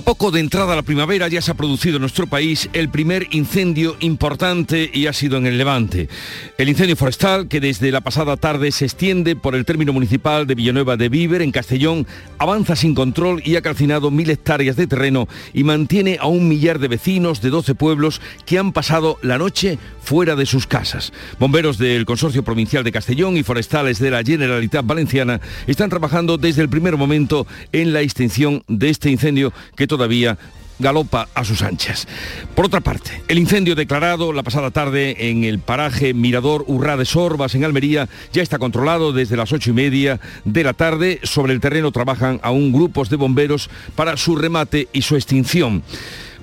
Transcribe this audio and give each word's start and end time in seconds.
A 0.00 0.02
poco 0.02 0.30
de 0.30 0.40
entrada 0.40 0.72
a 0.72 0.76
la 0.76 0.82
primavera 0.82 1.28
ya 1.28 1.42
se 1.42 1.50
ha 1.50 1.54
producido 1.54 1.96
en 1.96 2.00
nuestro 2.00 2.26
país 2.26 2.70
el 2.72 2.88
primer 2.88 3.26
incendio 3.32 3.96
importante 4.00 4.90
y 4.94 5.06
ha 5.06 5.12
sido 5.12 5.36
en 5.36 5.44
el 5.44 5.58
Levante. 5.58 6.08
El 6.56 6.70
incendio 6.70 6.96
forestal 6.96 7.48
que 7.48 7.60
desde 7.60 7.92
la 7.92 8.00
pasada 8.00 8.38
tarde 8.38 8.72
se 8.72 8.86
extiende 8.86 9.36
por 9.36 9.54
el 9.54 9.66
término 9.66 9.92
municipal 9.92 10.46
de 10.46 10.54
Villanueva 10.54 10.96
de 10.96 11.10
Víver 11.10 11.42
en 11.42 11.52
Castellón 11.52 12.06
avanza 12.38 12.76
sin 12.76 12.94
control 12.94 13.42
y 13.44 13.56
ha 13.56 13.60
calcinado 13.60 14.10
mil 14.10 14.30
hectáreas 14.30 14.76
de 14.76 14.86
terreno 14.86 15.28
y 15.52 15.64
mantiene 15.64 16.16
a 16.18 16.28
un 16.28 16.48
millar 16.48 16.78
de 16.78 16.88
vecinos 16.88 17.42
de 17.42 17.50
12 17.50 17.74
pueblos 17.74 18.22
que 18.46 18.58
han 18.58 18.72
pasado 18.72 19.18
la 19.20 19.36
noche 19.36 19.78
fuera 20.02 20.34
de 20.34 20.46
sus 20.46 20.66
casas. 20.66 21.12
Bomberos 21.38 21.76
del 21.76 22.06
Consorcio 22.06 22.42
Provincial 22.42 22.84
de 22.84 22.90
Castellón 22.90 23.36
y 23.36 23.42
forestales 23.42 23.98
de 23.98 24.10
la 24.10 24.24
Generalitat 24.24 24.86
Valenciana 24.86 25.42
están 25.66 25.90
trabajando 25.90 26.38
desde 26.38 26.62
el 26.62 26.70
primer 26.70 26.96
momento 26.96 27.46
en 27.72 27.92
la 27.92 28.00
extinción 28.00 28.64
de 28.66 28.88
este 28.88 29.10
incendio 29.10 29.52
que 29.76 29.89
todavía 29.90 30.38
galopa 30.78 31.28
a 31.34 31.44
sus 31.44 31.62
anchas. 31.62 32.08
Por 32.54 32.64
otra 32.64 32.80
parte, 32.80 33.22
el 33.28 33.38
incendio 33.38 33.74
declarado 33.74 34.32
la 34.32 34.42
pasada 34.42 34.70
tarde 34.70 35.28
en 35.28 35.44
el 35.44 35.58
paraje 35.58 36.14
Mirador 36.14 36.64
Urrá 36.68 36.96
de 36.96 37.04
Sorbas 37.04 37.54
en 37.54 37.64
Almería 37.64 38.08
ya 38.32 38.42
está 38.42 38.58
controlado 38.58 39.12
desde 39.12 39.36
las 39.36 39.52
ocho 39.52 39.70
y 39.70 39.74
media 39.74 40.20
de 40.46 40.64
la 40.64 40.72
tarde. 40.72 41.20
Sobre 41.22 41.52
el 41.52 41.60
terreno 41.60 41.92
trabajan 41.92 42.40
aún 42.42 42.72
grupos 42.72 43.10
de 43.10 43.16
bomberos 43.16 43.68
para 43.94 44.16
su 44.16 44.36
remate 44.36 44.88
y 44.92 45.02
su 45.02 45.16
extinción. 45.16 45.82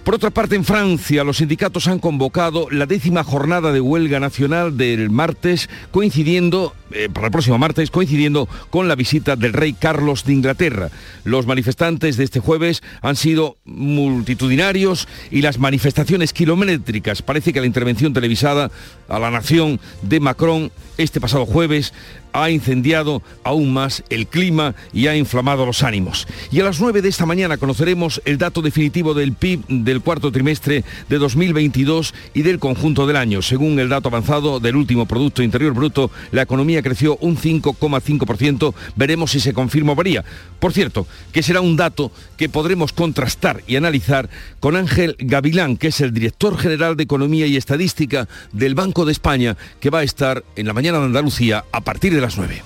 Por 0.08 0.16
otra 0.16 0.30
parte, 0.30 0.56
en 0.56 0.64
Francia, 0.64 1.26
los 1.26 1.36
sindicatos 1.36 1.90
han 1.90 2.00
convocado 2.00 2.70
la 2.72 2.86
décima 2.86 3.26
jornada 3.26 3.74
de 3.74 3.82
huelga 3.82 4.22
nacional 4.22 4.78
del 4.78 5.10
martes, 5.10 5.70
coincidiendo, 5.92 6.74
eh, 6.92 7.10
para 7.14 7.28
el 7.28 7.32
próximo 7.34 7.58
martes, 7.58 7.92
coincidiendo 7.92 8.48
con 8.70 8.88
la 8.88 8.96
visita 8.96 9.36
del 9.36 9.52
rey 9.52 9.74
Carlos 9.74 10.24
de 10.24 10.32
Inglaterra. 10.32 10.92
Los 11.26 11.46
manifestantes 11.46 12.16
de 12.16 12.24
este 12.24 12.40
jueves 12.40 12.84
han 13.02 13.18
sido 13.18 13.58
multitudinarios 13.66 15.10
y 15.30 15.42
las 15.42 15.60
manifestaciones 15.60 16.32
kilométricas. 16.32 17.22
Parece 17.22 17.52
que 17.52 17.60
la 17.60 17.68
intervención 17.68 18.14
televisada 18.14 18.72
a 19.10 19.20
la 19.20 19.30
nación 19.30 19.78
de 20.04 20.22
Macron 20.22 20.72
este 20.98 21.20
pasado 21.20 21.46
jueves 21.46 21.94
ha 22.33 22.50
incendiado 22.50 23.22
aún 23.44 23.73
más 23.73 24.03
el 24.09 24.28
clima 24.28 24.75
y 24.94 25.08
ha 25.08 25.16
inflamado 25.16 25.66
los 25.66 25.83
ánimos. 25.83 26.28
Y 26.52 26.59
a 26.59 26.64
las 26.64 26.80
9 26.80 27.02
de 27.02 27.09
esta 27.09 27.25
mañana 27.25 27.58
conoceremos 27.58 28.22
el 28.25 28.38
dato 28.38 28.61
definitivo 28.61 29.14
del 29.14 29.33
PIB 29.33 29.66
del 29.67 30.02
cuarto 30.02 30.31
trimestre 30.31 30.83
de 31.09 31.17
2022 31.17 32.14
y 32.33 32.42
del 32.42 32.59
conjunto 32.59 33.08
del 33.08 33.16
año. 33.16 33.42
Según 33.42 33.80
el 33.80 33.89
dato 33.89 34.09
avanzado 34.09 34.59
del 34.59 34.75
último 34.75 35.05
Producto 35.05 35.44
Interior 35.44 35.73
Bruto, 35.73 36.11
la 36.31 36.44
economía 36.44 36.81
creció 36.81 37.17
un 37.17 37.38
5,5%. 37.38 38.73
Veremos 38.95 39.31
si 39.31 39.39
se 39.39 39.53
confirma 39.53 39.94
o 39.94 39.95
varía. 39.95 40.23
Por 40.60 40.74
cierto, 40.74 41.08
que 41.32 41.44
será 41.44 41.62
un 41.62 41.78
dato 41.78 42.12
que 42.36 42.50
podremos 42.50 42.94
contrastar 42.94 43.64
y 43.68 43.76
analizar 43.76 44.30
con 44.60 44.76
Ángel 44.76 45.16
Gavilán, 45.20 45.78
que 45.78 45.88
es 45.88 46.02
el 46.02 46.14
director 46.14 46.58
general 46.58 46.98
de 46.98 47.04
Economía 47.04 47.46
y 47.48 47.58
Estadística 47.58 48.28
del 48.52 48.76
Banco 48.76 49.06
de 49.06 49.12
España, 49.12 49.58
que 49.80 49.90
va 49.90 50.00
a 50.00 50.04
estar 50.04 50.44
en 50.56 50.68
la 50.68 50.74
mañana 50.74 51.00
de 51.00 51.06
Andalucía 51.06 51.66
a 51.72 51.82
partir 51.82 52.14
de 52.14 52.22
las 52.22 52.38
9. 52.38 52.64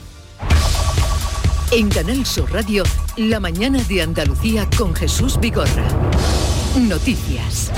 En 1.71 1.89
Canal 1.89 2.25
Sur 2.25 2.51
Radio, 2.51 2.83
La 3.15 3.39
mañana 3.39 3.81
de 3.83 4.01
Andalucía 4.01 4.67
con 4.77 4.93
Jesús 4.93 5.39
Vigorra. 5.39 5.87
Noticias. 6.77 7.71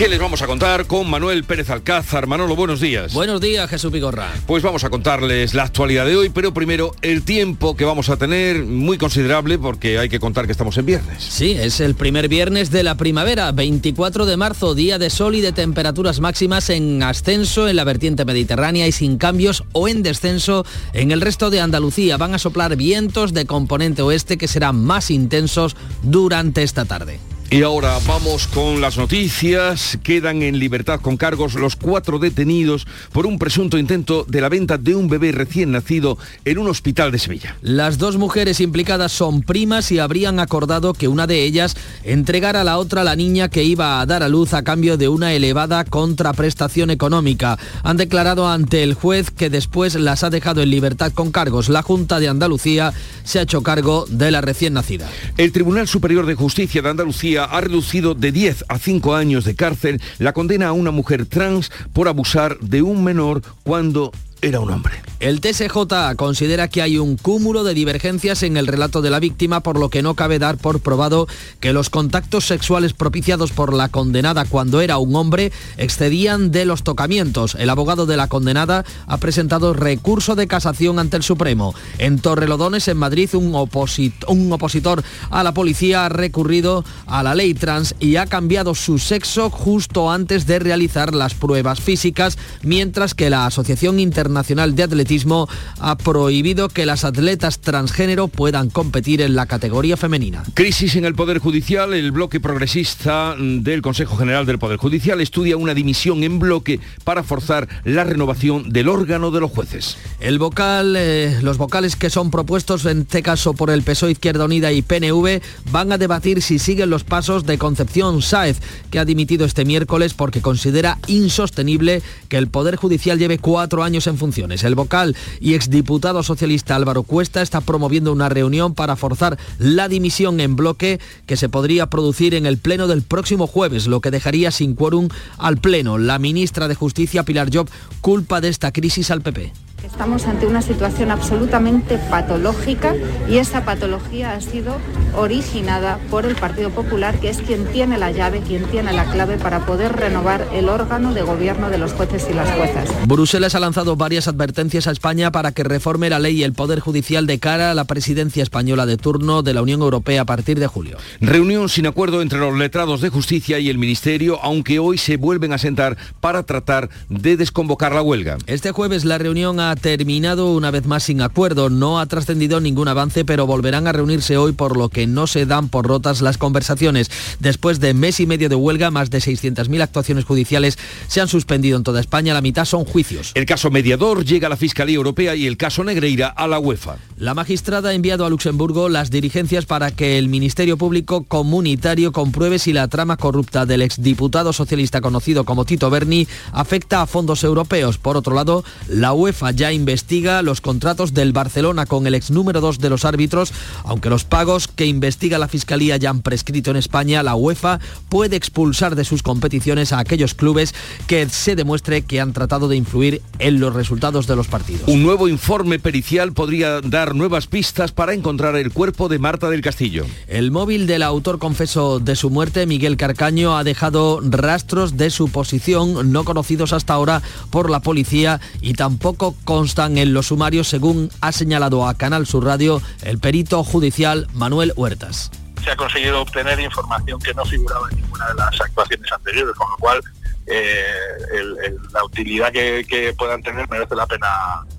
¿Qué 0.00 0.08
les 0.08 0.18
vamos 0.18 0.40
a 0.40 0.46
contar 0.46 0.86
con 0.86 1.10
Manuel 1.10 1.44
Pérez 1.44 1.68
Alcázar? 1.68 2.26
Manolo, 2.26 2.56
buenos 2.56 2.80
días. 2.80 3.12
Buenos 3.12 3.38
días, 3.38 3.68
Jesús 3.68 3.92
Vigorra. 3.92 4.32
Pues 4.46 4.62
vamos 4.62 4.82
a 4.82 4.88
contarles 4.88 5.52
la 5.52 5.64
actualidad 5.64 6.06
de 6.06 6.16
hoy, 6.16 6.30
pero 6.30 6.54
primero 6.54 6.94
el 7.02 7.22
tiempo 7.22 7.76
que 7.76 7.84
vamos 7.84 8.08
a 8.08 8.16
tener, 8.16 8.64
muy 8.64 8.96
considerable 8.96 9.58
porque 9.58 9.98
hay 9.98 10.08
que 10.08 10.18
contar 10.18 10.46
que 10.46 10.52
estamos 10.52 10.78
en 10.78 10.86
viernes. 10.86 11.22
Sí, 11.22 11.50
es 11.50 11.80
el 11.80 11.94
primer 11.96 12.28
viernes 12.28 12.70
de 12.70 12.82
la 12.82 12.94
primavera, 12.94 13.52
24 13.52 14.24
de 14.24 14.38
marzo, 14.38 14.74
día 14.74 14.98
de 14.98 15.10
sol 15.10 15.34
y 15.34 15.42
de 15.42 15.52
temperaturas 15.52 16.20
máximas 16.20 16.70
en 16.70 17.02
ascenso 17.02 17.68
en 17.68 17.76
la 17.76 17.84
vertiente 17.84 18.24
mediterránea 18.24 18.86
y 18.86 18.92
sin 18.92 19.18
cambios 19.18 19.64
o 19.72 19.86
en 19.86 20.02
descenso 20.02 20.64
en 20.94 21.10
el 21.10 21.20
resto 21.20 21.50
de 21.50 21.60
Andalucía. 21.60 22.16
Van 22.16 22.34
a 22.34 22.38
soplar 22.38 22.74
vientos 22.74 23.34
de 23.34 23.44
componente 23.44 24.00
oeste 24.00 24.38
que 24.38 24.48
serán 24.48 24.82
más 24.82 25.10
intensos 25.10 25.76
durante 26.02 26.62
esta 26.62 26.86
tarde. 26.86 27.20
Y 27.52 27.64
ahora 27.64 27.98
vamos 28.06 28.46
con 28.46 28.80
las 28.80 28.96
noticias. 28.96 29.98
Quedan 30.04 30.42
en 30.42 30.60
libertad 30.60 31.00
con 31.00 31.16
cargos 31.16 31.54
los 31.54 31.74
cuatro 31.74 32.20
detenidos 32.20 32.86
por 33.10 33.26
un 33.26 33.40
presunto 33.40 33.76
intento 33.76 34.24
de 34.28 34.40
la 34.40 34.48
venta 34.48 34.78
de 34.78 34.94
un 34.94 35.08
bebé 35.08 35.32
recién 35.32 35.72
nacido 35.72 36.16
en 36.44 36.58
un 36.58 36.68
hospital 36.68 37.10
de 37.10 37.18
Sevilla. 37.18 37.56
Las 37.60 37.98
dos 37.98 38.18
mujeres 38.18 38.60
implicadas 38.60 39.10
son 39.10 39.42
primas 39.42 39.90
y 39.90 39.98
habrían 39.98 40.38
acordado 40.38 40.94
que 40.94 41.08
una 41.08 41.26
de 41.26 41.42
ellas 41.42 41.76
entregara 42.04 42.60
a 42.60 42.64
la 42.64 42.78
otra 42.78 43.02
la 43.02 43.16
niña 43.16 43.48
que 43.48 43.64
iba 43.64 44.00
a 44.00 44.06
dar 44.06 44.22
a 44.22 44.28
luz 44.28 44.54
a 44.54 44.62
cambio 44.62 44.96
de 44.96 45.08
una 45.08 45.32
elevada 45.32 45.84
contraprestación 45.84 46.90
económica. 46.90 47.58
Han 47.82 47.96
declarado 47.96 48.48
ante 48.48 48.84
el 48.84 48.94
juez 48.94 49.32
que 49.32 49.50
después 49.50 49.96
las 49.96 50.22
ha 50.22 50.30
dejado 50.30 50.62
en 50.62 50.70
libertad 50.70 51.10
con 51.12 51.32
cargos. 51.32 51.68
La 51.68 51.82
Junta 51.82 52.20
de 52.20 52.28
Andalucía 52.28 52.92
se 53.24 53.40
ha 53.40 53.42
hecho 53.42 53.64
cargo 53.64 54.06
de 54.08 54.30
la 54.30 54.40
recién 54.40 54.74
nacida. 54.74 55.08
El 55.36 55.50
Tribunal 55.50 55.88
Superior 55.88 56.26
de 56.26 56.36
Justicia 56.36 56.80
de 56.80 56.90
Andalucía 56.90 57.39
ha 57.44 57.60
reducido 57.60 58.14
de 58.14 58.32
10 58.32 58.64
a 58.68 58.78
5 58.78 59.14
años 59.14 59.44
de 59.44 59.54
cárcel 59.54 60.00
la 60.18 60.32
condena 60.32 60.68
a 60.68 60.72
una 60.72 60.90
mujer 60.90 61.26
trans 61.26 61.70
por 61.92 62.08
abusar 62.08 62.58
de 62.60 62.82
un 62.82 63.04
menor 63.04 63.42
cuando 63.62 64.12
era 64.42 64.60
un 64.60 64.70
hombre. 64.70 65.02
El 65.20 65.42
TSJ 65.42 66.16
considera 66.16 66.68
que 66.68 66.80
hay 66.80 66.96
un 66.96 67.18
cúmulo 67.18 67.62
de 67.62 67.74
divergencias 67.74 68.42
en 68.42 68.56
el 68.56 68.66
relato 68.66 69.02
de 69.02 69.10
la 69.10 69.20
víctima, 69.20 69.60
por 69.60 69.78
lo 69.78 69.90
que 69.90 70.00
no 70.00 70.14
cabe 70.14 70.38
dar 70.38 70.56
por 70.56 70.80
probado 70.80 71.28
que 71.60 71.74
los 71.74 71.90
contactos 71.90 72.46
sexuales 72.46 72.94
propiciados 72.94 73.52
por 73.52 73.74
la 73.74 73.90
condenada 73.90 74.46
cuando 74.46 74.80
era 74.80 74.96
un 74.96 75.14
hombre 75.14 75.52
excedían 75.76 76.50
de 76.50 76.64
los 76.64 76.84
tocamientos. 76.84 77.54
El 77.54 77.68
abogado 77.68 78.06
de 78.06 78.16
la 78.16 78.28
condenada 78.28 78.86
ha 79.06 79.18
presentado 79.18 79.74
recurso 79.74 80.36
de 80.36 80.46
casación 80.46 80.98
ante 80.98 81.18
el 81.18 81.22
Supremo. 81.22 81.74
En 81.98 82.18
Torrelodones, 82.18 82.88
en 82.88 82.96
Madrid, 82.96 83.28
un, 83.34 83.54
un 83.54 84.52
opositor 84.52 85.04
a 85.28 85.42
la 85.42 85.52
policía 85.52 86.06
ha 86.06 86.08
recurrido 86.08 86.82
a 87.06 87.22
la 87.22 87.34
ley 87.34 87.52
trans 87.52 87.94
y 88.00 88.16
ha 88.16 88.24
cambiado 88.24 88.74
su 88.74 88.98
sexo 88.98 89.50
justo 89.50 90.10
antes 90.10 90.46
de 90.46 90.60
realizar 90.60 91.14
las 91.14 91.34
pruebas 91.34 91.78
físicas, 91.78 92.38
mientras 92.62 93.14
que 93.14 93.28
la 93.28 93.44
Asociación 93.44 94.00
Internacional 94.00 94.29
Nacional 94.30 94.74
de 94.74 94.84
Atletismo 94.84 95.48
ha 95.78 95.96
prohibido 95.96 96.68
que 96.68 96.86
las 96.86 97.04
atletas 97.04 97.60
transgénero 97.60 98.28
puedan 98.28 98.70
competir 98.70 99.20
en 99.22 99.34
la 99.34 99.46
categoría 99.46 99.96
femenina. 99.96 100.42
Crisis 100.54 100.96
en 100.96 101.04
el 101.04 101.14
Poder 101.14 101.38
Judicial. 101.38 101.94
El 101.94 102.12
bloque 102.12 102.40
progresista 102.40 103.34
del 103.38 103.82
Consejo 103.82 104.16
General 104.16 104.46
del 104.46 104.58
Poder 104.58 104.78
Judicial 104.78 105.20
estudia 105.20 105.56
una 105.56 105.74
dimisión 105.74 106.22
en 106.24 106.38
bloque 106.38 106.80
para 107.04 107.22
forzar 107.22 107.68
la 107.84 108.04
renovación 108.04 108.70
del 108.70 108.88
órgano 108.88 109.30
de 109.30 109.40
los 109.40 109.50
jueces. 109.50 109.96
El 110.20 110.38
vocal, 110.38 110.94
eh, 110.96 111.38
los 111.42 111.58
vocales 111.58 111.96
que 111.96 112.10
son 112.10 112.30
propuestos 112.30 112.84
en 112.86 113.00
este 113.02 113.22
caso 113.22 113.54
por 113.54 113.70
el 113.70 113.82
PSOE 113.82 114.12
Izquierda 114.12 114.44
Unida 114.44 114.72
y 114.72 114.82
PNV 114.82 115.40
van 115.70 115.92
a 115.92 115.98
debatir 115.98 116.42
si 116.42 116.58
siguen 116.58 116.90
los 116.90 117.04
pasos 117.04 117.46
de 117.46 117.58
Concepción 117.58 118.22
Sáez, 118.22 118.60
que 118.90 118.98
ha 118.98 119.04
dimitido 119.04 119.44
este 119.44 119.64
miércoles 119.64 120.14
porque 120.14 120.40
considera 120.40 120.98
insostenible 121.06 122.02
que 122.28 122.36
el 122.36 122.48
Poder 122.48 122.76
Judicial 122.76 123.18
lleve 123.18 123.38
cuatro 123.38 123.82
años 123.82 124.06
en 124.06 124.18
funciones. 124.20 124.62
El 124.62 124.76
vocal 124.76 125.16
y 125.40 125.54
exdiputado 125.54 126.22
socialista 126.22 126.76
Álvaro 126.76 127.02
Cuesta 127.02 127.42
está 127.42 127.60
promoviendo 127.60 128.12
una 128.12 128.28
reunión 128.28 128.74
para 128.74 128.94
forzar 128.94 129.36
la 129.58 129.88
dimisión 129.88 130.38
en 130.38 130.54
bloque 130.54 131.00
que 131.26 131.36
se 131.36 131.48
podría 131.48 131.88
producir 131.88 132.34
en 132.34 132.46
el 132.46 132.58
pleno 132.58 132.86
del 132.86 133.02
próximo 133.02 133.48
jueves, 133.48 133.88
lo 133.88 134.00
que 134.00 134.12
dejaría 134.12 134.52
sin 134.52 134.76
quórum 134.76 135.08
al 135.38 135.56
pleno. 135.56 135.98
La 135.98 136.20
ministra 136.20 136.68
de 136.68 136.76
Justicia, 136.76 137.24
Pilar 137.24 137.48
Job, 137.52 137.68
culpa 138.00 138.40
de 138.40 138.48
esta 138.48 138.70
crisis 138.72 139.10
al 139.10 139.22
PP. 139.22 139.52
Estamos 139.84 140.26
ante 140.26 140.46
una 140.46 140.62
situación 140.62 141.10
absolutamente 141.10 141.98
patológica 141.98 142.94
y 143.28 143.38
esa 143.38 143.64
patología 143.64 144.32
ha 144.32 144.40
sido 144.40 144.76
originada 145.16 145.98
por 146.10 146.26
el 146.26 146.36
Partido 146.36 146.70
Popular, 146.70 147.18
que 147.18 147.30
es 147.30 147.38
quien 147.38 147.66
tiene 147.66 147.98
la 147.98 148.10
llave, 148.10 148.40
quien 148.40 148.64
tiene 148.64 148.92
la 148.92 149.04
clave 149.10 149.36
para 149.38 149.66
poder 149.66 149.92
renovar 149.92 150.46
el 150.52 150.68
órgano 150.68 151.14
de 151.14 151.22
gobierno 151.22 151.70
de 151.70 151.78
los 151.78 151.92
jueces 151.92 152.26
y 152.30 152.34
las 152.34 152.50
juezas. 152.50 152.88
Bruselas 153.06 153.54
ha 153.54 153.60
lanzado 153.60 153.96
varias 153.96 154.28
advertencias 154.28 154.86
a 154.86 154.90
España 154.90 155.32
para 155.32 155.52
que 155.52 155.64
reforme 155.64 156.10
la 156.10 156.18
ley 156.18 156.38
y 156.38 156.44
el 156.44 156.52
Poder 156.52 156.80
Judicial 156.80 157.26
de 157.26 157.38
cara 157.38 157.70
a 157.70 157.74
la 157.74 157.84
presidencia 157.84 158.42
española 158.42 158.86
de 158.86 158.96
turno 158.96 159.42
de 159.42 159.54
la 159.54 159.62
Unión 159.62 159.80
Europea 159.80 160.22
a 160.22 160.26
partir 160.26 160.58
de 160.58 160.66
julio. 160.66 160.98
Reunión 161.20 161.68
sin 161.68 161.86
acuerdo 161.86 162.22
entre 162.22 162.38
los 162.38 162.56
letrados 162.56 163.00
de 163.00 163.08
justicia 163.08 163.58
y 163.58 163.68
el 163.68 163.78
Ministerio, 163.78 164.38
aunque 164.42 164.78
hoy 164.78 164.98
se 164.98 165.16
vuelven 165.16 165.52
a 165.52 165.58
sentar 165.58 165.96
para 166.20 166.42
tratar 166.42 166.90
de 167.08 167.36
desconvocar 167.36 167.92
la 167.92 168.02
huelga. 168.02 168.38
Este 168.46 168.72
jueves 168.72 169.04
la 169.04 169.18
reunión 169.18 169.58
ha 169.60 169.69
ha 169.70 169.76
terminado 169.76 170.52
una 170.52 170.70
vez 170.70 170.86
más 170.86 171.04
sin 171.04 171.22
acuerdo. 171.22 171.70
No 171.70 172.00
ha 172.00 172.06
trascendido 172.06 172.60
ningún 172.60 172.88
avance, 172.88 173.24
pero 173.24 173.46
volverán 173.46 173.86
a 173.86 173.92
reunirse 173.92 174.36
hoy 174.36 174.52
por 174.52 174.76
lo 174.76 174.88
que 174.88 175.06
no 175.06 175.26
se 175.26 175.46
dan 175.46 175.68
por 175.68 175.86
rotas 175.86 176.20
las 176.20 176.38
conversaciones. 176.38 177.10
Después 177.38 177.80
de 177.80 177.94
mes 177.94 178.20
y 178.20 178.26
medio 178.26 178.48
de 178.48 178.54
huelga, 178.56 178.90
más 178.90 179.10
de 179.10 179.18
600.000 179.18 179.82
actuaciones 179.82 180.24
judiciales 180.24 180.78
se 181.06 181.20
han 181.20 181.28
suspendido 181.28 181.76
en 181.76 181.84
toda 181.84 182.00
España. 182.00 182.34
La 182.34 182.40
mitad 182.40 182.64
son 182.64 182.84
juicios. 182.84 183.32
El 183.34 183.46
caso 183.46 183.70
mediador 183.70 184.24
llega 184.24 184.48
a 184.48 184.50
la 184.50 184.56
Fiscalía 184.56 184.96
Europea 184.96 185.36
y 185.36 185.46
el 185.46 185.56
caso 185.56 185.84
Negreira 185.84 186.28
a 186.28 186.46
la 186.46 186.58
UEFA. 186.58 186.96
La 187.16 187.34
magistrada 187.34 187.90
ha 187.90 187.94
enviado 187.94 188.24
a 188.24 188.30
Luxemburgo 188.30 188.88
las 188.88 189.10
dirigencias 189.10 189.66
para 189.66 189.90
que 189.90 190.18
el 190.18 190.28
Ministerio 190.28 190.76
Público 190.76 191.24
Comunitario 191.24 192.12
compruebe 192.12 192.58
si 192.58 192.72
la 192.72 192.88
trama 192.88 193.16
corrupta 193.16 193.66
del 193.66 193.82
exdiputado 193.82 194.52
socialista 194.52 195.00
conocido 195.00 195.44
como 195.44 195.64
Tito 195.64 195.90
Berni 195.90 196.26
afecta 196.52 197.02
a 197.02 197.06
fondos 197.06 197.44
europeos. 197.44 197.98
Por 197.98 198.16
otro 198.16 198.34
lado, 198.34 198.64
la 198.88 199.12
UEFA 199.12 199.52
ya 199.60 199.72
investiga 199.72 200.40
los 200.40 200.62
contratos 200.62 201.12
del 201.12 201.34
Barcelona 201.34 201.84
con 201.84 202.06
el 202.06 202.14
ex 202.14 202.30
número 202.30 202.62
2 202.62 202.78
de 202.78 202.88
los 202.88 203.04
árbitros, 203.04 203.52
aunque 203.84 204.08
los 204.08 204.24
pagos 204.24 204.68
que 204.68 204.86
investiga 204.86 205.38
la 205.38 205.48
Fiscalía 205.48 205.98
ya 205.98 206.08
han 206.08 206.22
prescrito 206.22 206.70
en 206.70 206.78
España, 206.78 207.22
la 207.22 207.34
UEFA 207.34 207.78
puede 208.08 208.36
expulsar 208.36 208.94
de 208.94 209.04
sus 209.04 209.22
competiciones 209.22 209.92
a 209.92 209.98
aquellos 209.98 210.32
clubes 210.32 210.74
que 211.06 211.28
se 211.28 211.56
demuestre 211.56 212.00
que 212.00 212.22
han 212.22 212.32
tratado 212.32 212.68
de 212.68 212.76
influir 212.76 213.20
en 213.38 213.60
los 213.60 213.74
resultados 213.74 214.26
de 214.26 214.34
los 214.34 214.48
partidos. 214.48 214.88
Un 214.88 215.02
nuevo 215.02 215.28
informe 215.28 215.78
pericial 215.78 216.32
podría 216.32 216.80
dar 216.80 217.14
nuevas 217.14 217.46
pistas 217.46 217.92
para 217.92 218.14
encontrar 218.14 218.56
el 218.56 218.72
cuerpo 218.72 219.10
de 219.10 219.18
Marta 219.18 219.50
del 219.50 219.60
Castillo. 219.60 220.06
El 220.26 220.52
móvil 220.52 220.86
del 220.86 221.02
autor 221.02 221.38
confeso 221.38 222.00
de 222.00 222.16
su 222.16 222.30
muerte, 222.30 222.64
Miguel 222.64 222.96
Carcaño, 222.96 223.58
ha 223.58 223.64
dejado 223.64 224.20
rastros 224.22 224.96
de 224.96 225.10
su 225.10 225.28
posición 225.28 226.12
no 226.12 226.24
conocidos 226.24 226.72
hasta 226.72 226.94
ahora 226.94 227.20
por 227.50 227.68
la 227.68 227.80
policía 227.80 228.40
y 228.62 228.72
tampoco 228.72 229.36
constan 229.50 229.98
en 229.98 230.14
los 230.14 230.28
sumarios, 230.28 230.68
según 230.68 231.10
ha 231.20 231.32
señalado 231.32 231.88
a 231.88 231.94
Canal 231.94 232.24
Sur 232.24 232.44
Radio 232.44 232.80
el 233.02 233.18
perito 233.18 233.64
judicial 233.64 234.28
Manuel 234.32 234.72
Huertas 234.76 235.32
se 235.64 235.72
ha 235.72 235.76
conseguido 235.76 236.22
obtener 236.22 236.60
información 236.60 237.18
que 237.20 237.34
no 237.34 237.44
figuraba 237.44 237.88
en 237.90 237.96
ninguna 237.96 238.28
de 238.28 238.34
las 238.34 238.60
actuaciones 238.60 239.10
anteriores, 239.10 239.56
con 239.56 239.68
lo 239.68 239.76
cual 239.78 240.00
eh, 240.46 241.74
la 241.92 242.04
utilidad 242.04 242.52
que, 242.52 243.12
puedan 243.18 243.42
tener 243.42 243.68
merece 243.68 243.96
la 243.96 244.06
pena 244.06 244.28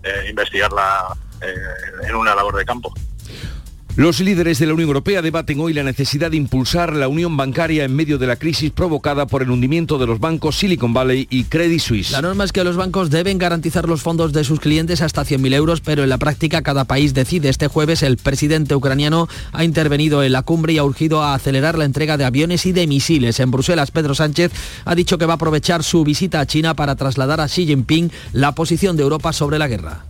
eh, 0.03 0.27
investigarla 0.29 1.17
eh, 1.41 2.07
en 2.07 2.15
una 2.15 2.33
labor 2.33 2.56
de 2.56 2.63
campo. 2.63 2.94
Los 3.97 4.21
líderes 4.21 4.57
de 4.57 4.67
la 4.67 4.73
Unión 4.73 4.88
Europea 4.88 5.21
debaten 5.21 5.59
hoy 5.59 5.73
la 5.73 5.83
necesidad 5.83 6.31
de 6.31 6.38
impulsar 6.38 6.95
la 6.95 7.09
unión 7.09 7.35
bancaria 7.35 7.83
en 7.83 7.93
medio 7.93 8.17
de 8.17 8.25
la 8.25 8.38
crisis 8.38 8.71
provocada 8.71 9.27
por 9.27 9.41
el 9.41 9.51
hundimiento 9.51 9.97
de 9.97 10.07
los 10.07 10.21
bancos 10.21 10.57
Silicon 10.57 10.93
Valley 10.93 11.27
y 11.29 11.43
Credit 11.43 11.81
Suisse. 11.81 12.11
La 12.11 12.21
norma 12.21 12.45
es 12.45 12.53
que 12.53 12.63
los 12.63 12.77
bancos 12.77 13.09
deben 13.09 13.38
garantizar 13.38 13.89
los 13.89 14.01
fondos 14.01 14.31
de 14.31 14.45
sus 14.45 14.61
clientes 14.61 15.01
hasta 15.01 15.25
100.000 15.25 15.53
euros, 15.55 15.81
pero 15.81 16.03
en 16.03 16.09
la 16.09 16.17
práctica 16.17 16.61
cada 16.61 16.85
país 16.85 17.13
decide. 17.13 17.49
Este 17.49 17.67
jueves 17.67 18.01
el 18.01 18.15
presidente 18.15 18.75
ucraniano 18.75 19.27
ha 19.51 19.65
intervenido 19.65 20.23
en 20.23 20.31
la 20.31 20.43
cumbre 20.43 20.71
y 20.71 20.77
ha 20.77 20.85
urgido 20.85 21.21
a 21.21 21.33
acelerar 21.33 21.77
la 21.77 21.83
entrega 21.83 22.15
de 22.15 22.23
aviones 22.23 22.65
y 22.65 22.71
de 22.71 22.88
misiles. 22.88 23.41
En 23.41 23.51
Bruselas, 23.51 23.91
Pedro 23.91 24.15
Sánchez 24.15 24.53
ha 24.85 24.95
dicho 24.95 25.17
que 25.17 25.25
va 25.25 25.33
a 25.33 25.35
aprovechar 25.35 25.83
su 25.83 26.05
visita 26.05 26.39
a 26.39 26.45
China 26.45 26.75
para 26.75 26.95
trasladar 26.95 27.41
a 27.41 27.49
Xi 27.49 27.65
Jinping 27.65 28.09
la 28.31 28.53
posición 28.53 28.95
de 28.95 29.03
Europa 29.03 29.33
sobre 29.33 29.59
la 29.59 29.67
guerra. 29.67 30.05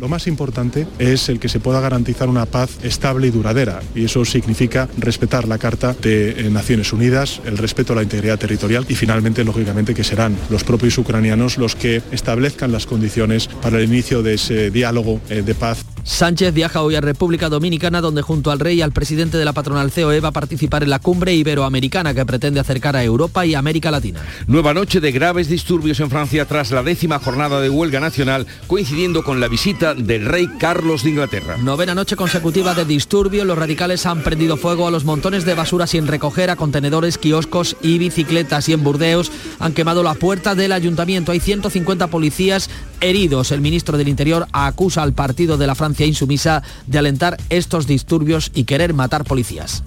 Lo 0.00 0.08
más 0.08 0.26
importante 0.26 0.86
es 0.98 1.28
el 1.28 1.38
que 1.38 1.50
se 1.50 1.60
pueda 1.60 1.78
garantizar 1.78 2.30
una 2.30 2.46
paz 2.46 2.78
estable 2.82 3.26
y 3.26 3.30
duradera 3.30 3.80
y 3.94 4.06
eso 4.06 4.24
significa 4.24 4.88
respetar 4.96 5.46
la 5.46 5.58
Carta 5.58 5.92
de 5.92 6.30
eh, 6.30 6.50
Naciones 6.50 6.94
Unidas, 6.94 7.42
el 7.44 7.58
respeto 7.58 7.92
a 7.92 7.96
la 7.96 8.02
integridad 8.02 8.38
territorial 8.38 8.86
y 8.88 8.94
finalmente, 8.94 9.44
lógicamente, 9.44 9.92
que 9.92 10.02
serán 10.02 10.38
los 10.48 10.64
propios 10.64 10.96
ucranianos 10.96 11.58
los 11.58 11.76
que 11.76 12.00
establezcan 12.12 12.72
las 12.72 12.86
condiciones 12.86 13.48
para 13.48 13.76
el 13.76 13.84
inicio 13.84 14.22
de 14.22 14.34
ese 14.34 14.70
diálogo 14.70 15.20
eh, 15.28 15.42
de 15.42 15.54
paz. 15.54 15.84
Sánchez 16.04 16.54
viaja 16.54 16.82
hoy 16.82 16.94
a 16.94 17.00
República 17.00 17.48
Dominicana, 17.48 18.00
donde 18.00 18.22
junto 18.22 18.50
al 18.50 18.58
rey 18.58 18.78
y 18.78 18.82
al 18.82 18.92
presidente 18.92 19.38
de 19.38 19.44
la 19.44 19.52
patronal 19.52 19.92
COE 19.92 20.20
va 20.20 20.28
a 20.28 20.32
participar 20.32 20.82
en 20.82 20.90
la 20.90 20.98
cumbre 20.98 21.34
iberoamericana 21.34 22.14
que 22.14 22.24
pretende 22.24 22.60
acercar 22.60 22.96
a 22.96 23.04
Europa 23.04 23.44
y 23.46 23.54
América 23.54 23.90
Latina. 23.90 24.20
Nueva 24.46 24.74
noche 24.74 25.00
de 25.00 25.12
graves 25.12 25.48
disturbios 25.48 26.00
en 26.00 26.10
Francia 26.10 26.46
tras 26.46 26.70
la 26.70 26.82
décima 26.82 27.18
jornada 27.18 27.60
de 27.60 27.70
huelga 27.70 28.00
nacional, 28.00 28.46
coincidiendo 28.66 29.22
con 29.24 29.40
la 29.40 29.48
visita 29.48 29.94
del 29.94 30.26
rey 30.26 30.48
Carlos 30.58 31.04
de 31.04 31.10
Inglaterra. 31.10 31.56
Novena 31.58 31.94
noche 31.94 32.16
consecutiva 32.16 32.74
de 32.74 32.84
disturbio, 32.84 33.44
los 33.44 33.58
radicales 33.58 34.06
han 34.06 34.22
prendido 34.22 34.56
fuego 34.56 34.86
a 34.86 34.90
los 34.90 35.04
montones 35.04 35.44
de 35.44 35.54
basura 35.54 35.86
sin 35.86 36.06
recoger, 36.06 36.50
a 36.50 36.56
contenedores, 36.56 37.18
kioscos 37.18 37.76
y 37.82 37.98
bicicletas 37.98 38.68
y 38.68 38.72
en 38.72 38.82
Burdeos 38.82 39.30
han 39.58 39.72
quemado 39.72 40.02
la 40.02 40.14
puerta 40.14 40.54
del 40.54 40.72
ayuntamiento. 40.72 41.32
Hay 41.32 41.40
150 41.40 42.06
policías 42.08 42.70
heridos. 43.00 43.52
El 43.52 43.60
ministro 43.60 43.98
del 43.98 44.08
Interior 44.08 44.46
acusa 44.52 45.02
al 45.02 45.12
partido 45.12 45.56
de 45.56 45.66
la 45.66 45.74
Francia 45.74 46.06
insumisa 46.06 46.62
de 46.86 46.98
alentar 46.98 47.36
estos 47.48 47.86
disturbios 47.86 48.50
y 48.54 48.64
querer 48.64 48.94
matar 48.94 49.24
policías. 49.24 49.82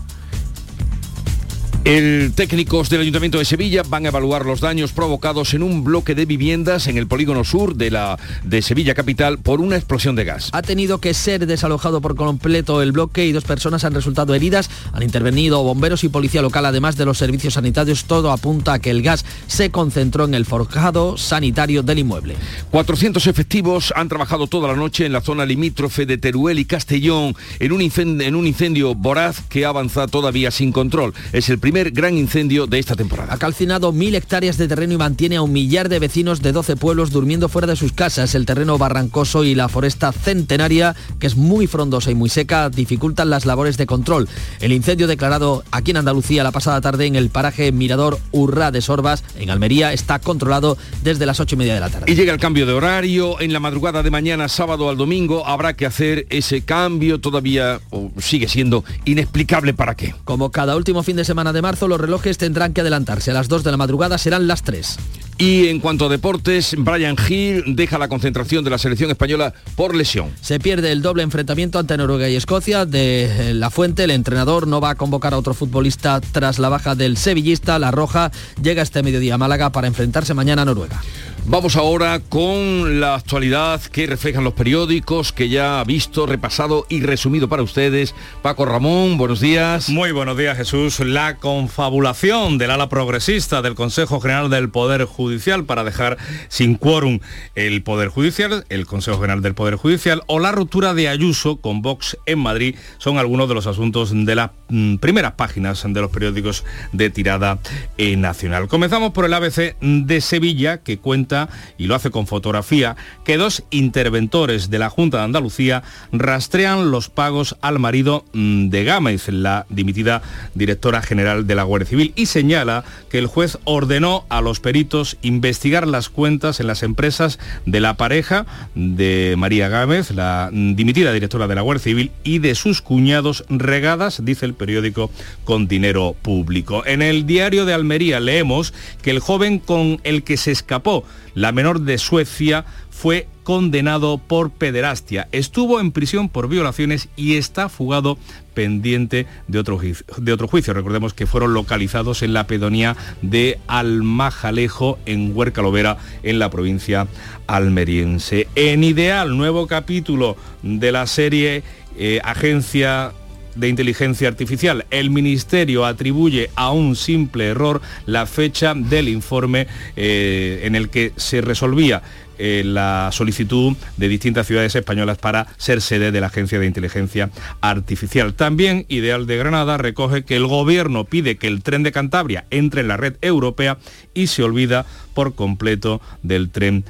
El 1.85 2.31
técnicos 2.33 2.89
del 2.89 3.01
Ayuntamiento 3.01 3.39
de 3.39 3.43
Sevilla 3.43 3.83
van 3.85 4.05
a 4.05 4.07
evaluar 4.07 4.45
los 4.45 4.61
daños 4.61 4.93
provocados 4.93 5.53
en 5.53 5.61
un 5.61 5.83
bloque 5.83 6.15
de 6.15 6.23
viviendas 6.25 6.87
en 6.87 6.97
el 6.97 7.07
polígono 7.07 7.43
sur 7.43 7.75
de 7.75 7.91
la 7.91 8.17
de 8.45 8.61
Sevilla 8.61 8.93
capital 8.93 9.37
por 9.37 9.59
una 9.59 9.75
explosión 9.75 10.15
de 10.15 10.23
gas. 10.23 10.49
Ha 10.53 10.61
tenido 10.61 10.99
que 10.99 11.13
ser 11.13 11.45
desalojado 11.45 11.99
por 11.99 12.15
completo 12.15 12.81
el 12.81 12.93
bloque 12.93 13.25
y 13.25 13.33
dos 13.33 13.43
personas 13.43 13.83
han 13.83 13.93
resultado 13.93 14.33
heridas. 14.33 14.69
Han 14.93 15.03
intervenido 15.03 15.61
bomberos 15.61 16.05
y 16.05 16.07
policía 16.07 16.41
local, 16.41 16.65
además 16.65 16.95
de 16.95 17.03
los 17.03 17.17
servicios 17.17 17.55
sanitarios. 17.55 18.05
Todo 18.05 18.31
apunta 18.31 18.71
a 18.71 18.79
que 18.79 18.89
el 18.89 19.01
gas 19.01 19.25
se 19.47 19.69
concentró 19.69 20.23
en 20.23 20.35
el 20.35 20.45
forjado 20.45 21.17
sanitario 21.17 21.83
del 21.83 21.99
inmueble. 21.99 22.37
400 22.71 23.27
efectivos 23.27 23.91
han 23.93 24.07
trabajado 24.07 24.47
toda 24.47 24.69
la 24.69 24.77
noche 24.77 25.05
en 25.05 25.11
la 25.11 25.19
zona 25.19 25.45
limítrofe 25.45 26.05
de 26.05 26.17
Teruel 26.17 26.59
y 26.59 26.65
Castellón 26.65 27.35
en 27.59 27.73
un 27.73 27.81
incendio, 27.81 28.25
en 28.25 28.35
un 28.35 28.47
incendio 28.47 28.95
voraz 28.95 29.41
que 29.49 29.65
avanza 29.65 30.07
todavía 30.07 30.49
sin 30.49 30.71
control. 30.71 31.13
Es 31.33 31.49
el 31.49 31.59
primer 31.59 31.72
gran 31.73 32.17
incendio 32.17 32.67
de 32.67 32.79
esta 32.79 32.95
temporada. 32.95 33.33
Ha 33.33 33.37
calcinado 33.37 33.91
mil 33.91 34.15
hectáreas 34.15 34.57
de 34.57 34.67
terreno 34.67 34.93
y 34.93 34.97
mantiene 34.97 35.37
a 35.37 35.41
un 35.41 35.51
millar 35.51 35.89
de 35.89 35.99
vecinos 35.99 36.41
de 36.41 36.51
12 36.51 36.75
pueblos 36.75 37.11
durmiendo 37.11 37.49
fuera 37.49 37.67
de 37.67 37.75
sus 37.75 37.91
casas. 37.91 38.35
El 38.35 38.45
terreno 38.45 38.77
barrancoso 38.77 39.43
y 39.43 39.55
la 39.55 39.69
foresta 39.69 40.11
centenaria, 40.11 40.95
que 41.19 41.27
es 41.27 41.35
muy 41.35 41.67
frondosa 41.67 42.11
y 42.11 42.15
muy 42.15 42.29
seca, 42.29 42.69
dificultan 42.69 43.29
las 43.29 43.45
labores 43.45 43.77
de 43.77 43.85
control. 43.85 44.29
El 44.59 44.71
incendio 44.71 45.07
declarado 45.07 45.63
aquí 45.71 45.91
en 45.91 45.97
Andalucía 45.97 46.43
la 46.43 46.51
pasada 46.51 46.79
tarde 46.81 47.05
en 47.05 47.15
el 47.15 47.29
paraje 47.29 47.71
Mirador 47.71 48.19
Urra 48.31 48.71
de 48.71 48.81
Sorbas, 48.81 49.23
en 49.37 49.49
Almería, 49.49 49.93
está 49.93 50.19
controlado 50.19 50.77
desde 51.03 51.25
las 51.25 51.39
ocho 51.39 51.55
y 51.55 51.57
media 51.57 51.73
de 51.73 51.79
la 51.79 51.89
tarde. 51.89 52.11
Y 52.11 52.15
llega 52.15 52.33
el 52.33 52.39
cambio 52.39 52.65
de 52.65 52.73
horario. 52.73 53.39
En 53.41 53.53
la 53.53 53.59
madrugada 53.59 54.03
de 54.03 54.11
mañana, 54.11 54.47
sábado 54.47 54.89
al 54.89 54.97
domingo, 54.97 55.47
habrá 55.47 55.73
que 55.73 55.85
hacer 55.85 56.27
ese 56.29 56.61
cambio. 56.61 57.19
Todavía 57.19 57.79
sigue 58.19 58.47
siendo 58.47 58.83
inexplicable 59.05 59.73
para 59.73 59.95
qué. 59.95 60.13
Como 60.23 60.51
cada 60.51 60.75
último 60.75 61.01
fin 61.03 61.15
de 61.15 61.25
semana 61.25 61.53
de 61.53 61.61
marzo, 61.63 61.87
los 61.87 61.99
relojes 61.99 62.37
tendrán 62.37 62.73
que 62.73 62.81
adelantarse. 62.81 63.31
A 63.31 63.33
las 63.33 63.47
2 63.47 63.63
de 63.63 63.71
la 63.71 63.77
madrugada 63.77 64.19
serán 64.19 64.45
las 64.45 64.61
3. 64.61 64.99
Y 65.39 65.67
en 65.67 65.79
cuanto 65.79 66.05
a 66.05 66.09
deportes, 66.09 66.75
Brian 66.77 67.15
Hill 67.27 67.75
deja 67.75 67.97
la 67.97 68.07
concentración 68.07 68.63
de 68.63 68.69
la 68.69 68.77
selección 68.77 69.09
española 69.09 69.53
por 69.75 69.95
lesión. 69.95 70.29
Se 70.41 70.59
pierde 70.59 70.91
el 70.91 71.01
doble 71.01 71.23
enfrentamiento 71.23 71.79
ante 71.79 71.97
Noruega 71.97 72.29
y 72.29 72.35
Escocia. 72.35 72.85
De 72.85 73.53
La 73.55 73.71
Fuente, 73.71 74.03
el 74.03 74.11
entrenador 74.11 74.67
no 74.67 74.79
va 74.79 74.91
a 74.91 74.95
convocar 74.95 75.33
a 75.33 75.39
otro 75.39 75.55
futbolista 75.55 76.21
tras 76.21 76.59
la 76.59 76.69
baja 76.69 76.93
del 76.93 77.17
sevillista. 77.17 77.79
La 77.79 77.89
Roja 77.89 78.31
llega 78.61 78.83
este 78.83 79.01
mediodía 79.01 79.35
a 79.35 79.39
Málaga 79.39 79.71
para 79.71 79.87
enfrentarse 79.87 80.35
mañana 80.35 80.61
a 80.61 80.65
Noruega. 80.65 81.01
Vamos 81.45 81.75
ahora 81.75 82.21
con 82.29 83.01
la 83.01 83.15
actualidad 83.15 83.81
que 83.81 84.07
reflejan 84.07 84.45
los 84.45 84.53
periódicos 84.53 85.33
que 85.33 85.49
ya 85.49 85.81
ha 85.81 85.83
visto, 85.83 86.25
repasado 86.25 86.85
y 86.87 87.01
resumido 87.01 87.49
para 87.49 87.61
ustedes. 87.63 88.15
Paco 88.41 88.63
Ramón, 88.63 89.17
buenos 89.17 89.41
días. 89.41 89.89
Muy 89.89 90.13
buenos 90.13 90.37
días 90.37 90.55
Jesús. 90.55 91.01
La 91.01 91.35
confabulación 91.35 92.57
del 92.57 92.71
ala 92.71 92.87
progresista 92.87 93.61
del 93.61 93.75
Consejo 93.75 94.21
General 94.21 94.49
del 94.49 94.69
Poder 94.69 95.03
Judicial 95.03 95.65
para 95.65 95.83
dejar 95.83 96.17
sin 96.47 96.75
quórum 96.75 97.19
el 97.55 97.83
Poder 97.83 98.07
Judicial, 98.07 98.63
el 98.69 98.85
Consejo 98.85 99.17
General 99.17 99.41
del 99.41 99.53
Poder 99.53 99.75
Judicial, 99.75 100.21
o 100.27 100.39
la 100.39 100.53
ruptura 100.53 100.93
de 100.93 101.09
Ayuso 101.09 101.57
con 101.57 101.81
Vox 101.81 102.17
en 102.25 102.39
Madrid 102.39 102.75
son 102.99 103.17
algunos 103.17 103.49
de 103.49 103.55
los 103.55 103.67
asuntos 103.67 104.13
de 104.13 104.35
las 104.35 104.51
mm, 104.69 104.95
primeras 104.95 105.33
páginas 105.33 105.83
de 105.85 106.01
los 106.01 106.09
periódicos 106.09 106.63
de 106.93 107.09
tirada 107.09 107.59
eh, 107.97 108.15
nacional. 108.15 108.69
Comenzamos 108.69 109.11
por 109.11 109.25
el 109.25 109.33
ABC 109.33 109.75
de 109.81 110.21
Sevilla 110.21 110.77
que 110.77 110.99
cuenta 110.99 111.32
y 111.77 111.87
lo 111.87 111.95
hace 111.95 112.11
con 112.11 112.27
fotografía, 112.27 112.95
que 113.23 113.37
dos 113.37 113.63
interventores 113.69 114.69
de 114.69 114.79
la 114.79 114.89
Junta 114.89 115.17
de 115.17 115.23
Andalucía 115.23 115.83
rastrean 116.11 116.91
los 116.91 117.09
pagos 117.09 117.55
al 117.61 117.79
marido 117.79 118.25
mm, 118.33 118.69
de 118.69 118.83
Gámez, 118.83 119.29
la 119.29 119.65
dimitida 119.69 120.21
directora 120.53 121.01
general 121.01 121.47
de 121.47 121.55
la 121.55 121.63
Guardia 121.63 121.89
Civil, 121.89 122.13
y 122.15 122.27
señala 122.27 122.83
que 123.09 123.19
el 123.19 123.27
juez 123.27 123.57
ordenó 123.63 124.25
a 124.29 124.41
los 124.41 124.59
peritos 124.59 125.17
investigar 125.21 125.87
las 125.87 126.09
cuentas 126.09 126.59
en 126.59 126.67
las 126.67 126.83
empresas 126.83 127.39
de 127.65 127.79
la 127.79 127.95
pareja 127.95 128.45
de 128.75 129.35
María 129.37 129.69
Gámez, 129.69 130.11
la 130.11 130.49
dimitida 130.51 131.13
directora 131.13 131.47
de 131.47 131.55
la 131.55 131.61
Guardia 131.61 131.83
Civil, 131.83 132.11
y 132.23 132.39
de 132.39 132.55
sus 132.55 132.81
cuñados 132.81 133.45
regadas, 133.49 134.23
dice 134.23 134.45
el 134.45 134.53
periódico, 134.53 135.09
con 135.43 135.67
dinero 135.67 136.15
público. 136.21 136.85
En 136.85 137.01
el 137.01 137.25
diario 137.25 137.65
de 137.65 137.73
Almería 137.73 138.19
leemos 138.19 138.73
que 139.01 139.11
el 139.11 139.19
joven 139.19 139.59
con 139.59 139.99
el 140.03 140.23
que 140.23 140.37
se 140.37 140.51
escapó 140.51 141.05
La 141.35 141.51
menor 141.51 141.81
de 141.81 141.97
Suecia 141.97 142.65
fue 142.89 143.27
condenado 143.43 144.17
por 144.17 144.51
pederastia. 144.51 145.27
Estuvo 145.31 145.79
en 145.79 145.91
prisión 145.91 146.29
por 146.29 146.47
violaciones 146.47 147.09
y 147.15 147.35
está 147.35 147.69
fugado 147.69 148.17
pendiente 148.53 149.25
de 149.47 149.59
otro, 149.59 149.79
de 150.17 150.33
otro 150.33 150.47
juicio. 150.47 150.73
Recordemos 150.73 151.13
que 151.13 151.25
fueron 151.25 151.53
localizados 151.53 152.21
en 152.21 152.33
la 152.33 152.47
pedonía 152.47 152.95
de 153.21 153.59
Almajalejo, 153.67 154.99
en 155.05 155.35
Huercalovera, 155.35 155.97
en 156.21 156.39
la 156.39 156.49
provincia 156.49 157.07
almeriense. 157.47 158.47
En 158.55 158.83
Ideal, 158.83 159.35
nuevo 159.35 159.67
capítulo 159.67 160.37
de 160.61 160.91
la 160.91 161.07
serie 161.07 161.63
eh, 161.97 162.21
Agencia 162.23 163.11
de 163.55 163.69
inteligencia 163.69 164.27
artificial. 164.27 164.85
El 164.89 165.09
Ministerio 165.09 165.85
atribuye 165.85 166.49
a 166.55 166.71
un 166.71 166.95
simple 166.95 167.47
error 167.47 167.81
la 168.05 168.25
fecha 168.25 168.73
del 168.73 169.09
informe 169.09 169.67
eh, 169.95 170.61
en 170.63 170.75
el 170.75 170.89
que 170.89 171.13
se 171.15 171.41
resolvía 171.41 172.01
eh, 172.39 172.63
la 172.65 173.09
solicitud 173.11 173.77
de 173.97 174.07
distintas 174.07 174.47
ciudades 174.47 174.73
españolas 174.75 175.19
para 175.19 175.47
ser 175.57 175.81
sede 175.81 176.11
de 176.11 176.19
la 176.19 176.27
Agencia 176.27 176.59
de 176.59 176.65
Inteligencia 176.65 177.29
Artificial. 177.61 178.33
También 178.33 178.85
Ideal 178.89 179.27
de 179.27 179.37
Granada 179.37 179.77
recoge 179.77 180.23
que 180.23 180.35
el 180.35 180.47
gobierno 180.47 181.05
pide 181.05 181.37
que 181.37 181.47
el 181.47 181.61
tren 181.61 181.83
de 181.83 181.91
Cantabria 181.91 182.45
entre 182.49 182.81
en 182.81 182.87
la 182.87 182.97
red 182.97 183.15
europea 183.21 183.77
y 184.15 184.27
se 184.27 184.41
olvida 184.41 184.85
por 185.13 185.35
completo 185.35 186.01
del 186.23 186.49
tren 186.49 186.85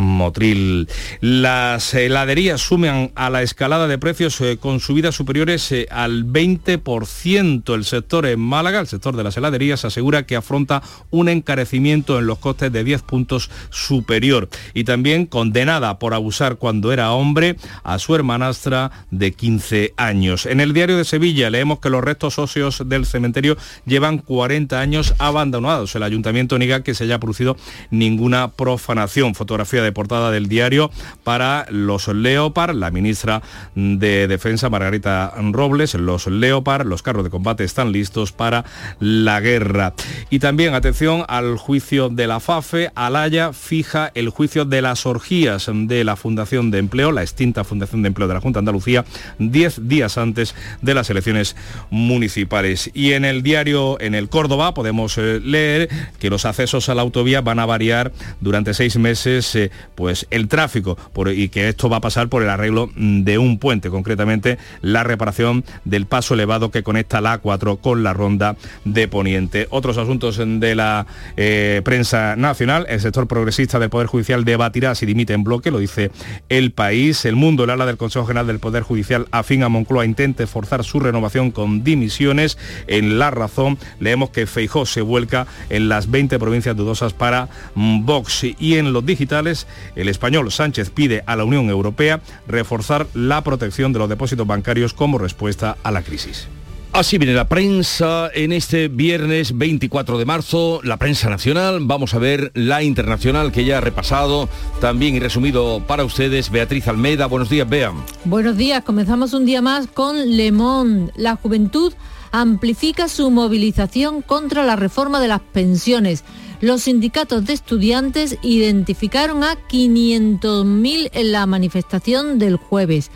Motril. 0.00 0.88
Las 1.20 1.94
heladerías 1.94 2.60
sumen 2.60 3.12
a 3.14 3.30
la 3.30 3.42
escalada 3.42 3.88
de 3.88 3.98
precios 3.98 4.40
eh, 4.40 4.58
con 4.60 4.80
subidas 4.80 5.14
superiores 5.14 5.70
eh, 5.72 5.86
al 5.90 6.26
20%. 6.26 7.74
El 7.74 7.84
sector 7.84 8.26
en 8.26 8.40
Málaga, 8.40 8.80
el 8.80 8.86
sector 8.86 9.16
de 9.16 9.24
las 9.24 9.36
heladerías, 9.36 9.84
asegura 9.84 10.24
que 10.24 10.36
afronta 10.36 10.82
un 11.10 11.28
encarecimiento 11.28 12.18
en 12.18 12.26
los 12.26 12.38
costes 12.38 12.72
de 12.72 12.84
10 12.84 13.02
puntos 13.02 13.50
superior. 13.70 14.48
Y 14.74 14.84
también 14.84 15.26
condenada 15.26 15.98
por 15.98 16.14
abusar 16.14 16.56
cuando 16.56 16.92
era 16.92 17.12
hombre 17.12 17.56
a 17.84 17.98
su 17.98 18.14
hermanastra 18.14 18.90
de 19.10 19.32
15 19.32 19.94
años. 19.96 20.46
En 20.46 20.60
el 20.60 20.72
diario 20.72 20.96
de 20.96 21.04
Sevilla 21.04 21.50
leemos 21.50 21.80
que 21.80 21.90
los 21.90 22.02
restos 22.02 22.38
óseos 22.38 22.82
del 22.86 23.06
cementerio 23.06 23.56
llevan 23.86 24.18
40 24.18 24.80
años 24.80 25.14
abandonados. 25.18 25.94
El 25.94 26.02
ayuntamiento 26.02 26.58
niega 26.58 26.82
que 26.82 26.94
se 26.94 27.04
haya 27.04 27.18
producido 27.18 27.56
ninguna 27.90 28.48
profanación. 28.52 29.34
Fotografía 29.34 29.81
de 29.82 29.92
portada 29.92 30.30
del 30.30 30.48
diario 30.48 30.90
para 31.24 31.66
los 31.70 32.08
Leopard, 32.08 32.74
la 32.74 32.90
ministra 32.90 33.42
de 33.74 34.28
Defensa 34.28 34.70
Margarita 34.70 35.32
Robles, 35.52 35.94
los 35.94 36.26
Leopard, 36.26 36.86
los 36.86 37.02
carros 37.02 37.24
de 37.24 37.30
combate 37.30 37.64
están 37.64 37.92
listos 37.92 38.32
para 38.32 38.64
la 39.00 39.40
guerra. 39.40 39.94
Y 40.30 40.38
también 40.38 40.74
atención 40.74 41.24
al 41.28 41.56
juicio 41.56 42.08
de 42.08 42.26
la 42.26 42.40
FAFE, 42.40 42.90
Alaya 42.94 43.52
fija 43.52 44.10
el 44.14 44.28
juicio 44.28 44.64
de 44.64 44.82
las 44.82 45.06
orgías 45.06 45.70
de 45.72 46.04
la 46.04 46.16
Fundación 46.16 46.70
de 46.70 46.78
Empleo, 46.78 47.12
la 47.12 47.22
extinta 47.22 47.64
Fundación 47.64 48.02
de 48.02 48.08
Empleo 48.08 48.28
de 48.28 48.34
la 48.34 48.40
Junta 48.40 48.58
de 48.58 48.62
Andalucía, 48.62 49.04
10 49.38 49.88
días 49.88 50.18
antes 50.18 50.54
de 50.80 50.94
las 50.94 51.10
elecciones 51.10 51.56
municipales. 51.90 52.90
Y 52.94 53.12
en 53.12 53.24
el 53.24 53.42
diario, 53.42 54.00
en 54.00 54.14
el 54.14 54.28
Córdoba, 54.28 54.74
podemos 54.74 55.18
eh, 55.18 55.40
leer 55.42 55.88
que 56.18 56.30
los 56.30 56.44
accesos 56.44 56.88
a 56.88 56.94
la 56.94 57.02
autovía 57.02 57.40
van 57.40 57.58
a 57.58 57.66
variar 57.66 58.12
durante 58.40 58.74
seis 58.74 58.96
meses 58.96 59.54
eh, 59.56 59.70
pues 59.94 60.26
el 60.30 60.48
tráfico 60.48 60.96
y 61.34 61.48
que 61.48 61.68
esto 61.68 61.88
va 61.88 61.98
a 61.98 62.00
pasar 62.00 62.28
por 62.28 62.42
el 62.42 62.48
arreglo 62.48 62.90
mm, 62.94 63.22
de 63.22 63.38
un 63.38 63.58
puente, 63.58 63.90
concretamente 63.90 64.58
la 64.80 65.04
reparación 65.04 65.64
del 65.84 66.06
paso 66.06 66.34
elevado 66.34 66.70
que 66.70 66.82
conecta 66.82 67.20
la 67.20 67.40
A4 67.40 67.80
con 67.80 68.02
la 68.02 68.12
ronda 68.12 68.56
de 68.84 69.08
Poniente. 69.08 69.66
Otros 69.70 69.98
asuntos 69.98 70.38
de 70.38 70.74
la 70.74 71.06
eh, 71.36 71.82
prensa 71.84 72.36
nacional, 72.36 72.86
el 72.88 73.00
sector 73.00 73.26
progresista 73.26 73.78
del 73.78 73.90
Poder 73.90 74.06
Judicial 74.06 74.44
debatirá 74.44 74.94
si 74.94 75.06
dimite 75.06 75.32
en 75.32 75.44
bloque, 75.44 75.70
lo 75.70 75.78
dice 75.78 76.10
el 76.48 76.72
país. 76.72 77.24
El 77.24 77.36
mundo, 77.36 77.64
el 77.64 77.70
ala 77.70 77.86
del 77.86 77.96
Consejo 77.96 78.26
General 78.26 78.46
del 78.46 78.58
Poder 78.58 78.82
Judicial 78.82 79.26
afín 79.30 79.62
a 79.62 79.68
Moncloa 79.68 80.04
intente 80.04 80.46
forzar 80.46 80.84
su 80.84 81.00
renovación 81.00 81.50
con 81.50 81.84
dimisiones. 81.84 82.58
En 82.86 83.18
La 83.18 83.30
Razón 83.30 83.78
leemos 84.00 84.30
que 84.30 84.46
Feijó 84.46 84.86
se 84.86 85.00
vuelca 85.00 85.46
en 85.70 85.88
las 85.88 86.10
20 86.10 86.38
provincias 86.38 86.76
dudosas 86.76 87.12
para 87.12 87.48
mm, 87.74 88.04
Vox 88.04 88.44
y 88.44 88.76
en 88.76 88.92
los 88.92 89.04
digitales 89.04 89.51
el 89.96 90.08
español 90.08 90.50
Sánchez 90.50 90.90
pide 90.90 91.22
a 91.26 91.36
la 91.36 91.44
Unión 91.44 91.68
Europea 91.70 92.20
reforzar 92.46 93.06
la 93.14 93.42
protección 93.42 93.92
de 93.92 93.98
los 93.98 94.08
depósitos 94.08 94.46
bancarios 94.46 94.94
como 94.94 95.18
respuesta 95.18 95.76
a 95.82 95.90
la 95.90 96.02
crisis. 96.02 96.48
Así 96.92 97.16
viene 97.16 97.32
la 97.32 97.48
prensa 97.48 98.28
en 98.34 98.52
este 98.52 98.88
viernes 98.88 99.56
24 99.56 100.18
de 100.18 100.26
marzo, 100.26 100.80
la 100.84 100.98
prensa 100.98 101.30
nacional, 101.30 101.78
vamos 101.80 102.12
a 102.12 102.18
ver 102.18 102.52
la 102.54 102.82
internacional 102.82 103.50
que 103.50 103.64
ya 103.64 103.78
ha 103.78 103.80
repasado 103.80 104.46
también 104.78 105.14
y 105.14 105.18
resumido 105.18 105.82
para 105.86 106.04
ustedes 106.04 106.50
Beatriz 106.50 106.88
Almeida. 106.88 107.24
Buenos 107.24 107.48
días, 107.48 107.66
Bea. 107.66 107.94
Buenos 108.26 108.58
días, 108.58 108.84
comenzamos 108.84 109.32
un 109.32 109.46
día 109.46 109.62
más 109.62 109.86
con 109.86 110.36
Le 110.36 110.52
Monde. 110.52 111.12
La 111.16 111.36
juventud 111.36 111.94
amplifica 112.30 113.08
su 113.08 113.30
movilización 113.30 114.20
contra 114.20 114.62
la 114.62 114.76
reforma 114.76 115.18
de 115.18 115.28
las 115.28 115.40
pensiones 115.40 116.24
los 116.62 116.84
sindicatos 116.84 117.44
de 117.44 117.54
estudiantes 117.54 118.38
identificaron 118.40 119.42
a 119.42 119.56
500.000 119.68 121.10
en 121.12 121.32
la 121.32 121.44
manifestación 121.44 122.38
del 122.38 122.56
jueves. 122.56 123.10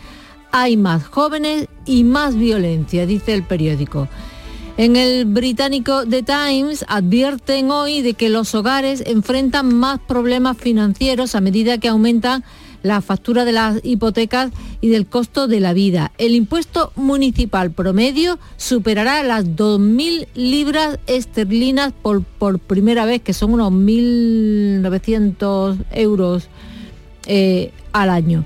Hay 0.51 0.75
más 0.75 1.05
jóvenes 1.05 1.69
y 1.85 2.03
más 2.03 2.35
violencia, 2.35 3.05
dice 3.05 3.33
el 3.33 3.43
periódico. 3.43 4.09
En 4.75 4.97
el 4.97 5.23
británico 5.23 6.05
The 6.05 6.23
Times 6.23 6.85
advierten 6.89 7.71
hoy 7.71 8.01
de 8.01 8.15
que 8.15 8.27
los 8.27 8.53
hogares 8.53 9.01
enfrentan 9.07 9.73
más 9.73 9.99
problemas 9.99 10.57
financieros 10.57 11.33
a 11.33 11.41
medida 11.41 11.77
que 11.77 11.87
aumentan 11.87 12.43
la 12.87 13.01
factura 13.01 13.45
de 13.45 13.51
las 13.51 13.79
hipotecas 13.83 14.51
y 14.81 14.89
del 14.89 15.05
costo 15.05 15.47
de 15.47 15.59
la 15.59 15.73
vida. 15.73 16.11
El 16.17 16.33
impuesto 16.33 16.91
municipal 16.95 17.69
promedio 17.71 18.39
superará 18.57 19.21
las 19.23 19.45
2.000 19.45 20.27
libras 20.33 20.97
esterlinas 21.07 21.93
por, 22.01 22.23
por 22.23 22.57
primera 22.59 23.05
vez, 23.05 23.21
que 23.21 23.33
son 23.33 23.53
unos 23.53 23.71
1.900 23.71 25.77
euros 25.91 26.47
eh, 27.27 27.71
al 27.91 28.09
año. 28.09 28.43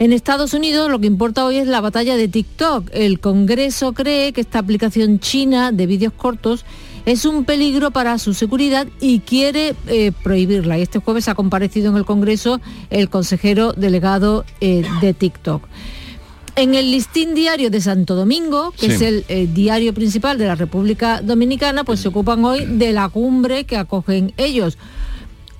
En 0.00 0.12
Estados 0.12 0.54
Unidos 0.54 0.88
lo 0.90 1.00
que 1.00 1.08
importa 1.08 1.44
hoy 1.44 1.56
es 1.56 1.66
la 1.66 1.80
batalla 1.80 2.14
de 2.16 2.28
TikTok. 2.28 2.88
El 2.92 3.18
Congreso 3.18 3.94
cree 3.94 4.32
que 4.32 4.40
esta 4.40 4.60
aplicación 4.60 5.18
china 5.18 5.72
de 5.72 5.86
vídeos 5.86 6.12
cortos 6.12 6.64
es 7.08 7.24
un 7.24 7.44
peligro 7.44 7.90
para 7.90 8.18
su 8.18 8.34
seguridad 8.34 8.86
y 9.00 9.20
quiere 9.20 9.74
eh, 9.86 10.12
prohibirla. 10.22 10.78
Y 10.78 10.82
este 10.82 10.98
jueves 10.98 11.28
ha 11.28 11.34
comparecido 11.34 11.90
en 11.90 11.96
el 11.96 12.04
Congreso 12.04 12.60
el 12.90 13.08
consejero 13.08 13.72
delegado 13.72 14.44
eh, 14.60 14.84
de 15.00 15.14
TikTok. 15.14 15.62
En 16.54 16.74
el 16.74 16.90
listín 16.90 17.34
diario 17.34 17.70
de 17.70 17.80
Santo 17.80 18.14
Domingo, 18.14 18.72
que 18.78 18.86
es 18.86 19.00
el 19.00 19.24
eh, 19.28 19.48
diario 19.50 19.94
principal 19.94 20.36
de 20.38 20.46
la 20.46 20.54
República 20.54 21.22
Dominicana, 21.22 21.84
pues 21.84 22.00
se 22.00 22.08
ocupan 22.08 22.44
hoy 22.44 22.66
de 22.66 22.92
la 22.92 23.08
cumbre 23.08 23.64
que 23.64 23.76
acogen 23.76 24.34
ellos. 24.36 24.76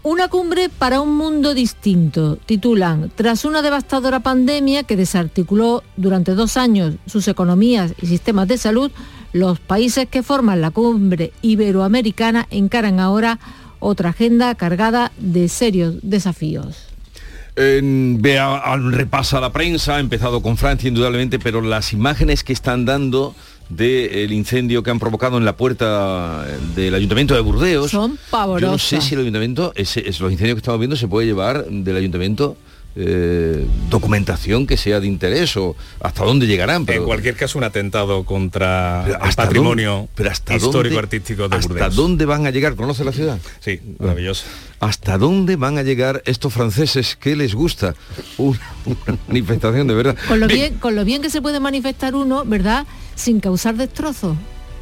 Una 0.02 0.28
cumbre 0.28 0.69
para 0.69 1.00
un 1.00 1.17
mundo 1.17 1.55
distinto, 1.55 2.37
titulan, 2.37 3.11
tras 3.14 3.45
una 3.45 3.62
devastadora 3.62 4.21
pandemia 4.21 4.83
que 4.83 4.97
desarticuló 4.97 5.83
durante 5.97 6.35
dos 6.35 6.57
años 6.57 6.97
sus 7.07 7.26
economías 7.28 7.95
y 8.02 8.07
sistemas 8.07 8.49
de 8.49 8.59
salud, 8.59 8.90
los 9.32 9.61
países 9.61 10.08
que 10.08 10.23
forman 10.23 10.61
la 10.61 10.70
cumbre 10.70 11.32
iberoamericana 11.42 12.47
encaran 12.50 13.00
ahora 13.00 13.38
otra 13.80 14.11
agenda 14.11 14.54
cargada 14.54 15.12
de 15.18 15.49
serios 15.49 15.97
desafíos. 16.02 16.87
vea, 17.56 18.76
repasa 18.76 19.40
la 19.40 19.52
prensa, 19.52 19.97
ha 19.97 20.00
empezado 20.00 20.42
con 20.42 20.56
Francia 20.56 20.88
indudablemente, 20.88 21.38
pero 21.38 21.61
las 21.61 21.92
imágenes 21.92 22.44
que 22.44 22.52
están 22.52 22.85
dando 22.85 23.35
del 23.68 24.32
incendio 24.32 24.82
que 24.82 24.90
han 24.90 24.99
provocado 24.99 25.37
en 25.37 25.44
la 25.44 25.56
puerta 25.56 26.44
del 26.75 26.94
ayuntamiento 26.94 27.35
de 27.35 27.40
Burdeos. 27.40 27.90
Son 27.90 28.18
pavorosas. 28.30 28.62
Yo 28.62 28.73
no 28.73 28.78
sé 28.78 29.06
si 29.06 29.14
el 29.14 29.20
ayuntamiento, 29.20 29.73
es, 29.75 29.97
los 30.20 30.32
incendios 30.32 30.54
que 30.54 30.61
estamos 30.61 30.80
viendo 30.80 30.97
se 30.97 31.06
puede 31.06 31.26
llevar 31.26 31.66
del 31.66 31.97
ayuntamiento 31.97 32.56
eh, 33.00 33.64
documentación 33.88 34.67
que 34.67 34.76
sea 34.76 34.99
de 34.99 35.07
interés 35.07 35.57
o 35.57 35.76
hasta 36.00 36.25
dónde 36.25 36.49
llegarán. 36.49 36.85
Pero, 36.85 37.02
en 37.02 37.07
cualquier 37.07 37.37
caso, 37.37 37.57
un 37.57 37.62
atentado 37.62 38.25
contra 38.25 39.07
el 39.07 39.35
patrimonio 39.37 40.09
histórico 40.50 40.99
artístico 40.99 41.49
de 41.49 41.57
¿Hasta 41.57 41.90
dónde 41.90 42.26
van 42.26 42.47
a 42.47 42.50
llegar? 42.50 42.75
¿Conoce 42.75 43.05
la 43.05 43.12
ciudad? 43.12 43.38
Sí, 43.61 43.81
maravilloso. 44.00 44.47
¿Hasta 44.81 45.17
dónde 45.17 45.55
van 45.55 45.78
a 45.78 45.83
llegar 45.83 46.23
estos 46.26 46.52
franceses 46.52 47.14
que 47.14 47.37
les 47.37 47.55
gusta 47.55 47.95
una, 48.38 48.59
manifestación 49.28 49.87
de 49.87 49.95
verdad? 49.95 50.17
Con 50.26 50.40
lo 50.40 50.49
bien, 50.49 50.75
con 50.75 50.97
lo 50.97 51.05
bien 51.05 51.23
que 51.23 51.31
se 51.31 51.40
puede 51.40 51.61
manifestar 51.61 52.17
uno, 52.17 52.45
¿verdad? 52.45 52.85
Sin 53.14 53.38
causar 53.38 53.76
destrozos. 53.76 54.37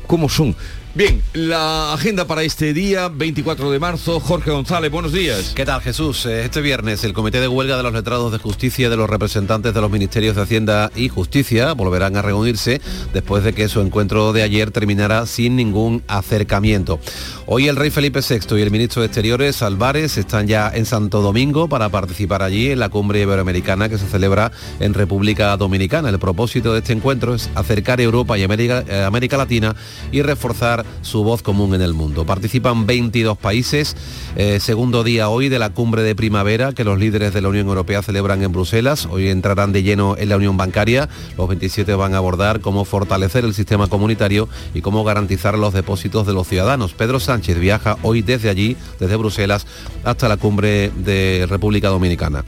¿Cómo 0.07 0.31
son? 0.31 0.57
Bien, 0.97 1.21
la 1.35 1.93
agenda 1.93 2.26
para 2.26 2.43
este 2.43 2.73
día, 2.73 3.09
24 3.09 3.71
de 3.71 3.79
marzo, 3.79 4.19
Jorge 4.19 4.50
González, 4.50 4.91
buenos 4.91 5.12
días. 5.12 5.53
¿Qué 5.55 5.67
tal 5.67 5.83
Jesús? 5.83 6.25
Eh, 6.25 6.47
este 6.47 6.62
viernes 6.62 7.05
el 7.05 7.12
Comité 7.12 7.38
de 7.38 7.49
Huelga 7.49 7.76
de 7.76 7.83
los 7.83 7.93
Letrados 7.93 8.33
de 8.33 8.38
Justicia 8.38 8.88
de 8.88 8.97
los 8.97 9.11
representantes 9.11 9.75
de 9.75 9.81
los 9.83 9.91
Ministerios 9.91 10.37
de 10.37 10.41
Hacienda 10.41 10.91
y 10.97 11.11
Justicia 11.11 11.75
volverán 11.75 12.17
a 12.17 12.23
reunirse 12.23 12.81
después 13.12 13.45
de 13.45 13.53
que 13.53 13.69
su 13.69 13.83
encuentro 13.83 14.33
de 14.33 14.43
ayer 14.43 14.71
terminara 14.71 15.26
sin 15.26 15.55
ningún 15.55 16.03
acercamiento. 16.09 16.99
Hoy 17.45 17.69
el 17.69 17.76
rey 17.76 17.91
Felipe 17.91 18.21
VI 18.26 18.57
y 18.57 18.62
el 18.62 18.71
ministro 18.71 19.03
de 19.03 19.09
Exteriores 19.09 19.61
Álvarez 19.61 20.17
están 20.17 20.47
ya 20.47 20.71
en 20.75 20.87
Santo 20.87 21.21
Domingo 21.21 21.69
para 21.69 21.91
participar 21.91 22.43
allí 22.43 22.71
en 22.71 22.79
la 22.79 22.88
cumbre 22.88 23.21
iberoamericana 23.21 23.91
que 23.91 23.99
se 23.99 24.09
celebra 24.09 24.50
en 24.81 24.95
República 24.95 25.55
Dominicana. 25.59 26.09
El 26.09 26.19
propósito 26.19 26.73
de 26.73 26.79
este 26.79 26.95
encuentro 26.95 27.35
es 27.35 27.50
acercar 27.55 28.00
Europa 28.00 28.38
y 28.38 28.45
América, 28.45 28.83
eh, 28.88 29.03
América 29.03 29.37
Latina 29.37 29.76
y 30.11 30.23
reforzar 30.23 30.86
su 31.02 31.25
voz 31.25 31.43
común 31.43 31.75
en 31.75 31.83
el 31.83 31.95
mundo. 31.95 32.25
Participan 32.26 32.87
22 32.87 33.38
países, 33.38 33.97
eh, 34.37 34.59
segundo 34.61 35.05
día 35.05 35.28
hoy 35.28 35.49
de 35.49 35.59
la 35.59 35.71
cumbre 35.71 36.02
de 36.02 36.14
primavera 36.14 36.73
que 36.73 36.85
los 36.85 36.99
líderes 36.99 37.33
de 37.33 37.40
la 37.40 37.49
Unión 37.49 37.69
Europea 37.69 38.02
celebran 38.02 38.43
en 38.43 38.52
Bruselas. 38.52 39.09
Hoy 39.11 39.28
entrarán 39.28 39.73
de 39.73 39.83
lleno 39.83 40.16
en 40.19 40.28
la 40.28 40.37
Unión 40.37 40.57
Bancaria. 40.57 41.09
Los 41.37 41.49
27 41.49 41.95
van 41.95 42.14
a 42.14 42.19
abordar 42.19 42.61
cómo 42.61 42.85
fortalecer 42.85 43.45
el 43.45 43.55
sistema 43.55 43.88
comunitario 43.88 44.49
y 44.75 44.81
cómo 44.81 45.05
garantizar 45.05 45.59
los 45.59 45.75
depósitos 45.75 46.26
de 46.26 46.33
los 46.33 46.49
ciudadanos. 46.49 46.95
Pedro 46.95 47.21
Sánchez 47.21 47.59
viaja 47.59 47.97
hoy 48.02 48.23
desde 48.23 48.49
allí, 48.49 48.76
desde 49.00 49.16
Bruselas, 49.16 49.66
hasta 50.05 50.28
la 50.28 50.37
cumbre 50.37 50.90
de 50.97 51.47
República 51.49 51.88
Dominicana. 51.88 52.45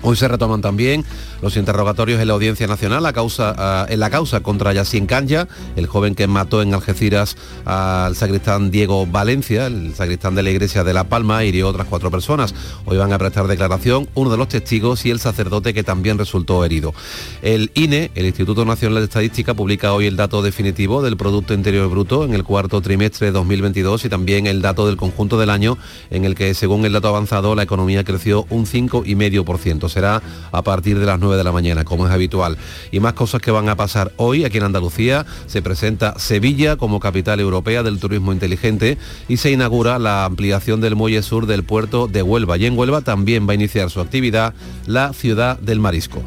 Hoy 0.00 0.16
se 0.16 0.28
retoman 0.28 0.60
también 0.60 1.04
los 1.42 1.56
interrogatorios 1.56 2.20
en 2.20 2.28
la 2.28 2.34
Audiencia 2.34 2.66
Nacional 2.66 3.04
a 3.06 3.12
causa, 3.12 3.86
en 3.88 4.00
la 4.00 4.10
causa 4.10 4.40
contra 4.40 4.72
Yacine 4.72 5.06
Canya, 5.06 5.48
el 5.76 5.86
joven 5.86 6.14
que 6.14 6.26
mató 6.26 6.62
en 6.62 6.74
Algeciras 6.74 7.36
al 7.64 8.16
sacristán 8.16 8.70
Diego 8.70 9.06
Valencia, 9.06 9.66
el 9.66 9.94
sacristán 9.94 10.34
de 10.34 10.42
la 10.42 10.50
iglesia 10.50 10.84
de 10.84 10.92
La 10.92 11.04
Palma, 11.04 11.44
hirió 11.44 11.68
otras 11.68 11.86
cuatro 11.86 12.10
personas. 12.10 12.54
Hoy 12.84 12.96
van 12.96 13.12
a 13.12 13.18
prestar 13.18 13.46
declaración 13.46 14.08
uno 14.14 14.30
de 14.30 14.36
los 14.36 14.48
testigos 14.48 15.04
y 15.06 15.10
el 15.10 15.20
sacerdote 15.20 15.74
que 15.74 15.82
también 15.82 16.18
resultó 16.18 16.64
herido. 16.64 16.94
El 17.42 17.70
INE, 17.74 18.10
el 18.14 18.26
Instituto 18.26 18.64
Nacional 18.64 18.98
de 18.98 19.04
Estadística, 19.04 19.54
publica 19.54 19.92
hoy 19.92 20.06
el 20.06 20.16
dato 20.16 20.42
definitivo 20.42 21.02
del 21.02 21.16
Producto 21.16 21.54
Interior 21.54 21.88
Bruto 21.88 22.24
en 22.24 22.34
el 22.34 22.44
cuarto 22.44 22.80
trimestre 22.80 23.26
de 23.26 23.32
2022 23.32 24.04
y 24.04 24.08
también 24.08 24.46
el 24.46 24.62
dato 24.62 24.86
del 24.86 24.96
conjunto 24.96 25.38
del 25.38 25.50
año 25.50 25.78
en 26.10 26.24
el 26.24 26.34
que, 26.34 26.54
según 26.54 26.84
el 26.84 26.92
dato 26.92 27.08
avanzado, 27.08 27.54
la 27.54 27.62
economía 27.62 28.04
creció 28.04 28.46
un 28.50 28.66
5,5%. 28.66 29.88
Será 29.88 30.22
a 30.52 30.62
partir 30.62 30.98
de 30.98 31.06
las 31.06 31.18
9 31.18 31.27
de 31.36 31.44
la 31.44 31.52
mañana, 31.52 31.84
como 31.84 32.06
es 32.06 32.12
habitual. 32.12 32.56
Y 32.90 33.00
más 33.00 33.12
cosas 33.12 33.40
que 33.40 33.50
van 33.50 33.68
a 33.68 33.76
pasar 33.76 34.12
hoy 34.16 34.44
aquí 34.44 34.58
en 34.58 34.64
Andalucía. 34.64 35.26
Se 35.46 35.62
presenta 35.62 36.18
Sevilla 36.18 36.76
como 36.76 37.00
capital 37.00 37.40
europea 37.40 37.82
del 37.82 37.98
turismo 37.98 38.32
inteligente 38.32 38.98
y 39.28 39.36
se 39.38 39.50
inaugura 39.50 39.98
la 39.98 40.24
ampliación 40.24 40.80
del 40.80 40.96
muelle 40.96 41.22
sur 41.22 41.46
del 41.46 41.64
puerto 41.64 42.06
de 42.06 42.22
Huelva. 42.22 42.56
Y 42.56 42.66
en 42.66 42.78
Huelva 42.78 43.02
también 43.02 43.46
va 43.46 43.52
a 43.52 43.56
iniciar 43.56 43.90
su 43.90 44.00
actividad 44.00 44.54
la 44.86 45.12
ciudad 45.12 45.58
del 45.58 45.80
marisco. 45.80 46.22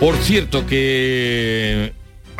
Por 0.00 0.16
cierto 0.16 0.66
que 0.66 1.92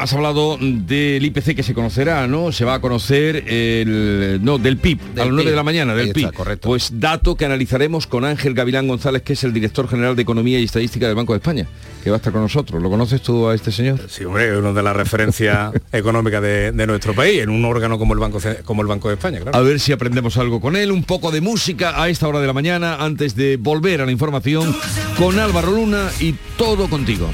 Has 0.03 0.13
hablado 0.15 0.59
del 0.61 1.25
IPC 1.25 1.55
que 1.55 1.63
se 1.63 1.75
conocerá, 1.75 2.27
¿no? 2.27 2.51
Se 2.51 2.65
va 2.65 2.75
a 2.75 2.81
conocer 2.81 3.45
el... 3.47 4.41
No, 4.43 4.59
del 4.59 4.77
PIB, 4.77 4.99
a 5.15 5.19
las 5.19 5.29
9 5.29 5.51
de 5.51 5.57
la 5.57 5.63
mañana, 5.63 5.95
del 5.95 6.13
PIB. 6.13 6.33
correcto. 6.33 6.67
Pues 6.67 6.99
dato 6.99 7.37
que 7.37 7.45
analizaremos 7.45 8.09
con 8.09 8.25
Ángel 8.25 8.53
Gavilán 8.53 8.89
González, 8.89 9.23
que 9.23 9.35
es 9.35 9.45
el 9.45 9.53
director 9.53 9.87
general 9.89 10.17
de 10.17 10.23
Economía 10.23 10.59
y 10.59 10.65
Estadística 10.65 11.07
del 11.07 11.15
Banco 11.15 11.35
de 11.35 11.37
España, 11.37 11.69
que 12.03 12.11
va 12.11 12.17
a 12.17 12.19
estar 12.19 12.33
con 12.33 12.43
nosotros. 12.43 12.83
¿Lo 12.83 12.91
conoces 12.91 13.23
tú 13.23 13.47
a 13.47 13.55
este 13.55 13.71
señor? 13.71 14.01
Sí, 14.09 14.25
hombre, 14.25 14.51
es 14.51 14.59
uno 14.59 14.75
de 14.75 14.83
las 14.83 14.97
referencias 14.97 15.73
económicas 15.93 16.43
de, 16.43 16.73
de, 16.73 16.87
nuestro 16.89 17.15
país, 17.15 17.41
en 17.41 17.51
un 17.51 17.65
órgano 17.65 17.97
como 17.97 18.13
el 18.15 18.19
Banco, 18.19 18.41
como 18.65 18.83
el 18.83 18.89
Banco 18.89 19.07
de 19.07 19.15
España, 19.15 19.39
claro. 19.39 19.57
A 19.57 19.63
ver 19.63 19.79
si 19.79 19.93
aprendemos 19.93 20.37
algo 20.37 20.61
con 20.61 20.75
él, 20.75 20.91
un 20.91 21.05
poco 21.05 21.31
de 21.31 21.41
música 21.41 22.03
a 22.03 22.09
esta 22.09 22.27
hora 22.27 22.41
de 22.41 22.49
la 22.49 22.53
mañana, 22.53 22.97
antes 22.97 23.37
de 23.37 23.57
volver 23.57 24.01
a 24.01 24.07
la 24.07 24.11
información 24.11 24.75
con 25.17 25.39
Álvaro 25.39 25.71
Luna 25.71 26.11
y 26.19 26.35
todo 26.57 26.91
contigo. 26.91 27.31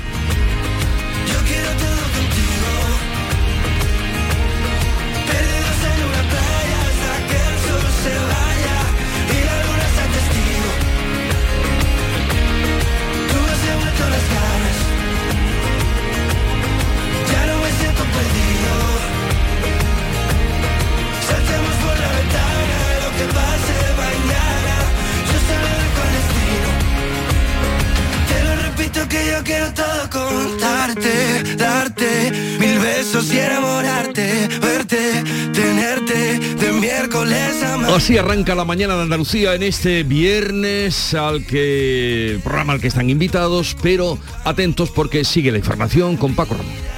Así 38.08 38.16
arranca 38.16 38.54
la 38.54 38.64
mañana 38.64 38.97
de 38.97 39.02
Andalucía 39.02 39.54
en 39.54 39.62
este 39.62 40.02
viernes 40.02 41.12
al 41.12 41.44
que 41.44 42.40
programa 42.42 42.73
al 42.73 42.80
que 42.80 42.86
están 42.86 43.10
invitados, 43.10 43.76
pero 43.82 44.18
atentos 44.44 44.90
porque 44.90 45.26
sigue 45.26 45.52
la 45.52 45.58
información 45.58 46.16
con 46.16 46.34
Paco 46.34 46.54
Ramón. 46.54 46.98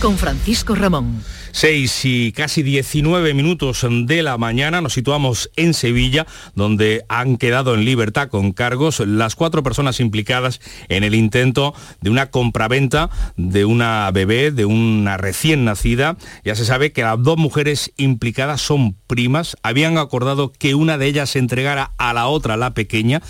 con 0.00 0.16
Francisco 0.16 0.74
Ramón. 0.74 1.22
6 1.52 2.04
y 2.04 2.32
casi 2.32 2.62
19 2.62 3.34
minutos 3.34 3.86
de 3.90 4.22
la 4.22 4.38
mañana 4.38 4.80
nos 4.80 4.94
situamos 4.94 5.50
en 5.56 5.74
Sevilla, 5.74 6.26
donde 6.54 7.04
han 7.08 7.36
quedado 7.36 7.74
en 7.74 7.84
libertad 7.84 8.28
con 8.28 8.52
cargos 8.52 9.00
las 9.00 9.34
cuatro 9.36 9.62
personas 9.62 10.00
implicadas 10.00 10.60
en 10.88 11.04
el 11.04 11.14
intento 11.14 11.74
de 12.00 12.10
una 12.10 12.30
compraventa 12.30 13.10
de 13.36 13.64
una 13.64 14.10
bebé, 14.12 14.52
de 14.52 14.64
una 14.64 15.16
recién 15.16 15.64
nacida. 15.64 16.16
Ya 16.44 16.54
se 16.54 16.64
sabe 16.64 16.92
que 16.92 17.02
las 17.02 17.22
dos 17.22 17.36
mujeres 17.36 17.92
implicadas 17.96 18.60
son 18.62 18.96
primas. 19.06 19.56
Habían 19.62 19.98
acordado 19.98 20.52
que 20.52 20.74
una 20.74 20.98
de 20.98 21.06
ellas 21.06 21.36
entregara 21.36 21.92
a 21.98 22.14
la 22.14 22.26
otra, 22.26 22.56
la 22.56 22.74
pequeña, 22.74 23.22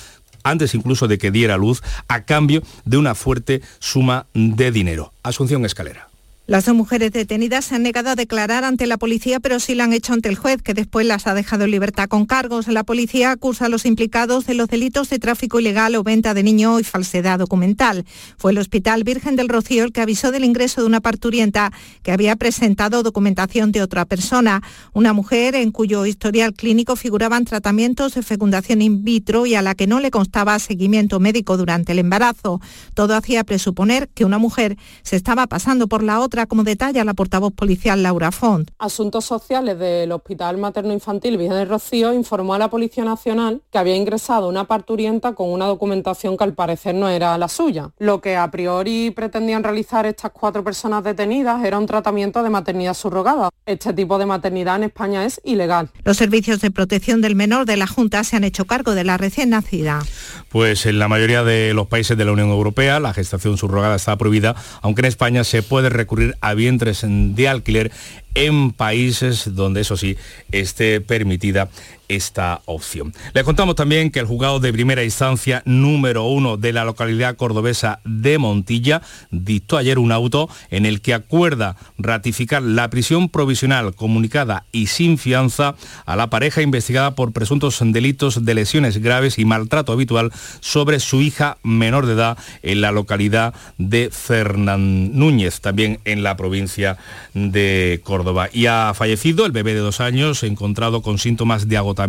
antes 0.44 0.74
incluso 0.74 1.08
de 1.08 1.18
que 1.18 1.30
diera 1.30 1.56
luz, 1.56 1.82
a 2.06 2.24
cambio 2.24 2.62
de 2.84 2.96
una 2.96 3.14
fuerte 3.14 3.62
suma 3.78 4.26
de 4.34 4.70
dinero. 4.70 5.12
Asunción 5.22 5.64
Escalera. 5.64 6.09
Las 6.50 6.64
dos 6.64 6.74
mujeres 6.74 7.12
detenidas 7.12 7.66
se 7.66 7.76
han 7.76 7.84
negado 7.84 8.10
a 8.10 8.16
declarar 8.16 8.64
ante 8.64 8.88
la 8.88 8.96
policía, 8.98 9.38
pero 9.38 9.60
sí 9.60 9.76
la 9.76 9.84
han 9.84 9.92
hecho 9.92 10.14
ante 10.14 10.28
el 10.28 10.34
juez, 10.34 10.60
que 10.62 10.74
después 10.74 11.06
las 11.06 11.28
ha 11.28 11.34
dejado 11.34 11.62
en 11.62 11.70
libertad 11.70 12.08
con 12.08 12.26
cargos. 12.26 12.66
La 12.66 12.82
policía 12.82 13.30
acusa 13.30 13.66
a 13.66 13.68
los 13.68 13.86
implicados 13.86 14.46
de 14.46 14.54
los 14.54 14.66
delitos 14.66 15.08
de 15.10 15.20
tráfico 15.20 15.60
ilegal 15.60 15.94
o 15.94 16.02
venta 16.02 16.34
de 16.34 16.42
niño 16.42 16.80
y 16.80 16.82
falsedad 16.82 17.38
documental. 17.38 18.04
Fue 18.36 18.50
el 18.50 18.58
Hospital 18.58 19.04
Virgen 19.04 19.36
del 19.36 19.48
Rocío 19.48 19.84
el 19.84 19.92
que 19.92 20.00
avisó 20.00 20.32
del 20.32 20.42
ingreso 20.42 20.80
de 20.80 20.88
una 20.88 21.00
parturienta 21.00 21.70
que 22.02 22.10
había 22.10 22.34
presentado 22.34 23.04
documentación 23.04 23.70
de 23.70 23.82
otra 23.82 24.04
persona, 24.04 24.60
una 24.92 25.12
mujer 25.12 25.54
en 25.54 25.70
cuyo 25.70 26.04
historial 26.04 26.54
clínico 26.54 26.96
figuraban 26.96 27.44
tratamientos 27.44 28.14
de 28.14 28.24
fecundación 28.24 28.82
in 28.82 29.04
vitro 29.04 29.46
y 29.46 29.54
a 29.54 29.62
la 29.62 29.76
que 29.76 29.86
no 29.86 30.00
le 30.00 30.10
constaba 30.10 30.58
seguimiento 30.58 31.20
médico 31.20 31.56
durante 31.56 31.92
el 31.92 32.00
embarazo. 32.00 32.60
Todo 32.94 33.14
hacía 33.14 33.44
presuponer 33.44 34.08
que 34.08 34.24
una 34.24 34.38
mujer 34.38 34.76
se 35.04 35.14
estaba 35.14 35.46
pasando 35.46 35.86
por 35.86 36.02
la 36.02 36.18
otra 36.18 36.39
como 36.46 36.64
detalla 36.64 37.04
la 37.04 37.14
portavoz 37.14 37.52
policial 37.52 38.02
Laura 38.02 38.32
Font. 38.32 38.70
Asuntos 38.78 39.24
Sociales 39.24 39.78
del 39.78 40.12
Hospital 40.12 40.58
Materno 40.58 40.92
Infantil 40.92 41.36
Virgen 41.36 41.56
del 41.56 41.68
Rocío 41.68 42.12
informó 42.12 42.54
a 42.54 42.58
la 42.58 42.70
Policía 42.70 43.04
Nacional 43.04 43.62
que 43.70 43.78
había 43.78 43.96
ingresado 43.96 44.48
una 44.48 44.64
parturienta 44.64 45.34
con 45.34 45.50
una 45.50 45.66
documentación 45.66 46.36
que 46.36 46.44
al 46.44 46.54
parecer 46.54 46.94
no 46.94 47.08
era 47.08 47.36
la 47.38 47.48
suya. 47.48 47.90
Lo 47.98 48.20
que 48.20 48.36
a 48.36 48.50
priori 48.50 49.10
pretendían 49.10 49.62
realizar 49.62 50.06
estas 50.06 50.32
cuatro 50.32 50.64
personas 50.64 51.04
detenidas 51.04 51.64
era 51.64 51.78
un 51.78 51.86
tratamiento 51.86 52.42
de 52.42 52.50
maternidad 52.50 52.94
subrogada. 52.94 53.50
Este 53.66 53.92
tipo 53.92 54.18
de 54.18 54.26
maternidad 54.26 54.76
en 54.76 54.84
España 54.84 55.24
es 55.24 55.40
ilegal. 55.44 55.90
Los 56.04 56.16
servicios 56.16 56.60
de 56.60 56.70
protección 56.70 57.20
del 57.20 57.36
menor 57.36 57.66
de 57.66 57.76
la 57.76 57.86
Junta 57.86 58.24
se 58.24 58.36
han 58.36 58.44
hecho 58.44 58.64
cargo 58.64 58.94
de 58.94 59.04
la 59.04 59.16
recién 59.16 59.50
nacida. 59.50 60.02
Pues 60.48 60.86
en 60.86 60.98
la 60.98 61.08
mayoría 61.08 61.44
de 61.44 61.74
los 61.74 61.86
países 61.86 62.16
de 62.16 62.24
la 62.24 62.32
Unión 62.32 62.50
Europea 62.50 62.98
la 63.00 63.14
gestación 63.14 63.56
subrogada 63.56 63.96
está 63.96 64.16
prohibida, 64.16 64.56
aunque 64.82 65.02
en 65.02 65.06
España 65.06 65.44
se 65.44 65.62
puede 65.62 65.88
recurrir 65.88 66.29
a 66.40 66.54
vientres 66.54 67.04
de 67.06 67.48
alquiler 67.48 67.90
en 68.34 68.72
países 68.72 69.54
donde 69.54 69.82
eso 69.82 69.96
sí 69.96 70.16
esté 70.52 71.00
permitida 71.00 71.68
esta 72.10 72.60
opción. 72.66 73.14
Le 73.34 73.44
contamos 73.44 73.76
también 73.76 74.10
que 74.10 74.18
el 74.18 74.26
juzgado 74.26 74.58
de 74.58 74.72
primera 74.72 75.04
instancia 75.04 75.62
número 75.64 76.24
uno 76.24 76.56
de 76.56 76.72
la 76.72 76.84
localidad 76.84 77.36
cordobesa 77.36 78.00
de 78.04 78.36
Montilla 78.36 79.00
dictó 79.30 79.76
ayer 79.76 79.96
un 79.98 80.10
auto 80.10 80.50
en 80.70 80.86
el 80.86 81.02
que 81.02 81.14
acuerda 81.14 81.76
ratificar 81.98 82.62
la 82.62 82.90
prisión 82.90 83.28
provisional 83.28 83.94
comunicada 83.94 84.64
y 84.72 84.88
sin 84.88 85.18
fianza 85.18 85.76
a 86.04 86.16
la 86.16 86.30
pareja 86.30 86.62
investigada 86.62 87.14
por 87.14 87.32
presuntos 87.32 87.78
delitos 87.80 88.44
de 88.44 88.54
lesiones 88.54 88.98
graves 88.98 89.38
y 89.38 89.44
maltrato 89.44 89.92
habitual 89.92 90.32
sobre 90.58 90.98
su 90.98 91.22
hija 91.22 91.58
menor 91.62 92.06
de 92.06 92.14
edad 92.14 92.38
en 92.62 92.80
la 92.80 92.90
localidad 92.90 93.54
de 93.78 94.10
Fernán 94.10 95.16
Núñez, 95.16 95.60
también 95.60 96.00
en 96.04 96.24
la 96.24 96.36
provincia 96.36 96.98
de 97.34 98.00
Córdoba. 98.02 98.48
Y 98.52 98.66
ha 98.66 98.92
fallecido 98.94 99.46
el 99.46 99.52
bebé 99.52 99.74
de 99.74 99.80
dos 99.80 100.00
años, 100.00 100.42
encontrado 100.42 101.02
con 101.02 101.18
síntomas 101.18 101.68
de 101.68 101.76
agotamiento 101.76 101.99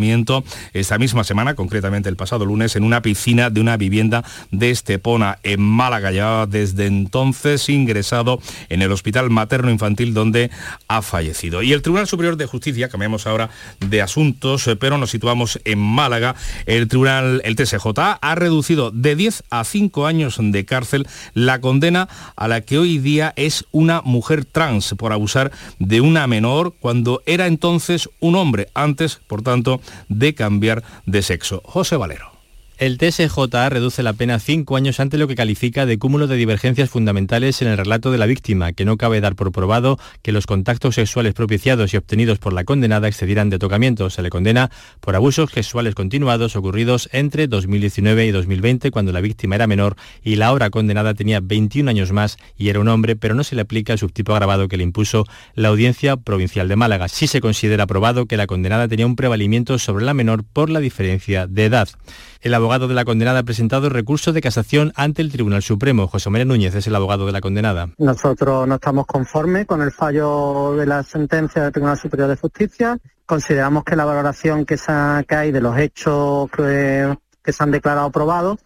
esta 0.74 0.98
misma 0.98 1.24
semana, 1.24 1.56
concretamente 1.56 2.10
el 2.10 2.16
pasado 2.16 2.46
lunes, 2.46 2.76
en 2.76 2.84
una 2.84 3.02
piscina 3.02 3.50
de 3.50 3.62
una 3.62 3.78
vivienda 3.78 4.24
de 4.52 4.70
Estepona, 4.70 5.40
en 5.44 5.62
Málaga. 5.62 6.12
Llevaba 6.12 6.46
desde 6.46 6.86
entonces 6.86 7.68
ingresado 7.70 8.40
en 8.70 8.82
el 8.82 8.92
Hospital 8.92 9.30
Materno 9.30 9.72
Infantil 9.72 10.14
donde 10.14 10.52
ha 10.88 11.02
fallecido. 11.02 11.62
Y 11.62 11.74
el 11.74 11.82
Tribunal 11.82 12.08
Superior 12.08 12.38
de 12.38 12.46
Justicia, 12.46 12.90
cambiamos 12.90 13.28
ahora 13.28 13.50
de 13.80 14.02
asuntos, 14.02 14.68
eh, 14.68 14.76
pero 14.76 14.98
nos 14.98 15.12
situamos 15.12 15.60
en 15.66 15.80
Málaga, 15.80 16.36
el 16.66 16.88
Tribunal, 16.88 17.42
el 17.44 17.56
TSJ, 17.56 17.86
ha 18.22 18.36
reducido 18.36 18.92
de 18.92 19.16
10 19.16 19.44
a 19.50 19.64
5 19.64 20.06
años 20.06 20.38
de 20.40 20.66
cárcel 20.66 21.08
la 21.34 21.62
condena 21.62 22.08
a 22.36 22.48
la 22.48 22.62
que 22.62 22.78
hoy 22.78 22.98
día 23.00 23.34
es 23.36 23.66
una 23.72 24.02
mujer 24.02 24.46
trans 24.46 24.96
por 24.98 25.14
abusar 25.14 25.52
de 25.80 26.02
una 26.02 26.28
menor 26.28 26.74
cuando 26.80 27.22
era 27.26 27.48
entonces 27.48 28.10
un 28.20 28.36
hombre. 28.36 28.68
Antes, 28.74 29.20
por 29.28 29.42
tanto, 29.42 29.81
de 30.10 30.34
cambiar 30.34 30.84
de 31.06 31.22
sexo. 31.22 31.62
José 31.66 31.96
Valero. 31.96 32.31
El 32.82 32.98
TSJ 32.98 33.38
reduce 33.70 34.02
la 34.02 34.14
pena 34.14 34.40
cinco 34.40 34.76
años 34.76 35.00
ante 35.00 35.20
lo 35.20 35.28
que 35.28 35.36
califica 35.36 35.86
de 35.86 36.00
cúmulo 36.00 36.26
de 36.26 36.36
divergencias 36.36 36.90
fundamentales 36.90 37.62
en 37.62 37.68
el 37.68 37.78
relato 37.78 38.12
de 38.12 38.18
la 38.18 38.26
víctima, 38.26 38.74
que 38.74 38.86
no 38.86 38.98
cabe 38.98 39.22
dar 39.22 39.36
por 39.36 39.52
probado 39.52 40.00
que 40.24 40.32
los 40.32 40.48
contactos 40.48 40.96
sexuales 40.96 41.36
propiciados 41.36 41.94
y 41.94 41.98
obtenidos 41.98 42.40
por 42.40 42.54
la 42.54 42.64
condenada 42.64 43.08
excedieran 43.08 43.52
de 43.52 43.60
tocamiento. 43.60 44.10
Se 44.10 44.24
le 44.24 44.32
condena 44.32 44.72
por 45.00 45.16
abusos 45.16 45.52
sexuales 45.52 45.94
continuados 45.94 46.56
ocurridos 46.56 47.08
entre 47.12 47.48
2019 47.48 48.26
y 48.26 48.32
2020, 48.32 48.90
cuando 48.90 49.12
la 49.12 49.22
víctima 49.22 49.54
era 49.54 49.68
menor 49.68 49.96
y 50.24 50.38
la 50.38 50.48
ahora 50.48 50.72
condenada 50.72 51.14
tenía 51.14 51.40
21 51.40 51.88
años 51.88 52.12
más 52.12 52.40
y 52.58 52.70
era 52.70 52.80
un 52.80 52.88
hombre, 52.88 53.16
pero 53.16 53.36
no 53.36 53.44
se 53.44 53.54
le 53.54 53.62
aplica 53.62 53.94
el 53.94 54.00
subtipo 54.00 54.34
agravado 54.34 54.68
que 54.68 54.78
le 54.78 54.84
impuso 54.84 55.28
la 55.54 55.68
Audiencia 55.68 56.18
Provincial 56.18 56.68
de 56.68 56.78
Málaga. 56.78 57.10
Sí 57.10 57.28
se 57.28 57.42
considera 57.42 57.86
probado 57.86 58.26
que 58.26 58.38
la 58.38 58.48
condenada 58.48 58.88
tenía 58.88 59.06
un 59.06 59.16
prevalimiento 59.16 59.78
sobre 59.78 60.04
la 60.04 60.16
menor 60.16 60.44
por 60.44 60.72
la 60.72 60.80
diferencia 60.80 61.46
de 61.46 61.66
edad. 61.66 61.88
El 62.42 62.56
abogado 62.56 62.88
de 62.88 62.96
la 62.96 63.06
condenada 63.06 63.40
ha 63.40 63.44
presentado 63.44 63.88
recurso 63.90 64.34
de 64.34 64.42
casación 64.42 64.92
ante 64.96 65.22
el 65.22 65.32
Tribunal 65.32 65.62
Supremo. 65.62 66.08
José 66.08 66.32
María 66.32 66.46
Núñez 66.46 66.74
es 66.74 66.88
el 66.88 66.96
abogado 66.96 67.28
de 67.28 67.32
la 67.32 67.40
condenada. 67.40 67.90
Nosotros 68.00 68.68
no 68.68 68.76
estamos 68.76 69.06
conformes 69.06 69.68
con 69.68 69.84
el 69.84 69.92
fallo 69.92 70.74
de 70.76 70.88
la 70.88 71.04
sentencia 71.04 71.62
del 71.62 71.72
Tribunal 71.72 72.00
Superior 72.00 72.30
de 72.30 72.38
Justicia. 72.38 72.98
Consideramos 73.28 73.84
que 73.84 73.96
la 73.96 74.06
valoración 74.06 74.66
que, 74.66 74.76
hay 75.30 75.52
de 75.52 75.62
los 75.62 75.78
hechos 75.78 76.50
que, 76.50 77.16
que 77.44 77.54
se 77.54 77.64
han 77.64 77.70
declarado 77.70 78.10
probados 78.10 78.58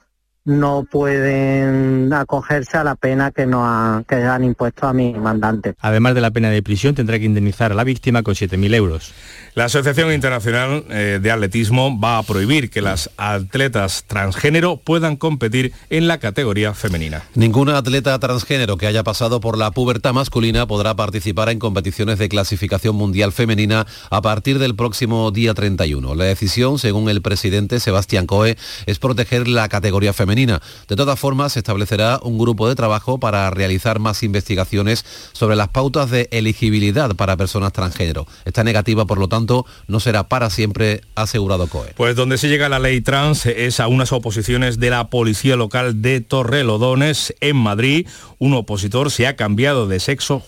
no 0.45 0.86
pueden 0.89 2.13
acogerse 2.13 2.77
a 2.77 2.84
la 2.84 2.95
pena 2.95 3.31
que, 3.31 3.47
nos 3.47 3.65
han 3.65 4.43
impuesto 4.43 4.88
a 4.88 4.93
mi 4.93 5.13
mandante. 5.13 5.73
Además 5.79 6.13
de 6.13 6.21
la 6.21 6.31
pena 6.31 6.51
de 6.51 6.62
prisión, 6.62 6.93
tendrá 6.93 7.17
que 7.17 7.25
indemnizar 7.25 7.71
a 7.71 7.75
la 7.75 7.84
víctima 7.84 8.21
con 8.21 8.36
7.000 8.36 8.75
euros. 8.75 9.13
La 9.55 9.65
Asociación 9.65 10.13
Internacional 10.13 10.86
eh, 10.89 11.19
de 11.21 11.31
Atletismo 11.31 11.99
va 11.99 12.19
a 12.19 12.23
prohibir 12.23 12.69
que 12.69 12.81
las 12.81 13.10
atletas 13.17 14.03
transgénero 14.05 14.77
puedan 14.77 15.15
competir 15.15 15.73
en 15.89 16.08
la 16.08 16.19
categoría 16.19 16.73
femenina. 16.73 17.23
Ninguna 17.34 17.77
atleta 17.77 18.17
transgénero 18.19 18.77
que 18.77 18.86
haya 18.86 19.03
pasado 19.03 19.39
por 19.39 19.58
la 19.58 19.71
pubertad 19.71 20.13
masculina 20.13 20.67
podrá 20.67 20.95
participar 20.95 21.49
en 21.49 21.58
competiciones 21.58 22.19
de 22.19 22.29
clasificación 22.29 22.95
mundial 22.95 23.31
femenina 23.31 23.88
a 24.12 24.21
partir 24.21 24.60
del 24.60 24.75
próximo 24.75 25.31
día 25.31 25.53
31. 25.55 26.13
La 26.13 26.25
decisión, 26.25 26.77
según 26.77 27.10
el 27.10 27.23
presidente 27.23 27.79
Sebastián 27.79 28.27
Coe, 28.27 28.58
es 28.86 28.99
proteger 28.99 29.47
la 29.47 29.69
categoría 29.69 30.13
femenina 30.13 30.35
de 30.36 30.95
todas 30.95 31.19
formas, 31.19 31.54
se 31.54 31.60
establecerá 31.60 32.19
un 32.21 32.38
grupo 32.38 32.67
de 32.67 32.76
trabajo 32.76 33.19
para 33.19 33.50
realizar 33.50 34.00
más 34.00 34.24
investigaciones 34.24 35.06
sobre 35.32 35.56
las 35.56 35.69
pautas 35.69 36.12
de 36.12 36.28
elegibilidad 36.32 37.15
para 37.15 37.38
personas 37.38 37.71
transgénero. 37.74 38.28
Esta 38.43 38.63
negativa, 38.63 39.06
por 39.06 39.17
lo 39.17 39.28
tanto, 39.28 39.65
no 39.88 40.00
será 40.00 40.28
para 40.28 40.50
siempre, 40.50 41.02
asegurado 41.15 41.67
COE. 41.67 41.93
Pues 41.95 42.15
donde 42.15 42.38
se 42.38 42.50
llega 42.50 42.69
la 42.69 42.80
ley 42.80 43.02
trans 43.02 43.45
es 43.45 43.80
a 43.80 43.88
unas 43.88 44.12
oposiciones 44.12 44.80
de 44.80 44.89
la 44.89 45.10
policía 45.10 45.56
local 45.56 46.02
de 46.02 46.21
Torrelodones, 46.21 47.34
en 47.39 47.56
Madrid. 47.56 48.08
Un 48.38 48.54
opositor 48.54 49.12
se 49.12 49.28
ha 49.28 49.36
cambiado 49.36 49.88
de 49.88 50.00
sexo 50.00 50.41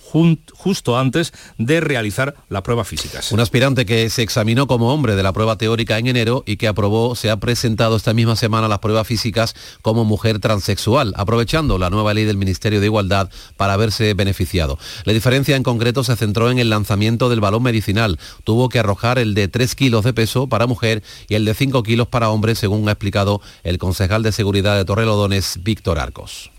justo 0.54 0.97
antes 0.97 1.34
de 1.58 1.80
realizar 1.80 2.36
la 2.50 2.63
prueba 2.63 2.84
físicas. 2.84 3.32
Un 3.32 3.39
aspirante 3.39 3.86
que 3.86 4.10
se 4.10 4.23
examinó 4.23 4.67
como 4.67 4.93
hombre 4.93 5.15
de 5.15 5.23
la 5.23 5.34
prueba 5.34 5.58
teórica 5.58 5.97
en 5.97 6.08
enero 6.08 6.43
y 6.45 6.58
que 6.58 6.67
aprobó 6.67 7.15
se 7.15 7.30
ha 7.30 7.38
presentado 7.38 7.95
esta 7.95 8.13
misma 8.13 8.36
semana 8.36 8.67
las 8.67 8.80
pruebas 8.80 9.08
físicas 9.08 9.56
como 9.81 10.05
mujer 10.05 10.39
transexual, 10.39 11.13
aprovechando 11.15 11.77
la 11.77 11.89
nueva 11.89 12.13
ley 12.13 12.25
del 12.25 12.37
Ministerio 12.37 12.79
de 12.79 12.85
Igualdad 12.85 13.29
para 13.55 13.77
verse 13.77 14.13
beneficiado. 14.13 14.77
La 15.03 15.13
diferencia 15.13 15.55
en 15.55 15.63
concreto 15.63 16.03
se 16.03 16.15
centró 16.15 16.51
en 16.51 16.59
el 16.59 16.69
lanzamiento 16.69 17.29
del 17.29 17.39
balón 17.39 17.63
medicinal. 17.63 18.19
Tuvo 18.43 18.69
que 18.69 18.79
arrojar 18.79 19.19
el 19.19 19.33
de 19.33 19.47
3 19.47 19.75
kilos 19.75 20.03
de 20.03 20.13
peso 20.13 20.47
para 20.47 20.67
mujer 20.67 21.03
y 21.27 21.35
el 21.35 21.45
de 21.45 21.53
5 21.53 21.83
kilos 21.83 22.07
para 22.07 22.29
hombre, 22.29 22.55
según 22.55 22.87
ha 22.89 22.93
explicado 22.93 23.41
el 23.63 23.77
concejal 23.77 24.23
de 24.23 24.31
seguridad 24.31 24.75
de 24.75 24.85
Torrelodones, 24.85 25.59
Víctor 25.63 25.99
Arcos. 25.99 26.51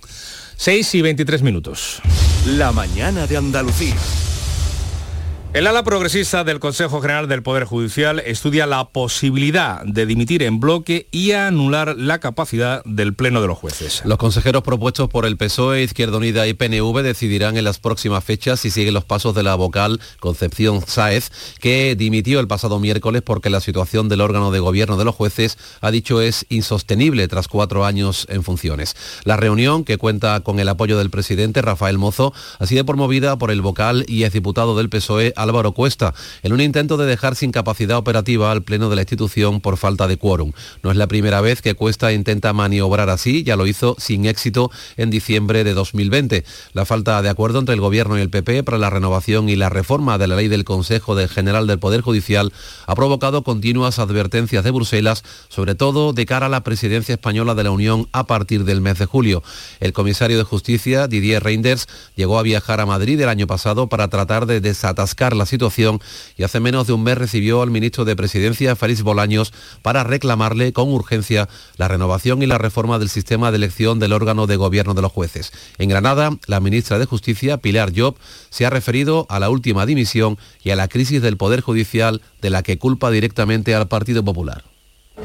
6 0.56 0.94
y 0.96 1.02
23 1.02 1.42
minutos. 1.42 2.02
La 2.44 2.72
mañana 2.72 3.26
de 3.26 3.36
Andalucía. 3.36 3.94
El 5.58 5.66
ala 5.66 5.82
progresista 5.82 6.44
del 6.44 6.60
Consejo 6.60 7.00
General 7.00 7.26
del 7.26 7.42
Poder 7.42 7.64
Judicial 7.64 8.20
estudia 8.20 8.64
la 8.64 8.90
posibilidad 8.90 9.82
de 9.84 10.06
dimitir 10.06 10.44
en 10.44 10.60
bloque 10.60 11.08
y 11.10 11.32
anular 11.32 11.96
la 11.98 12.20
capacidad 12.20 12.80
del 12.84 13.12
Pleno 13.12 13.40
de 13.40 13.48
los 13.48 13.58
jueces. 13.58 14.02
Los 14.04 14.18
consejeros 14.18 14.62
propuestos 14.62 15.08
por 15.08 15.26
el 15.26 15.36
PSOE, 15.36 15.82
Izquierda 15.82 16.18
Unida 16.18 16.46
y 16.46 16.54
PNV 16.54 17.02
decidirán 17.02 17.56
en 17.56 17.64
las 17.64 17.80
próximas 17.80 18.22
fechas 18.22 18.60
si 18.60 18.70
siguen 18.70 18.94
los 18.94 19.04
pasos 19.04 19.34
de 19.34 19.42
la 19.42 19.56
vocal 19.56 20.00
Concepción 20.20 20.80
Sáez, 20.86 21.32
que 21.58 21.96
dimitió 21.96 22.38
el 22.38 22.46
pasado 22.46 22.78
miércoles 22.78 23.22
porque 23.22 23.50
la 23.50 23.60
situación 23.60 24.08
del 24.08 24.20
órgano 24.20 24.52
de 24.52 24.60
gobierno 24.60 24.96
de 24.96 25.06
los 25.06 25.16
jueces, 25.16 25.58
ha 25.80 25.90
dicho, 25.90 26.20
es 26.20 26.46
insostenible 26.50 27.26
tras 27.26 27.48
cuatro 27.48 27.84
años 27.84 28.28
en 28.30 28.44
funciones. 28.44 28.94
La 29.24 29.36
reunión, 29.36 29.82
que 29.82 29.98
cuenta 29.98 30.38
con 30.38 30.60
el 30.60 30.68
apoyo 30.68 30.98
del 30.98 31.10
presidente 31.10 31.62
Rafael 31.62 31.98
Mozo, 31.98 32.32
ha 32.60 32.66
sido 32.66 32.86
promovida 32.86 33.36
por 33.38 33.50
el 33.50 33.60
vocal 33.60 34.04
y 34.06 34.22
exdiputado 34.22 34.76
del 34.76 34.88
PSOE, 34.88 35.32
Álvaro 35.48 35.72
Cuesta, 35.72 36.14
en 36.42 36.52
un 36.52 36.60
intento 36.60 36.96
de 36.96 37.06
dejar 37.06 37.36
sin 37.36 37.52
capacidad 37.52 37.96
operativa 37.96 38.52
al 38.52 38.62
Pleno 38.62 38.90
de 38.90 38.96
la 38.96 39.02
institución 39.02 39.60
por 39.60 39.76
falta 39.76 40.06
de 40.06 40.16
quórum. 40.18 40.52
No 40.82 40.90
es 40.90 40.96
la 40.96 41.06
primera 41.06 41.40
vez 41.40 41.62
que 41.62 41.74
Cuesta 41.74 42.12
intenta 42.12 42.52
maniobrar 42.52 43.10
así, 43.10 43.42
ya 43.42 43.56
lo 43.56 43.66
hizo 43.66 43.96
sin 43.98 44.26
éxito 44.26 44.70
en 44.96 45.10
diciembre 45.10 45.64
de 45.64 45.74
2020. 45.74 46.44
La 46.72 46.84
falta 46.84 47.22
de 47.22 47.28
acuerdo 47.28 47.58
entre 47.58 47.74
el 47.74 47.80
Gobierno 47.80 48.18
y 48.18 48.22
el 48.22 48.30
PP 48.30 48.62
para 48.62 48.78
la 48.78 48.90
renovación 48.90 49.48
y 49.48 49.56
la 49.56 49.68
reforma 49.68 50.18
de 50.18 50.28
la 50.28 50.36
ley 50.36 50.48
del 50.48 50.64
Consejo 50.64 51.16
General 51.28 51.66
del 51.66 51.78
Poder 51.78 52.02
Judicial 52.02 52.52
ha 52.86 52.94
provocado 52.94 53.42
continuas 53.42 53.98
advertencias 53.98 54.64
de 54.64 54.70
Bruselas, 54.70 55.24
sobre 55.48 55.74
todo 55.74 56.12
de 56.12 56.26
cara 56.26 56.46
a 56.46 56.50
la 56.50 56.62
presidencia 56.62 57.14
española 57.14 57.54
de 57.54 57.64
la 57.64 57.70
Unión 57.70 58.08
a 58.12 58.26
partir 58.26 58.64
del 58.64 58.80
mes 58.80 58.98
de 58.98 59.06
julio. 59.06 59.42
El 59.80 59.92
comisario 59.92 60.38
de 60.38 60.44
Justicia, 60.44 61.08
Didier 61.08 61.42
Reinders, 61.42 61.86
llegó 62.14 62.38
a 62.38 62.42
viajar 62.42 62.80
a 62.80 62.86
Madrid 62.86 63.20
el 63.20 63.28
año 63.28 63.46
pasado 63.46 63.88
para 63.88 64.08
tratar 64.08 64.46
de 64.46 64.60
desatascar 64.60 65.27
la 65.34 65.46
situación 65.46 66.00
y 66.36 66.42
hace 66.42 66.60
menos 66.60 66.86
de 66.86 66.92
un 66.92 67.02
mes 67.02 67.18
recibió 67.18 67.62
al 67.62 67.70
ministro 67.70 68.04
de 68.04 68.16
Presidencia, 68.16 68.76
Félix 68.76 69.02
Bolaños, 69.02 69.52
para 69.82 70.04
reclamarle 70.04 70.72
con 70.72 70.88
urgencia 70.92 71.48
la 71.76 71.88
renovación 71.88 72.42
y 72.42 72.46
la 72.46 72.58
reforma 72.58 72.98
del 72.98 73.08
sistema 73.08 73.50
de 73.50 73.56
elección 73.56 73.98
del 73.98 74.12
órgano 74.12 74.46
de 74.46 74.56
gobierno 74.56 74.94
de 74.94 75.02
los 75.02 75.12
jueces. 75.12 75.52
En 75.78 75.88
Granada, 75.88 76.30
la 76.46 76.60
ministra 76.60 76.98
de 76.98 77.06
Justicia, 77.06 77.58
Pilar 77.58 77.92
Job, 77.94 78.16
se 78.50 78.66
ha 78.66 78.70
referido 78.70 79.26
a 79.28 79.38
la 79.40 79.50
última 79.50 79.86
dimisión 79.86 80.38
y 80.62 80.70
a 80.70 80.76
la 80.76 80.88
crisis 80.88 81.22
del 81.22 81.36
Poder 81.36 81.60
Judicial 81.60 82.22
de 82.40 82.50
la 82.50 82.62
que 82.62 82.78
culpa 82.78 83.10
directamente 83.10 83.74
al 83.74 83.88
Partido 83.88 84.24
Popular. 84.24 84.64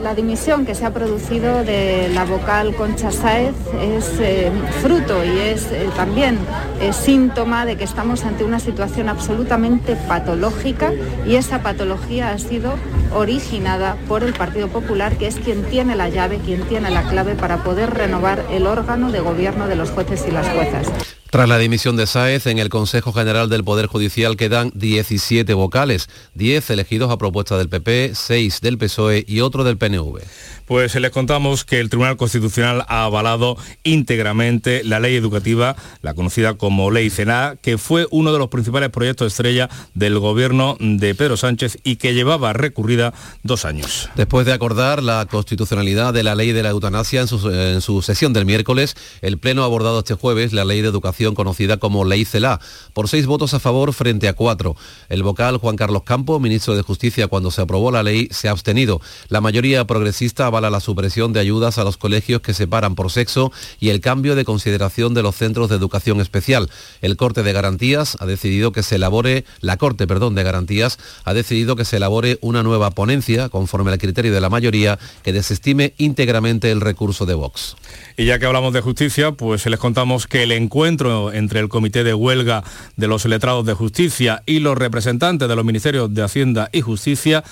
La 0.01 0.15
dimisión 0.15 0.65
que 0.65 0.73
se 0.75 0.85
ha 0.85 0.91
producido 0.91 1.63
de 1.63 2.09
la 2.13 2.25
vocal 2.25 2.75
Concha 2.75 3.11
Sáez 3.11 3.53
es 3.79 4.19
eh, 4.19 4.51
fruto 4.81 5.23
y 5.23 5.39
es 5.39 5.71
eh, 5.71 5.87
también 5.95 6.37
eh, 6.81 6.93
síntoma 6.93 7.65
de 7.65 7.77
que 7.77 7.83
estamos 7.83 8.23
ante 8.25 8.43
una 8.43 8.59
situación 8.59 9.07
absolutamente 9.07 9.95
patológica 9.95 10.91
y 11.25 11.35
esa 11.35 11.61
patología 11.61 12.31
ha 12.31 12.39
sido 12.39 12.73
originada 13.13 13.95
por 14.07 14.23
el 14.23 14.33
Partido 14.33 14.67
Popular, 14.67 15.15
que 15.17 15.27
es 15.27 15.35
quien 15.35 15.63
tiene 15.63 15.95
la 15.95 16.09
llave, 16.09 16.39
quien 16.39 16.63
tiene 16.63 16.89
la 16.89 17.03
clave 17.03 17.35
para 17.35 17.63
poder 17.63 17.91
renovar 17.91 18.43
el 18.51 18.65
órgano 18.65 19.11
de 19.11 19.19
gobierno 19.19 19.67
de 19.67 19.75
los 19.75 19.91
jueces 19.91 20.25
y 20.27 20.31
las 20.31 20.47
juezas. 20.49 20.91
Tras 21.33 21.49
la 21.49 21.57
dimisión 21.57 21.95
de 21.95 22.05
Sáez, 22.05 22.45
en 22.45 22.59
el 22.59 22.69
Consejo 22.69 23.11
General 23.11 23.49
del 23.49 23.63
Poder 23.63 23.87
Judicial 23.87 24.37
quedan 24.37 24.71
17 24.75 25.51
vocales, 25.55 26.07
10 26.35 26.69
elegidos 26.69 27.09
a 27.09 27.17
propuesta 27.17 27.57
del 27.57 27.69
PP, 27.69 28.11
6 28.13 28.61
del 28.61 28.77
PSOE 28.77 29.25
y 29.27 29.39
otro 29.39 29.63
del 29.63 29.79
PNV. 29.79 30.19
Pues 30.67 30.93
les 30.93 31.09
contamos 31.09 31.65
que 31.65 31.79
el 31.79 31.89
Tribunal 31.89 32.17
Constitucional 32.17 32.85
ha 32.87 33.05
avalado 33.05 33.57
íntegramente 33.83 34.83
la 34.83 34.99
ley 34.99 35.15
educativa, 35.15 35.75
la 36.03 36.13
conocida 36.13 36.53
como 36.53 36.91
Ley 36.91 37.09
CENA, 37.09 37.55
que 37.61 37.79
fue 37.79 38.05
uno 38.11 38.31
de 38.31 38.37
los 38.37 38.49
principales 38.49 38.91
proyectos 38.91 39.33
estrella 39.33 39.71
del 39.95 40.19
gobierno 40.19 40.77
de 40.79 41.15
Pedro 41.15 41.35
Sánchez 41.35 41.79
y 41.83 41.95
que 41.95 42.13
llevaba 42.13 42.53
recurrida 42.53 43.11
dos 43.41 43.65
años. 43.65 44.07
Después 44.15 44.45
de 44.45 44.53
acordar 44.53 45.01
la 45.01 45.25
constitucionalidad 45.25 46.13
de 46.13 46.21
la 46.21 46.35
ley 46.35 46.51
de 46.51 46.61
la 46.61 46.69
eutanasia 46.69 47.21
en 47.21 47.27
su, 47.27 47.49
en 47.49 47.81
su 47.81 48.03
sesión 48.03 48.33
del 48.33 48.45
miércoles, 48.45 48.95
el 49.21 49.39
Pleno 49.39 49.63
ha 49.63 49.65
abordado 49.65 49.99
este 49.99 50.13
jueves 50.13 50.53
la 50.53 50.63
ley 50.63 50.81
de 50.81 50.89
educación 50.89 51.22
conocida 51.31 51.77
como 51.77 52.03
Ley 52.03 52.25
CELA, 52.25 52.59
por 52.91 53.07
seis 53.07 53.25
votos 53.25 53.53
a 53.53 53.59
favor 53.59 53.93
frente 53.93 54.27
a 54.27 54.33
cuatro. 54.33 54.75
El 55.07 55.23
vocal 55.23 55.57
Juan 55.57 55.77
Carlos 55.77 56.03
Campo, 56.03 56.39
ministro 56.39 56.75
de 56.75 56.81
Justicia 56.81 57.27
cuando 57.27 57.51
se 57.51 57.61
aprobó 57.61 57.89
la 57.89 58.03
ley, 58.03 58.27
se 58.31 58.49
ha 58.49 58.51
abstenido. 58.51 58.99
La 59.29 59.39
mayoría 59.39 59.87
progresista 59.87 60.45
avala 60.45 60.69
la 60.69 60.81
supresión 60.81 61.31
de 61.31 61.39
ayudas 61.39 61.77
a 61.77 61.85
los 61.85 61.95
colegios 61.95 62.41
que 62.41 62.53
separan 62.53 62.95
por 62.95 63.09
sexo 63.09 63.51
y 63.79 63.89
el 63.89 64.01
cambio 64.01 64.35
de 64.35 64.43
consideración 64.45 65.13
de 65.13 65.23
los 65.23 65.35
centros 65.35 65.69
de 65.69 65.77
educación 65.77 66.19
especial. 66.19 66.69
El 67.01 67.15
Corte 67.15 67.43
de 67.43 67.53
Garantías 67.53 68.17
ha 68.19 68.25
decidido 68.25 68.71
que 68.71 68.83
se 68.83 68.95
elabore, 68.95 69.45
la 69.61 69.77
Corte, 69.77 70.07
perdón, 70.07 70.35
de 70.35 70.43
Garantías 70.43 70.99
ha 71.23 71.33
decidido 71.33 71.75
que 71.75 71.85
se 71.85 71.97
elabore 71.97 72.37
una 72.41 72.63
nueva 72.63 72.91
ponencia 72.91 73.49
conforme 73.49 73.91
al 73.91 73.97
criterio 73.97 74.33
de 74.33 74.41
la 74.41 74.49
mayoría 74.49 74.99
que 75.23 75.33
desestime 75.33 75.93
íntegramente 75.97 76.71
el 76.71 76.81
recurso 76.81 77.25
de 77.25 77.33
Vox. 77.33 77.75
Y 78.17 78.25
ya 78.25 78.39
que 78.39 78.45
hablamos 78.45 78.73
de 78.73 78.81
justicia, 78.81 79.31
pues 79.31 79.65
les 79.65 79.79
contamos 79.79 80.27
que 80.27 80.43
el 80.43 80.51
encuentro 80.51 81.11
entre 81.33 81.59
el 81.59 81.69
Comité 81.69 82.03
de 82.03 82.13
Huelga 82.13 82.63
de 82.95 83.07
los 83.07 83.25
Letrados 83.25 83.65
de 83.65 83.73
Justicia 83.73 84.43
y 84.45 84.59
los 84.59 84.77
representantes 84.77 85.47
de 85.47 85.55
los 85.55 85.65
Ministerios 85.65 86.13
de 86.13 86.23
Hacienda 86.23 86.69
y 86.71 86.81
Justicia 86.81 87.43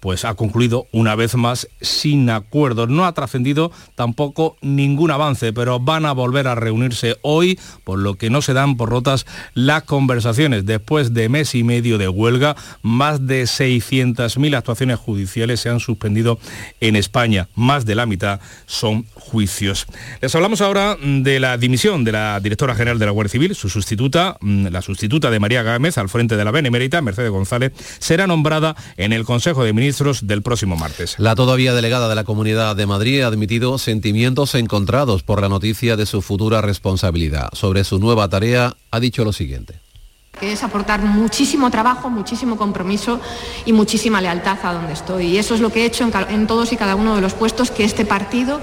pues 0.00 0.24
ha 0.24 0.34
concluido 0.34 0.86
una 0.92 1.14
vez 1.14 1.34
más 1.34 1.68
sin 1.80 2.30
acuerdo. 2.30 2.86
No 2.86 3.04
ha 3.04 3.12
trascendido 3.12 3.72
tampoco 3.94 4.56
ningún 4.60 5.10
avance, 5.10 5.52
pero 5.52 5.80
van 5.80 6.06
a 6.06 6.12
volver 6.12 6.46
a 6.46 6.54
reunirse 6.54 7.16
hoy, 7.22 7.58
por 7.84 7.98
lo 7.98 8.14
que 8.14 8.30
no 8.30 8.42
se 8.42 8.52
dan 8.52 8.76
por 8.76 8.90
rotas 8.90 9.26
las 9.54 9.82
conversaciones. 9.84 10.66
Después 10.66 11.14
de 11.14 11.28
mes 11.28 11.54
y 11.54 11.64
medio 11.64 11.98
de 11.98 12.08
huelga, 12.08 12.56
más 12.82 13.26
de 13.26 13.44
600.000 13.44 14.56
actuaciones 14.56 14.98
judiciales 14.98 15.60
se 15.60 15.68
han 15.68 15.80
suspendido 15.80 16.38
en 16.80 16.96
España. 16.96 17.48
Más 17.54 17.84
de 17.84 17.94
la 17.94 18.06
mitad 18.06 18.40
son 18.66 19.06
juicios. 19.14 19.86
Les 20.20 20.34
hablamos 20.34 20.60
ahora 20.60 20.96
de 21.00 21.40
la 21.40 21.56
dimisión 21.56 22.04
de 22.04 22.12
la 22.12 22.40
directora 22.40 22.74
general 22.74 22.98
de 22.98 23.06
la 23.06 23.12
Guardia 23.12 23.32
Civil, 23.32 23.54
su 23.54 23.68
sustituta, 23.68 24.36
mm, 24.40 24.68
la 24.68 24.82
sustituta 24.82 25.30
de 25.30 25.40
María 25.40 25.62
Gámez 25.62 25.98
al 25.98 26.08
frente 26.08 26.36
de 26.36 26.44
la 26.44 26.50
Benemérita, 26.50 27.02
Mercedes 27.02 27.30
González, 27.30 27.72
será 27.98 28.26
nombrada 28.26 28.76
en 28.96 29.12
el 29.12 29.24
Consejo 29.24 29.64
de 29.64 29.72
Ministros 29.72 29.87
del 30.22 30.42
próximo 30.42 30.76
martes. 30.76 31.14
La 31.18 31.34
todavía 31.34 31.72
delegada 31.72 32.08
de 32.08 32.14
la 32.14 32.24
Comunidad 32.24 32.76
de 32.76 32.86
Madrid 32.86 33.22
ha 33.22 33.28
admitido 33.28 33.78
sentimientos 33.78 34.54
encontrados 34.54 35.22
por 35.22 35.40
la 35.40 35.48
noticia 35.48 35.96
de 35.96 36.04
su 36.04 36.20
futura 36.20 36.60
responsabilidad. 36.60 37.48
Sobre 37.52 37.84
su 37.84 37.98
nueva 37.98 38.28
tarea 38.28 38.76
ha 38.90 39.00
dicho 39.00 39.24
lo 39.24 39.32
siguiente 39.32 39.80
que 40.38 40.52
es 40.52 40.62
aportar 40.62 41.02
muchísimo 41.02 41.68
trabajo, 41.68 42.10
muchísimo 42.10 42.56
compromiso 42.56 43.20
y 43.66 43.72
muchísima 43.72 44.20
lealtad 44.20 44.56
a 44.62 44.72
donde 44.72 44.92
estoy. 44.92 45.26
Y 45.26 45.38
eso 45.38 45.56
es 45.56 45.60
lo 45.60 45.72
que 45.72 45.82
he 45.82 45.86
hecho 45.86 46.04
en, 46.04 46.12
en, 46.30 46.46
todos 46.46 46.72
y 46.72 46.76
cada 46.76 46.94
uno 46.94 47.16
de 47.16 47.20
los 47.20 47.34
puestos 47.34 47.72
que 47.72 47.82
este 47.82 48.04
partido 48.04 48.60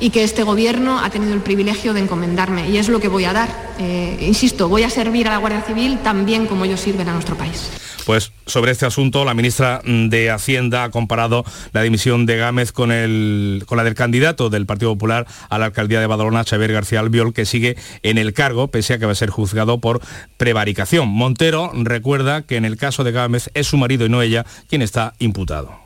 y 0.00 0.10
que 0.10 0.22
este 0.22 0.42
gobierno 0.42 1.00
ha 1.00 1.08
tenido 1.08 1.32
el 1.32 1.40
privilegio 1.40 1.94
de 1.94 2.00
encomendarme. 2.00 2.68
Y 2.68 2.76
es 2.76 2.88
lo 2.88 3.00
que 3.00 3.08
voy 3.08 3.24
a 3.24 3.32
dar. 3.32 3.48
Eh, 3.78 4.18
insisto, 4.20 4.68
voy 4.68 4.82
a 4.82 4.90
servir 4.90 5.28
a 5.28 5.30
la 5.30 5.38
Guardia 5.38 5.62
Civil 5.62 5.98
tan 6.00 6.26
bien 6.26 6.46
como 6.46 6.64
ellos 6.66 6.80
sirven 6.80 7.08
a 7.08 7.14
nuestro 7.14 7.36
país. 7.36 7.70
Pues 8.06 8.32
sobre 8.46 8.72
este 8.72 8.86
asunto, 8.86 9.24
la 9.24 9.34
ministra 9.34 9.80
de 9.84 10.30
Hacienda 10.30 10.84
ha 10.84 10.90
comparado 10.90 11.44
la 11.72 11.82
dimisión 11.82 12.26
de 12.26 12.36
Gámez 12.36 12.72
con, 12.72 12.92
el, 12.92 13.62
con 13.66 13.78
la 13.78 13.84
del 13.84 13.94
candidato 13.94 14.50
del 14.50 14.66
Partido 14.66 14.92
Popular 14.92 15.26
a 15.48 15.58
la 15.58 15.66
alcaldía 15.66 16.00
de 16.00 16.06
Badalona, 16.06 16.44
Xavier 16.44 16.72
García 16.72 17.00
Albiol, 17.00 17.32
que 17.32 17.46
sigue 17.46 17.76
en 18.02 18.18
el 18.18 18.34
cargo, 18.34 18.68
pese 18.68 18.94
a 18.94 18.98
que 18.98 19.06
va 19.06 19.12
a 19.12 19.16
ser 19.16 19.30
juzgado 19.30 19.80
por 19.80 20.00
prevaricación. 20.36 21.08
Montero 21.08 21.70
recuerda 21.74 22.42
que 22.42 22.56
en 22.56 22.64
el 22.64 22.76
caso 22.76 23.04
de 23.04 23.12
Gámez 23.12 23.50
es 23.54 23.66
su 23.66 23.76
marido 23.76 24.04
y 24.04 24.10
no 24.10 24.22
ella 24.22 24.44
quien 24.68 24.82
está 24.82 25.14
imputado. 25.18 25.83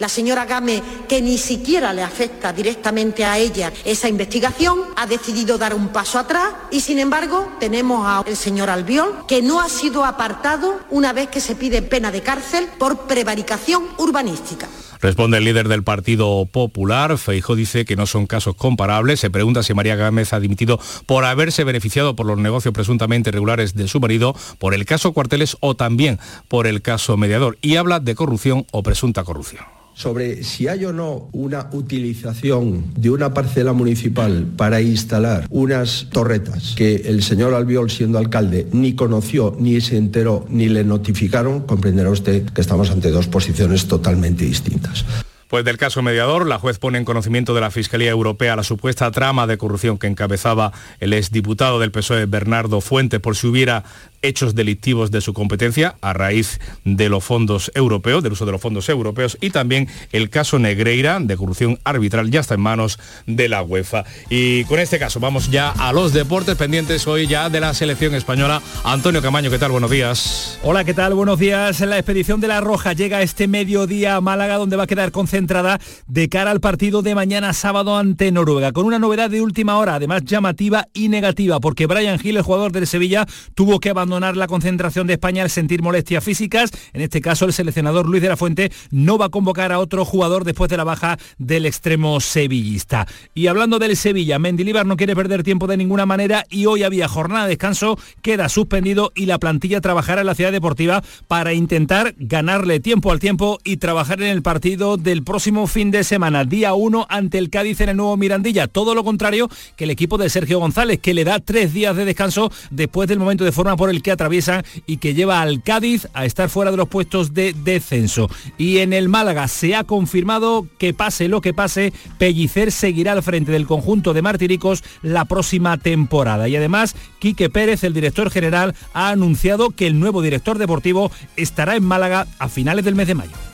La 0.00 0.08
señora 0.08 0.46
Game, 0.46 0.82
que 1.06 1.20
ni 1.20 1.36
siquiera 1.36 1.92
le 1.92 2.02
afecta 2.02 2.54
directamente 2.54 3.22
a 3.22 3.36
ella 3.36 3.70
esa 3.84 4.08
investigación, 4.08 4.78
ha 4.96 5.06
decidido 5.06 5.58
dar 5.58 5.74
un 5.74 5.88
paso 5.88 6.18
atrás 6.18 6.54
y 6.70 6.80
sin 6.80 6.98
embargo 6.98 7.52
tenemos 7.60 8.06
al 8.06 8.34
señor 8.34 8.70
Albiol, 8.70 9.26
que 9.28 9.42
no 9.42 9.60
ha 9.60 9.68
sido 9.68 10.06
apartado 10.06 10.80
una 10.88 11.12
vez 11.12 11.28
que 11.28 11.42
se 11.42 11.54
pide 11.54 11.82
pena 11.82 12.10
de 12.10 12.22
cárcel 12.22 12.66
por 12.78 13.00
prevaricación 13.00 13.84
urbanística. 13.98 14.68
Responde 15.02 15.36
el 15.36 15.44
líder 15.44 15.68
del 15.68 15.82
Partido 15.82 16.46
Popular. 16.46 17.18
Feijo 17.18 17.54
dice 17.54 17.84
que 17.84 17.96
no 17.96 18.06
son 18.06 18.26
casos 18.26 18.54
comparables. 18.54 19.20
Se 19.20 19.28
pregunta 19.28 19.62
si 19.62 19.74
María 19.74 19.96
Gámez 19.96 20.32
ha 20.32 20.40
dimitido 20.40 20.80
por 21.04 21.26
haberse 21.26 21.62
beneficiado 21.64 22.16
por 22.16 22.24
los 22.24 22.38
negocios 22.38 22.72
presuntamente 22.72 23.28
irregulares 23.28 23.74
de 23.74 23.86
su 23.86 24.00
marido, 24.00 24.34
por 24.58 24.72
el 24.72 24.86
caso 24.86 25.12
Cuarteles 25.12 25.58
o 25.60 25.76
también 25.76 26.18
por 26.48 26.66
el 26.66 26.80
caso 26.80 27.18
Mediador. 27.18 27.58
Y 27.60 27.76
habla 27.76 28.00
de 28.00 28.14
corrupción 28.14 28.66
o 28.72 28.82
presunta 28.82 29.24
corrupción 29.24 29.79
sobre 30.00 30.44
si 30.44 30.66
hay 30.66 30.86
o 30.86 30.94
no 30.94 31.28
una 31.32 31.68
utilización 31.72 32.86
de 32.96 33.10
una 33.10 33.34
parcela 33.34 33.74
municipal 33.74 34.46
para 34.56 34.80
instalar 34.80 35.46
unas 35.50 36.06
torretas 36.10 36.74
que 36.74 37.02
el 37.04 37.22
señor 37.22 37.52
Albiol, 37.52 37.90
siendo 37.90 38.16
alcalde, 38.16 38.66
ni 38.72 38.94
conoció, 38.94 39.54
ni 39.58 39.78
se 39.82 39.98
enteró, 39.98 40.46
ni 40.48 40.70
le 40.70 40.84
notificaron, 40.84 41.60
comprenderá 41.66 42.08
usted 42.08 42.46
que 42.46 42.62
estamos 42.62 42.90
ante 42.90 43.10
dos 43.10 43.26
posiciones 43.26 43.88
totalmente 43.88 44.46
distintas. 44.46 45.04
Pues 45.50 45.64
del 45.64 45.78
caso 45.78 46.00
mediador, 46.00 46.46
la 46.46 46.60
juez 46.60 46.78
pone 46.78 46.96
en 46.96 47.04
conocimiento 47.04 47.54
de 47.54 47.60
la 47.60 47.72
Fiscalía 47.72 48.10
Europea 48.10 48.54
la 48.54 48.62
supuesta 48.62 49.10
trama 49.10 49.48
de 49.48 49.58
corrupción 49.58 49.98
que 49.98 50.06
encabezaba 50.06 50.72
el 51.00 51.12
exdiputado 51.12 51.80
del 51.80 51.90
PSOE 51.90 52.26
Bernardo 52.26 52.80
Fuente 52.80 53.18
por 53.18 53.34
si 53.34 53.48
hubiera 53.48 53.82
hechos 54.22 54.54
delictivos 54.54 55.10
de 55.10 55.20
su 55.20 55.32
competencia 55.32 55.96
a 56.00 56.12
raíz 56.12 56.60
de 56.84 57.08
los 57.08 57.24
fondos 57.24 57.70
europeos, 57.74 58.22
del 58.22 58.32
uso 58.32 58.46
de 58.46 58.52
los 58.52 58.60
fondos 58.60 58.88
europeos 58.88 59.38
y 59.40 59.50
también 59.50 59.88
el 60.12 60.30
caso 60.30 60.58
Negreira 60.58 61.18
de 61.20 61.36
corrupción 61.36 61.78
arbitral 61.84 62.30
ya 62.30 62.40
está 62.40 62.54
en 62.54 62.60
manos 62.60 62.98
de 63.26 63.48
la 63.48 63.62
UEFA. 63.62 64.04
Y 64.28 64.64
con 64.64 64.78
este 64.78 64.98
caso 64.98 65.20
vamos 65.20 65.50
ya 65.50 65.70
a 65.70 65.92
los 65.92 66.12
deportes 66.12 66.56
pendientes 66.56 67.06
hoy 67.06 67.26
ya 67.26 67.48
de 67.48 67.60
la 67.60 67.74
selección 67.74 68.14
española. 68.14 68.62
Antonio 68.84 69.22
Camaño, 69.22 69.50
¿qué 69.50 69.58
tal? 69.58 69.72
Buenos 69.72 69.90
días. 69.90 70.58
Hola, 70.62 70.84
¿qué 70.84 70.94
tal? 70.94 71.14
Buenos 71.14 71.38
días. 71.38 71.80
La 71.80 71.96
expedición 71.96 72.40
de 72.40 72.48
la 72.48 72.60
Roja 72.60 72.92
llega 72.92 73.22
este 73.22 73.48
mediodía 73.48 74.16
a 74.16 74.20
Málaga 74.20 74.56
donde 74.56 74.76
va 74.76 74.84
a 74.84 74.86
quedar 74.86 75.12
concentrada 75.12 75.80
de 76.06 76.28
cara 76.28 76.50
al 76.50 76.60
partido 76.60 77.02
de 77.02 77.14
mañana 77.14 77.52
sábado 77.52 77.96
ante 77.96 78.32
Noruega 78.32 78.72
con 78.72 78.84
una 78.84 78.98
novedad 78.98 79.30
de 79.30 79.40
última 79.40 79.78
hora, 79.78 79.94
además 79.94 80.24
llamativa 80.24 80.88
y 80.92 81.08
negativa 81.08 81.60
porque 81.60 81.86
Brian 81.86 82.18
Gil, 82.18 82.36
el 82.36 82.42
jugador 82.42 82.72
del 82.72 82.86
Sevilla, 82.86 83.26
tuvo 83.54 83.80
que 83.80 83.90
abandonar 83.90 84.09
abandonar 84.10 84.36
la 84.36 84.48
concentración 84.48 85.06
de 85.06 85.12
España 85.12 85.44
al 85.44 85.50
sentir 85.50 85.82
molestias 85.82 86.24
físicas. 86.24 86.70
En 86.92 87.00
este 87.00 87.20
caso, 87.20 87.44
el 87.44 87.52
seleccionador 87.52 88.08
Luis 88.08 88.20
de 88.20 88.28
la 88.28 88.36
Fuente 88.36 88.72
no 88.90 89.18
va 89.18 89.26
a 89.26 89.28
convocar 89.28 89.70
a 89.70 89.78
otro 89.78 90.04
jugador 90.04 90.44
después 90.44 90.68
de 90.68 90.76
la 90.76 90.84
baja 90.84 91.16
del 91.38 91.64
extremo 91.64 92.18
sevillista. 92.20 93.06
Y 93.34 93.46
hablando 93.46 93.78
del 93.78 93.96
Sevilla, 93.96 94.40
Mendilibar 94.40 94.84
no 94.84 94.96
quiere 94.96 95.14
perder 95.14 95.44
tiempo 95.44 95.68
de 95.68 95.76
ninguna 95.76 96.06
manera 96.06 96.44
y 96.50 96.66
hoy 96.66 96.82
había 96.82 97.06
jornada 97.06 97.44
de 97.44 97.50
descanso, 97.50 97.98
queda 98.20 98.48
suspendido 98.48 99.12
y 99.14 99.26
la 99.26 99.38
plantilla 99.38 99.80
trabajará 99.80 100.22
en 100.22 100.26
la 100.26 100.34
ciudad 100.34 100.50
deportiva 100.50 101.04
para 101.28 101.52
intentar 101.52 102.14
ganarle 102.18 102.80
tiempo 102.80 103.12
al 103.12 103.20
tiempo 103.20 103.58
y 103.62 103.76
trabajar 103.76 104.20
en 104.22 104.28
el 104.28 104.42
partido 104.42 104.96
del 104.96 105.22
próximo 105.22 105.68
fin 105.68 105.92
de 105.92 106.02
semana, 106.02 106.44
día 106.44 106.74
1 106.74 107.06
ante 107.08 107.38
el 107.38 107.50
Cádiz 107.50 107.80
en 107.80 107.90
el 107.90 107.96
nuevo 107.96 108.16
Mirandilla. 108.16 108.66
Todo 108.66 108.96
lo 108.96 109.04
contrario 109.04 109.48
que 109.76 109.84
el 109.84 109.90
equipo 109.90 110.18
de 110.18 110.30
Sergio 110.30 110.58
González, 110.58 110.98
que 111.00 111.14
le 111.14 111.24
da 111.24 111.38
tres 111.38 111.72
días 111.72 111.94
de 111.94 112.04
descanso 112.04 112.50
después 112.70 113.08
del 113.08 113.20
momento 113.20 113.44
de 113.44 113.52
forma 113.52 113.76
por 113.76 113.90
que 114.02 114.10
atraviesa 114.10 114.64
y 114.86 114.98
que 114.98 115.14
lleva 115.14 115.40
al 115.40 115.62
Cádiz 115.62 116.08
a 116.14 116.24
estar 116.24 116.48
fuera 116.48 116.70
de 116.70 116.76
los 116.76 116.88
puestos 116.88 117.34
de 117.34 117.52
descenso. 117.52 118.28
Y 118.58 118.78
en 118.78 118.92
el 118.92 119.08
Málaga 119.08 119.48
se 119.48 119.74
ha 119.74 119.84
confirmado 119.84 120.66
que 120.78 120.94
pase 120.94 121.28
lo 121.28 121.40
que 121.40 121.54
pase, 121.54 121.92
Pellicer 122.18 122.72
seguirá 122.72 123.12
al 123.12 123.22
frente 123.22 123.52
del 123.52 123.66
conjunto 123.66 124.12
de 124.12 124.22
Martiricos 124.22 124.82
la 125.02 125.24
próxima 125.24 125.78
temporada. 125.78 126.48
Y 126.48 126.56
además, 126.56 126.94
Quique 127.18 127.50
Pérez, 127.50 127.84
el 127.84 127.94
director 127.94 128.30
general, 128.30 128.74
ha 128.92 129.10
anunciado 129.10 129.70
que 129.70 129.86
el 129.86 129.98
nuevo 129.98 130.22
director 130.22 130.58
deportivo 130.58 131.10
estará 131.36 131.76
en 131.76 131.84
Málaga 131.84 132.26
a 132.38 132.48
finales 132.48 132.84
del 132.84 132.94
mes 132.94 133.06
de 133.06 133.14
mayo. 133.14 133.49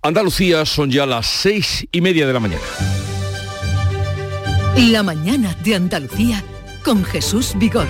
Andalucía 0.00 0.64
son 0.64 0.92
ya 0.92 1.06
las 1.06 1.26
seis 1.26 1.86
y 1.90 2.00
media 2.00 2.24
de 2.26 2.32
la 2.32 2.38
mañana. 2.38 2.62
La 4.76 5.02
mañana 5.02 5.56
de 5.64 5.74
Andalucía 5.74 6.44
con 6.84 7.04
Jesús 7.04 7.54
Vigorra. 7.56 7.88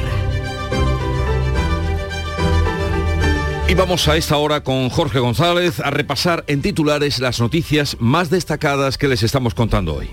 Y 3.69 3.75
vamos 3.75 4.09
a 4.09 4.17
esta 4.17 4.39
hora 4.39 4.63
con 4.63 4.89
Jorge 4.89 5.19
González 5.19 5.81
a 5.81 5.91
repasar 5.91 6.45
en 6.47 6.63
titulares 6.63 7.19
las 7.19 7.41
noticias 7.41 7.99
más 8.01 8.31
destacadas 8.31 8.97
que 8.97 9.09
les 9.09 9.23
estamos 9.23 9.53
contando 9.53 9.97
hoy. 9.97 10.09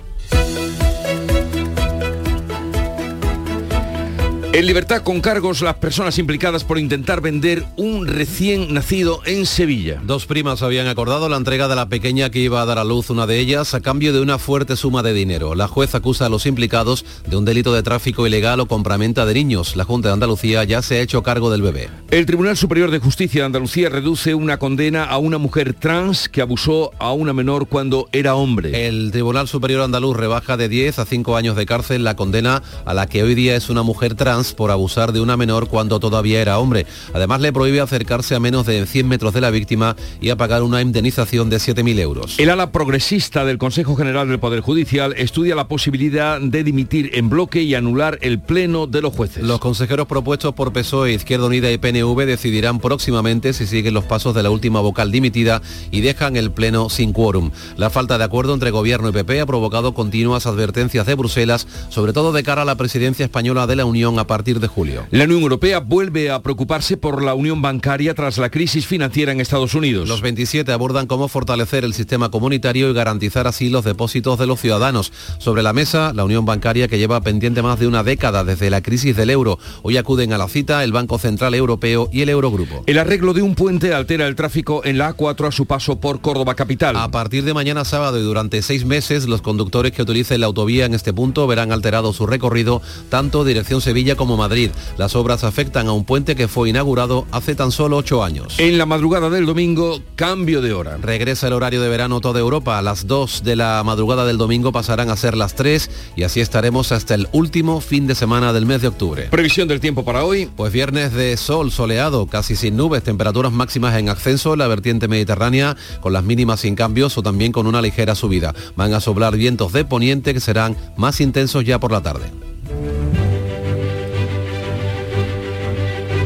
En 4.56 4.68
libertad 4.68 5.02
con 5.02 5.20
cargos 5.20 5.62
las 5.62 5.74
personas 5.76 6.18
implicadas 6.18 6.63
por 6.63 6.80
intentar 6.80 7.20
vender 7.20 7.65
un 7.76 8.08
recién 8.08 8.74
nacido 8.74 9.20
en 9.26 9.46
Sevilla. 9.46 10.02
Dos 10.06 10.28
primas 10.28 10.62
habían 10.62 10.88
acordado 10.88 11.28
la 11.28 11.36
entrega 11.36 11.68
de 11.68 11.76
la 11.76 11.89
pequeña 11.89 12.30
que 12.30 12.39
iba 12.39 12.62
a 12.62 12.65
dar 12.65 12.80
a 12.80 12.86
luz 12.86 13.10
una 13.10 13.28
de 13.28 13.38
ellas 13.38 13.74
a 13.74 13.82
cambio 13.82 14.13
de 14.13 14.22
una 14.22 14.38
fuerte 14.38 14.78
suma 14.78 15.04
de 15.04 15.13
dinero. 15.13 15.56
La 15.56 15.68
juez 15.68 15.94
acusa 15.94 16.28
a 16.28 16.30
los 16.30 16.46
implicados 16.46 17.04
de 17.28 17.36
un 17.36 17.44
delito 17.44 17.74
de 17.74 17.84
tráfico 17.84 18.26
ilegal 18.26 18.62
o 18.62 18.65
compraventa 18.65 19.26
de 19.26 19.34
niños. 19.34 19.76
La 19.76 19.84
Junta 19.84 20.08
de 20.08 20.13
Andalucía 20.13 20.63
ya 20.63 20.82
se 20.82 21.00
ha 21.00 21.02
hecho 21.02 21.22
cargo 21.22 21.52
del 21.52 21.62
bebé. 21.62 21.89
El 22.10 22.26
Tribunal 22.26 22.56
Superior 22.56 22.91
de 22.91 23.00
Justicia 23.00 23.41
de 23.41 23.48
Andalucía 23.48 23.89
reduce 23.89 24.36
una 24.36 24.58
condena 24.58 25.04
a 25.04 25.18
una 25.18 25.38
mujer 25.38 25.74
trans 25.74 26.30
que 26.30 26.41
abusó 26.41 26.91
a 26.98 27.12
una 27.12 27.34
menor 27.34 27.68
cuando 27.68 28.08
era 28.13 28.36
hombre. 28.36 28.88
El 28.88 29.12
Tribunal 29.12 29.50
Superior 29.50 29.82
Andaluz 29.82 30.15
rebaja 30.15 30.56
de 30.56 30.70
10 30.70 31.00
a 31.00 31.06
5 31.06 31.36
años 31.36 31.58
de 31.58 31.65
cárcel 31.65 32.06
la 32.06 32.15
condena 32.15 32.63
a 32.86 32.94
la 32.94 33.08
que 33.08 33.22
hoy 33.22 33.36
día 33.36 33.58
es 33.58 33.70
una 33.70 33.84
mujer 33.84 34.15
trans 34.15 34.45
por 34.54 34.72
abusar 34.72 35.12
de 35.12 35.22
una 35.22 35.38
menor 35.38 35.68
cuando 35.68 36.00
todavía 36.00 36.42
era 36.42 36.60
hombre. 36.60 36.86
Además 37.14 37.42
le 37.42 37.54
prohíbe 37.54 37.82
acercarse 37.82 38.36
a 38.36 38.40
menos 38.40 38.66
de 38.66 38.86
100 38.86 39.08
metros 39.08 39.34
de 39.34 39.42
la 39.42 39.50
víctima 39.50 39.96
y 40.22 40.30
a 40.30 40.36
pagar 40.36 40.64
una 40.64 40.82
indemnización 40.82 41.50
de 41.50 41.58
7.000 41.58 42.00
euros. 42.00 42.40
El 42.40 42.50
ala 42.50 42.72
progresista 42.72 43.46
del 43.46 43.58
Consejo 43.58 43.96
General 43.96 44.28
del 44.28 44.40
Poder 44.40 44.62
Judicial 44.62 45.14
estudia 45.18 45.56
la 45.56 45.68
posibilidad 45.68 46.40
de 46.40 46.64
dimitir 46.64 47.12
en 47.14 47.30
bloque 47.30 47.62
y 47.62 47.76
anular 47.76 48.20
el 48.22 48.40
pleno 48.40 48.88
de 48.88 49.02
los 49.02 49.14
jueces. 49.14 49.44
Los 49.44 49.60
consejeros 49.60 50.08
propuestos 50.08 50.54
por 50.54 50.74
PSOE, 50.74 51.14
Izquierda 51.14 51.48
Unida 51.48 51.72
y 51.72 51.78
PNV 51.78 52.26
decidirán 52.26 52.80
próximamente 52.80 53.54
si 53.54 53.68
siguen 53.68 53.94
los 53.94 54.06
pasos 54.06 54.36
de 54.36 54.44
la 54.44 54.50
última 54.50 54.80
vocal 54.80 55.12
dimitida 55.12 55.62
y 55.92 56.02
dejan 56.02 56.36
el 56.36 56.52
pleno 56.52 56.90
sin 56.90 57.14
quórum. 57.14 57.52
La 57.78 57.90
falta 57.90 58.18
de 58.18 58.24
acuerdo 58.24 58.54
entre 58.54 58.72
Gobierno 58.72 59.10
y 59.10 59.12
PP 59.12 59.42
ha 59.42 59.46
provocado 59.46 59.94
continuas 59.94 60.46
advertencias 60.46 61.06
de 61.06 61.16
Bruselas, 61.16 61.68
sobre 61.90 62.14
todo 62.14 62.32
de 62.32 62.44
cara 62.44 62.64
a 62.64 62.66
la 62.66 62.76
presidencia 62.76 63.26
española 63.26 63.68
de 63.68 63.76
la 63.76 63.86
Unión 63.86 64.20
a 64.20 64.28
partir 64.28 64.35
de 64.43 64.67
julio. 64.67 65.08
La 65.12 65.24
Unión 65.24 65.41
Europea 65.41 65.80
vuelve 65.80 66.30
a 66.30 66.41
preocuparse 66.41 66.98
por 66.98 67.24
la 67.24 67.34
unión 67.34 67.62
bancaria 67.62 68.13
tras 68.13 68.38
la 68.38 68.50
crisis 68.50 68.86
financiera 68.86 69.32
en 69.32 69.39
Estados 69.39 69.74
Unidos. 69.76 70.10
Los 70.10 70.21
27 70.21 70.71
abordan 70.74 71.08
cómo 71.08 71.28
fortalecer 71.30 71.86
el 71.86 71.93
sistema 71.93 72.30
comunitario 72.30 72.89
y 72.89 72.93
garantizar 72.93 73.48
así 73.48 73.69
los 73.69 73.86
depósitos 73.86 74.38
de 74.38 74.45
los 74.45 74.60
ciudadanos. 74.60 75.13
Sobre 75.38 75.63
la 75.63 75.71
mesa, 75.71 76.12
la 76.13 76.26
unión 76.26 76.45
bancaria 76.45 76.88
que 76.88 76.98
lleva 76.98 77.21
pendiente 77.21 77.62
más 77.62 77.80
de 77.80 77.88
una 77.88 78.04
década 78.04 78.43
desde 78.43 78.69
la 78.69 78.82
crisis 78.82 79.15
del 79.15 79.30
euro. 79.30 79.58
Hoy 79.84 79.98
acuden 79.98 80.34
a 80.34 80.38
la 80.38 80.50
cita 80.50 80.84
el 80.84 80.91
Banco 80.91 81.17
Central 81.17 81.56
Europeo 81.56 82.10
y 82.12 82.21
el 82.21 82.30
Eurogrupo. 82.30 82.84
El 82.88 83.00
arreglo 83.00 83.34
de 83.34 83.41
un 83.41 83.56
puente 83.56 83.93
altera 83.93 84.28
el 84.28 84.36
tráfico 84.36 84.82
en 84.84 84.98
la 84.98 85.15
A4 85.15 85.48
a 85.48 85.52
su 85.52 85.65
paso 85.65 86.00
por 86.00 86.19
Córdoba 86.19 86.56
capital. 86.56 86.98
A 86.98 87.10
partir 87.10 87.45
de 87.45 87.54
mañana 87.54 87.86
sábado 87.86 88.19
y 88.19 88.24
durante 88.24 88.62
seis 88.62 88.86
meses, 88.86 89.28
los 89.28 89.41
conductores 89.41 89.93
que 89.93 90.02
utilicen 90.02 90.41
la 90.41 90.48
autovía 90.48 90.86
en 90.86 90.93
este 90.93 91.13
punto 91.13 91.48
verán 91.48 91.71
alterado 91.71 92.12
su 92.12 92.28
recorrido 92.28 92.82
tanto 93.10 93.45
dirección 93.45 93.82
Sevilla 93.82 94.15
como 94.15 94.25
Madrid. 94.26 94.72
Las 94.98 95.16
obras 95.16 95.44
afectan 95.44 95.88
a 95.88 95.92
un 95.94 96.04
puente 96.04 96.36
que 96.36 96.48
fue 96.48 96.70
inaugurado 96.70 97.28
hace 97.32 97.54
tan 97.54 97.72
solo 97.72 97.98
ocho 97.98 98.24
años. 98.24 98.56
En 98.58 98.78
la 98.78 98.86
madrugada 98.86 99.30
del 99.30 99.46
domingo, 99.46 100.02
cambio 100.16 100.62
de 100.62 100.74
hora. 100.74 100.98
Regresa 100.98 101.48
el 101.48 101.54
horario 101.54 101.82
de 101.82 101.90
verano 101.90 102.22
toda 102.22 102.40
Europa. 102.40 102.78
A 102.80 102.82
las 102.82 103.08
2 103.08 103.44
de 103.44 103.56
la 103.56 103.84
madrugada 103.86 104.26
del 104.26 104.38
domingo 104.38 104.72
pasarán 104.72 105.10
a 105.10 105.16
ser 105.16 105.38
las 105.38 105.56
3 105.56 105.90
y 106.16 106.24
así 106.24 106.42
estaremos 106.42 106.92
hasta 106.92 107.14
el 107.14 107.28
último 107.32 107.82
fin 107.82 108.08
de 108.08 108.16
semana 108.16 108.52
del 108.52 108.66
mes 108.66 108.82
de 108.82 108.88
octubre. 108.88 109.28
Previsión 109.30 109.68
del 109.68 109.80
tiempo 109.80 110.04
para 110.04 110.24
hoy. 110.24 110.50
Pues 110.56 110.74
viernes 110.74 111.14
de 111.14 111.38
sol 111.38 111.72
soleado, 111.72 112.28
casi 112.28 112.56
sin 112.56 112.76
nubes, 112.76 113.04
temperaturas 113.04 113.52
máximas 113.52 113.96
en 113.98 114.10
ascenso 114.10 114.54
en 114.54 114.60
la 114.60 114.68
vertiente 114.68 115.08
mediterránea, 115.08 115.78
con 116.02 116.14
las 116.14 116.24
mínimas 116.24 116.62
sin 116.62 116.76
cambios 116.76 117.18
o 117.18 117.24
también 117.24 117.52
con 117.52 117.68
una 117.68 117.82
ligera 117.82 118.16
subida. 118.16 118.54
Van 118.76 118.94
a 118.94 119.00
soplar 119.00 119.36
vientos 119.36 119.74
de 119.74 119.86
poniente 119.86 120.34
que 120.34 120.40
serán 120.40 120.76
más 120.98 121.22
intensos 121.22 121.64
ya 121.64 121.80
por 121.80 121.92
la 121.92 122.02
tarde. 122.02 122.32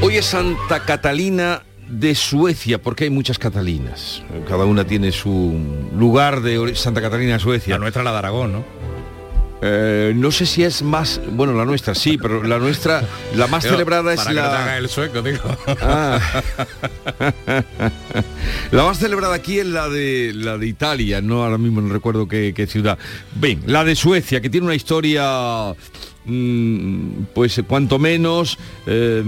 Hoy 0.09 0.17
es 0.17 0.25
Santa 0.25 0.79
Catalina 0.85 1.61
de 1.87 2.15
Suecia, 2.15 2.81
porque 2.81 3.03
hay 3.03 3.09
muchas 3.11 3.37
Catalinas. 3.37 4.23
Cada 4.47 4.65
una 4.65 4.83
tiene 4.83 5.11
su 5.11 5.55
lugar 5.95 6.41
de 6.41 6.75
Santa 6.75 6.99
Catalina 6.99 7.33
de 7.33 7.39
Suecia. 7.39 7.75
La 7.75 7.77
nuestra 7.77 8.01
la 8.01 8.13
de 8.13 8.17
Aragón, 8.17 8.53
¿no? 8.53 8.65
Eh, 9.61 10.13
no 10.15 10.31
sé 10.31 10.47
si 10.47 10.63
es 10.63 10.81
más, 10.81 11.21
bueno, 11.33 11.53
la 11.53 11.63
nuestra 11.63 11.93
sí, 11.93 12.17
pero 12.17 12.41
la 12.41 12.57
nuestra, 12.57 13.07
la 13.35 13.45
más 13.45 13.63
celebrada 13.63 14.11
es 14.11 14.21
para 14.21 14.29
que 14.31 14.35
la... 14.35 14.41
no 14.41 14.49
te 14.49 14.55
haga 14.55 14.77
el 14.79 14.89
sueco, 14.89 15.21
digo. 15.21 15.57
Ah. 15.79 16.41
la 18.71 18.85
más 18.85 18.97
celebrada 18.97 19.35
aquí 19.35 19.59
es 19.59 19.67
la 19.67 19.89
de 19.89 20.31
la 20.33 20.57
de 20.57 20.65
Italia, 20.65 21.21
no 21.21 21.43
ahora 21.43 21.59
mismo 21.59 21.81
no 21.81 21.93
recuerdo 21.93 22.27
qué, 22.27 22.55
qué 22.55 22.65
ciudad. 22.65 22.97
Bien, 23.35 23.61
la 23.67 23.83
de 23.83 23.95
Suecia, 23.95 24.41
que 24.41 24.49
tiene 24.49 24.65
una 24.65 24.75
historia, 24.75 25.75
mm, 26.25 27.25
pues 27.35 27.61
cuanto 27.67 27.99
menos 27.99 28.57
eh, 28.87 29.23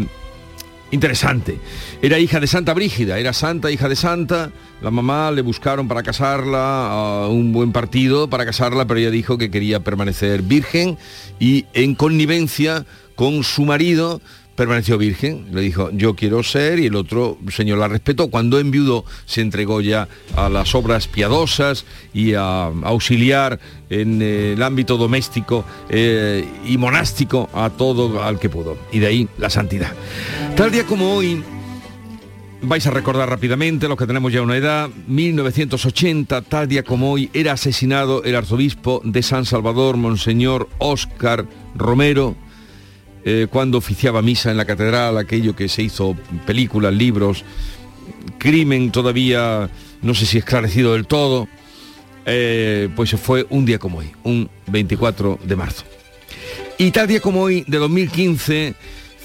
interesante. 0.91 1.59
Era 2.01 2.19
hija 2.19 2.39
de 2.39 2.47
Santa 2.47 2.73
Brígida, 2.73 3.17
era 3.17 3.33
santa, 3.33 3.71
hija 3.71 3.89
de 3.89 3.95
santa. 3.95 4.51
La 4.81 4.91
mamá 4.91 5.31
le 5.31 5.41
buscaron 5.41 5.87
para 5.87 6.03
casarla 6.03 6.91
a 6.91 7.27
un 7.27 7.51
buen 7.53 7.71
partido 7.71 8.29
para 8.29 8.45
casarla, 8.45 8.85
pero 8.85 8.99
ella 8.99 9.11
dijo 9.11 9.37
que 9.37 9.51
quería 9.51 9.79
permanecer 9.81 10.41
virgen 10.41 10.97
y 11.39 11.65
en 11.73 11.95
connivencia 11.95 12.85
con 13.15 13.43
su 13.43 13.65
marido 13.65 14.21
permaneció 14.55 14.97
virgen. 14.97 15.47
Le 15.51 15.61
dijo, 15.61 15.89
yo 15.91 16.15
quiero 16.15 16.43
ser, 16.43 16.79
y 16.79 16.87
el 16.87 16.95
otro 16.95 17.37
señor 17.49 17.79
la 17.79 17.87
respetó. 17.87 18.29
Cuando 18.29 18.59
enviudó, 18.59 19.05
se 19.25 19.41
entregó 19.41 19.81
ya 19.81 20.07
a 20.35 20.49
las 20.49 20.75
obras 20.75 21.07
piadosas 21.07 21.85
y 22.13 22.33
a 22.33 22.65
auxiliar 22.83 23.59
en 23.89 24.21
eh, 24.21 24.53
el 24.53 24.63
ámbito 24.63 24.97
doméstico 24.97 25.65
eh, 25.89 26.45
y 26.65 26.77
monástico 26.77 27.49
a 27.53 27.69
todo 27.69 28.23
al 28.23 28.39
que 28.39 28.49
pudo. 28.49 28.77
Y 28.91 28.99
de 28.99 29.07
ahí 29.07 29.27
la 29.37 29.49
santidad. 29.49 29.93
Tal 30.55 30.71
día 30.71 30.85
como 30.85 31.13
hoy, 31.15 31.43
vais 32.61 32.85
a 32.85 32.91
recordar 32.91 33.29
rápidamente, 33.29 33.87
los 33.87 33.97
que 33.97 34.05
tenemos 34.05 34.31
ya 34.31 34.41
una 34.41 34.55
edad, 34.55 34.89
1980, 35.07 36.41
tal 36.43 36.67
día 36.67 36.83
como 36.83 37.11
hoy, 37.11 37.29
era 37.33 37.53
asesinado 37.53 38.23
el 38.23 38.35
arzobispo 38.35 39.01
de 39.03 39.23
San 39.23 39.45
Salvador, 39.45 39.97
Monseñor 39.97 40.69
Óscar 40.77 41.47
Romero, 41.75 42.35
eh, 43.25 43.47
cuando 43.49 43.77
oficiaba 43.77 44.21
misa 44.21 44.51
en 44.51 44.57
la 44.57 44.65
catedral, 44.65 45.17
aquello 45.17 45.55
que 45.55 45.69
se 45.69 45.83
hizo 45.83 46.15
películas, 46.45 46.93
libros, 46.93 47.43
crimen 48.37 48.91
todavía 48.91 49.69
no 50.01 50.13
sé 50.13 50.25
si 50.25 50.37
esclarecido 50.37 50.93
del 50.93 51.05
todo, 51.05 51.47
eh, 52.25 52.89
pues 52.95 53.11
fue 53.11 53.45
un 53.49 53.65
día 53.65 53.79
como 53.79 53.99
hoy, 53.99 54.11
un 54.23 54.49
24 54.67 55.39
de 55.43 55.55
marzo. 55.55 55.83
Y 56.77 56.91
tal 56.91 57.07
día 57.07 57.19
como 57.19 57.41
hoy, 57.41 57.63
de 57.67 57.77
2015, 57.77 58.73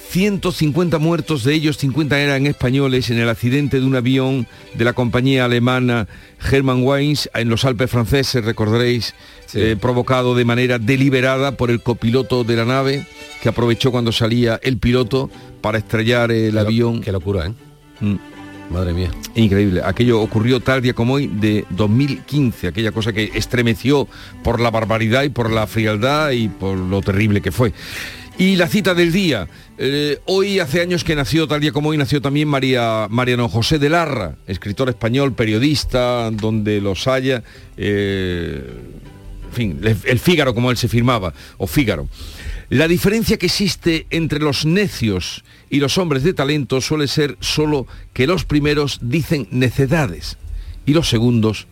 150 0.08 0.98
muertos, 0.98 1.44
de 1.44 1.54
ellos 1.54 1.76
50 1.78 2.18
eran 2.18 2.46
españoles 2.46 3.10
en 3.10 3.18
el 3.18 3.28
accidente 3.28 3.80
de 3.80 3.86
un 3.86 3.96
avión 3.96 4.46
de 4.74 4.84
la 4.84 4.92
compañía 4.92 5.44
alemana 5.44 6.08
Hermann 6.50 6.82
Weinz 6.82 7.28
en 7.34 7.48
los 7.48 7.64
Alpes 7.64 7.90
franceses, 7.90 8.44
recordaréis, 8.44 9.14
eh, 9.54 9.76
provocado 9.80 10.34
de 10.34 10.44
manera 10.44 10.78
deliberada 10.78 11.56
por 11.56 11.70
el 11.70 11.82
copiloto 11.82 12.44
de 12.44 12.56
la 12.56 12.64
nave, 12.64 13.06
que 13.42 13.48
aprovechó 13.48 13.90
cuando 13.90 14.12
salía 14.12 14.58
el 14.62 14.78
piloto 14.78 15.30
para 15.60 15.78
estrellar 15.78 16.30
el 16.30 16.56
avión. 16.56 17.00
Qué 17.00 17.12
locura, 17.12 17.46
¿eh? 17.46 17.52
Mm. 18.00 18.16
Madre 18.70 18.92
mía. 18.92 19.10
Increíble. 19.36 19.80
Aquello 19.84 20.20
ocurrió 20.20 20.60
tal 20.60 20.82
día 20.82 20.92
como 20.92 21.14
hoy 21.14 21.28
de 21.28 21.64
2015, 21.70 22.68
aquella 22.68 22.90
cosa 22.90 23.12
que 23.12 23.30
estremeció 23.34 24.08
por 24.42 24.60
la 24.60 24.70
barbaridad 24.70 25.22
y 25.22 25.28
por 25.28 25.50
la 25.50 25.66
frialdad 25.66 26.32
y 26.32 26.48
por 26.48 26.76
lo 26.76 27.00
terrible 27.00 27.40
que 27.40 27.52
fue. 27.52 27.72
Y 28.38 28.56
la 28.56 28.68
cita 28.68 28.94
del 28.94 29.12
día. 29.12 29.48
Eh, 29.78 30.20
hoy 30.26 30.58
hace 30.58 30.82
años 30.82 31.04
que 31.04 31.16
nació, 31.16 31.48
tal 31.48 31.60
día 31.60 31.72
como 31.72 31.88
hoy, 31.88 31.96
nació 31.96 32.20
también 32.20 32.48
María, 32.48 33.06
Mariano 33.08 33.48
José 33.48 33.78
de 33.78 33.88
Larra, 33.88 34.36
escritor 34.46 34.90
español, 34.90 35.32
periodista, 35.32 36.30
donde 36.30 36.80
los 36.82 37.06
haya. 37.06 37.42
eh, 37.78 38.62
en 39.48 39.52
fin, 39.52 39.80
el 40.04 40.18
Fígaro 40.18 40.54
como 40.54 40.70
él 40.70 40.76
se 40.76 40.86
firmaba, 40.86 41.32
o 41.56 41.66
Fígaro. 41.66 42.08
La 42.68 42.88
diferencia 42.88 43.38
que 43.38 43.46
existe 43.46 44.06
entre 44.10 44.38
los 44.38 44.66
necios 44.66 45.44
y 45.70 45.80
los 45.80 45.96
hombres 45.96 46.24
de 46.24 46.34
talento 46.34 46.82
suele 46.82 47.08
ser 47.08 47.38
solo 47.40 47.86
que 48.12 48.26
los 48.26 48.44
primeros 48.44 48.98
dicen 49.00 49.48
necedades 49.50 50.36
y 50.84 50.92
los 50.92 51.08
segundos 51.08 51.68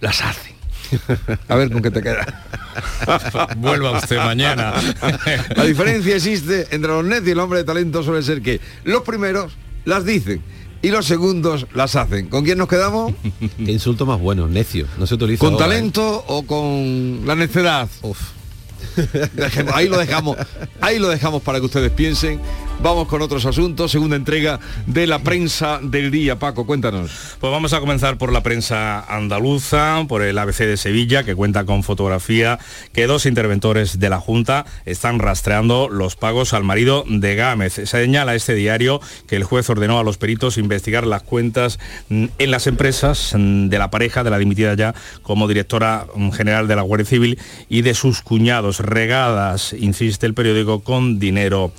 las 0.00 0.22
hacen. 0.22 0.53
A 1.48 1.54
ver 1.56 1.70
con 1.70 1.82
qué 1.82 1.90
te 1.90 2.02
queda. 2.02 2.44
Vuelva 3.56 3.92
usted 3.98 4.16
mañana. 4.16 4.74
La 5.56 5.64
diferencia 5.64 6.16
existe 6.16 6.66
entre 6.70 6.90
los 6.90 7.04
necios 7.04 7.28
y 7.28 7.30
el 7.32 7.38
hombre 7.40 7.60
de 7.60 7.64
talento 7.64 8.02
suele 8.02 8.22
ser 8.22 8.42
que 8.42 8.60
los 8.84 9.02
primeros 9.02 9.52
las 9.84 10.04
dicen 10.04 10.42
y 10.82 10.88
los 10.88 11.06
segundos 11.06 11.66
las 11.74 11.96
hacen. 11.96 12.28
¿Con 12.28 12.44
quién 12.44 12.58
nos 12.58 12.68
quedamos? 12.68 13.14
Qué 13.56 13.72
insulto 13.72 14.04
más 14.06 14.20
bueno, 14.20 14.46
necio. 14.48 14.86
No 14.98 15.06
se 15.06 15.14
utiliza. 15.14 15.40
¿Con 15.40 15.54
ahora, 15.54 15.66
¿eh? 15.66 15.68
talento 15.68 16.24
o 16.28 16.42
con 16.44 17.22
la 17.26 17.34
necedad? 17.34 17.88
Dejemos- 19.34 19.72
ahí 19.74 19.88
lo 19.88 19.98
dejamos, 19.98 20.36
ahí 20.80 20.98
lo 20.98 21.08
dejamos 21.08 21.42
para 21.42 21.58
que 21.58 21.66
ustedes 21.66 21.90
piensen. 21.90 22.40
Vamos 22.82 23.08
con 23.08 23.22
otros 23.22 23.46
asuntos, 23.46 23.92
segunda 23.92 24.16
entrega 24.16 24.60
de 24.86 25.06
la 25.06 25.20
prensa 25.20 25.80
del 25.82 26.10
día. 26.10 26.38
Paco, 26.38 26.66
cuéntanos. 26.66 27.36
Pues 27.40 27.50
vamos 27.50 27.72
a 27.72 27.80
comenzar 27.80 28.18
por 28.18 28.30
la 28.30 28.42
prensa 28.42 29.00
andaluza, 29.00 30.04
por 30.06 30.22
el 30.22 30.36
ABC 30.36 30.58
de 30.58 30.76
Sevilla, 30.76 31.24
que 31.24 31.34
cuenta 31.34 31.64
con 31.64 31.82
fotografía 31.82 32.58
que 32.92 33.06
dos 33.06 33.24
interventores 33.24 33.98
de 33.98 34.10
la 34.10 34.20
Junta 34.20 34.66
están 34.84 35.18
rastreando 35.18 35.88
los 35.88 36.16
pagos 36.16 36.52
al 36.52 36.62
marido 36.62 37.04
de 37.08 37.36
Gámez. 37.36 37.72
Se 37.72 37.86
señala 37.86 38.34
este 38.34 38.54
diario 38.54 39.00
que 39.26 39.36
el 39.36 39.44
juez 39.44 39.70
ordenó 39.70 39.98
a 39.98 40.04
los 40.04 40.18
peritos 40.18 40.58
investigar 40.58 41.06
las 41.06 41.22
cuentas 41.22 41.78
mm, 42.10 42.26
en 42.38 42.50
las 42.50 42.66
empresas 42.66 43.34
mm, 43.34 43.68
de 43.68 43.78
la 43.78 43.90
pareja 43.90 44.24
de 44.24 44.30
la 44.30 44.38
dimitida 44.38 44.74
ya 44.74 44.94
como 45.22 45.48
directora 45.48 46.06
mm, 46.14 46.30
general 46.32 46.68
de 46.68 46.76
la 46.76 46.82
Guardia 46.82 47.06
Civil 47.06 47.38
y 47.68 47.80
de 47.80 47.94
sus 47.94 48.20
cuñados 48.20 48.80
regadas, 48.80 49.72
insiste 49.72 50.26
el 50.26 50.34
periódico, 50.34 50.80
con 50.80 51.18
dinero 51.18 51.72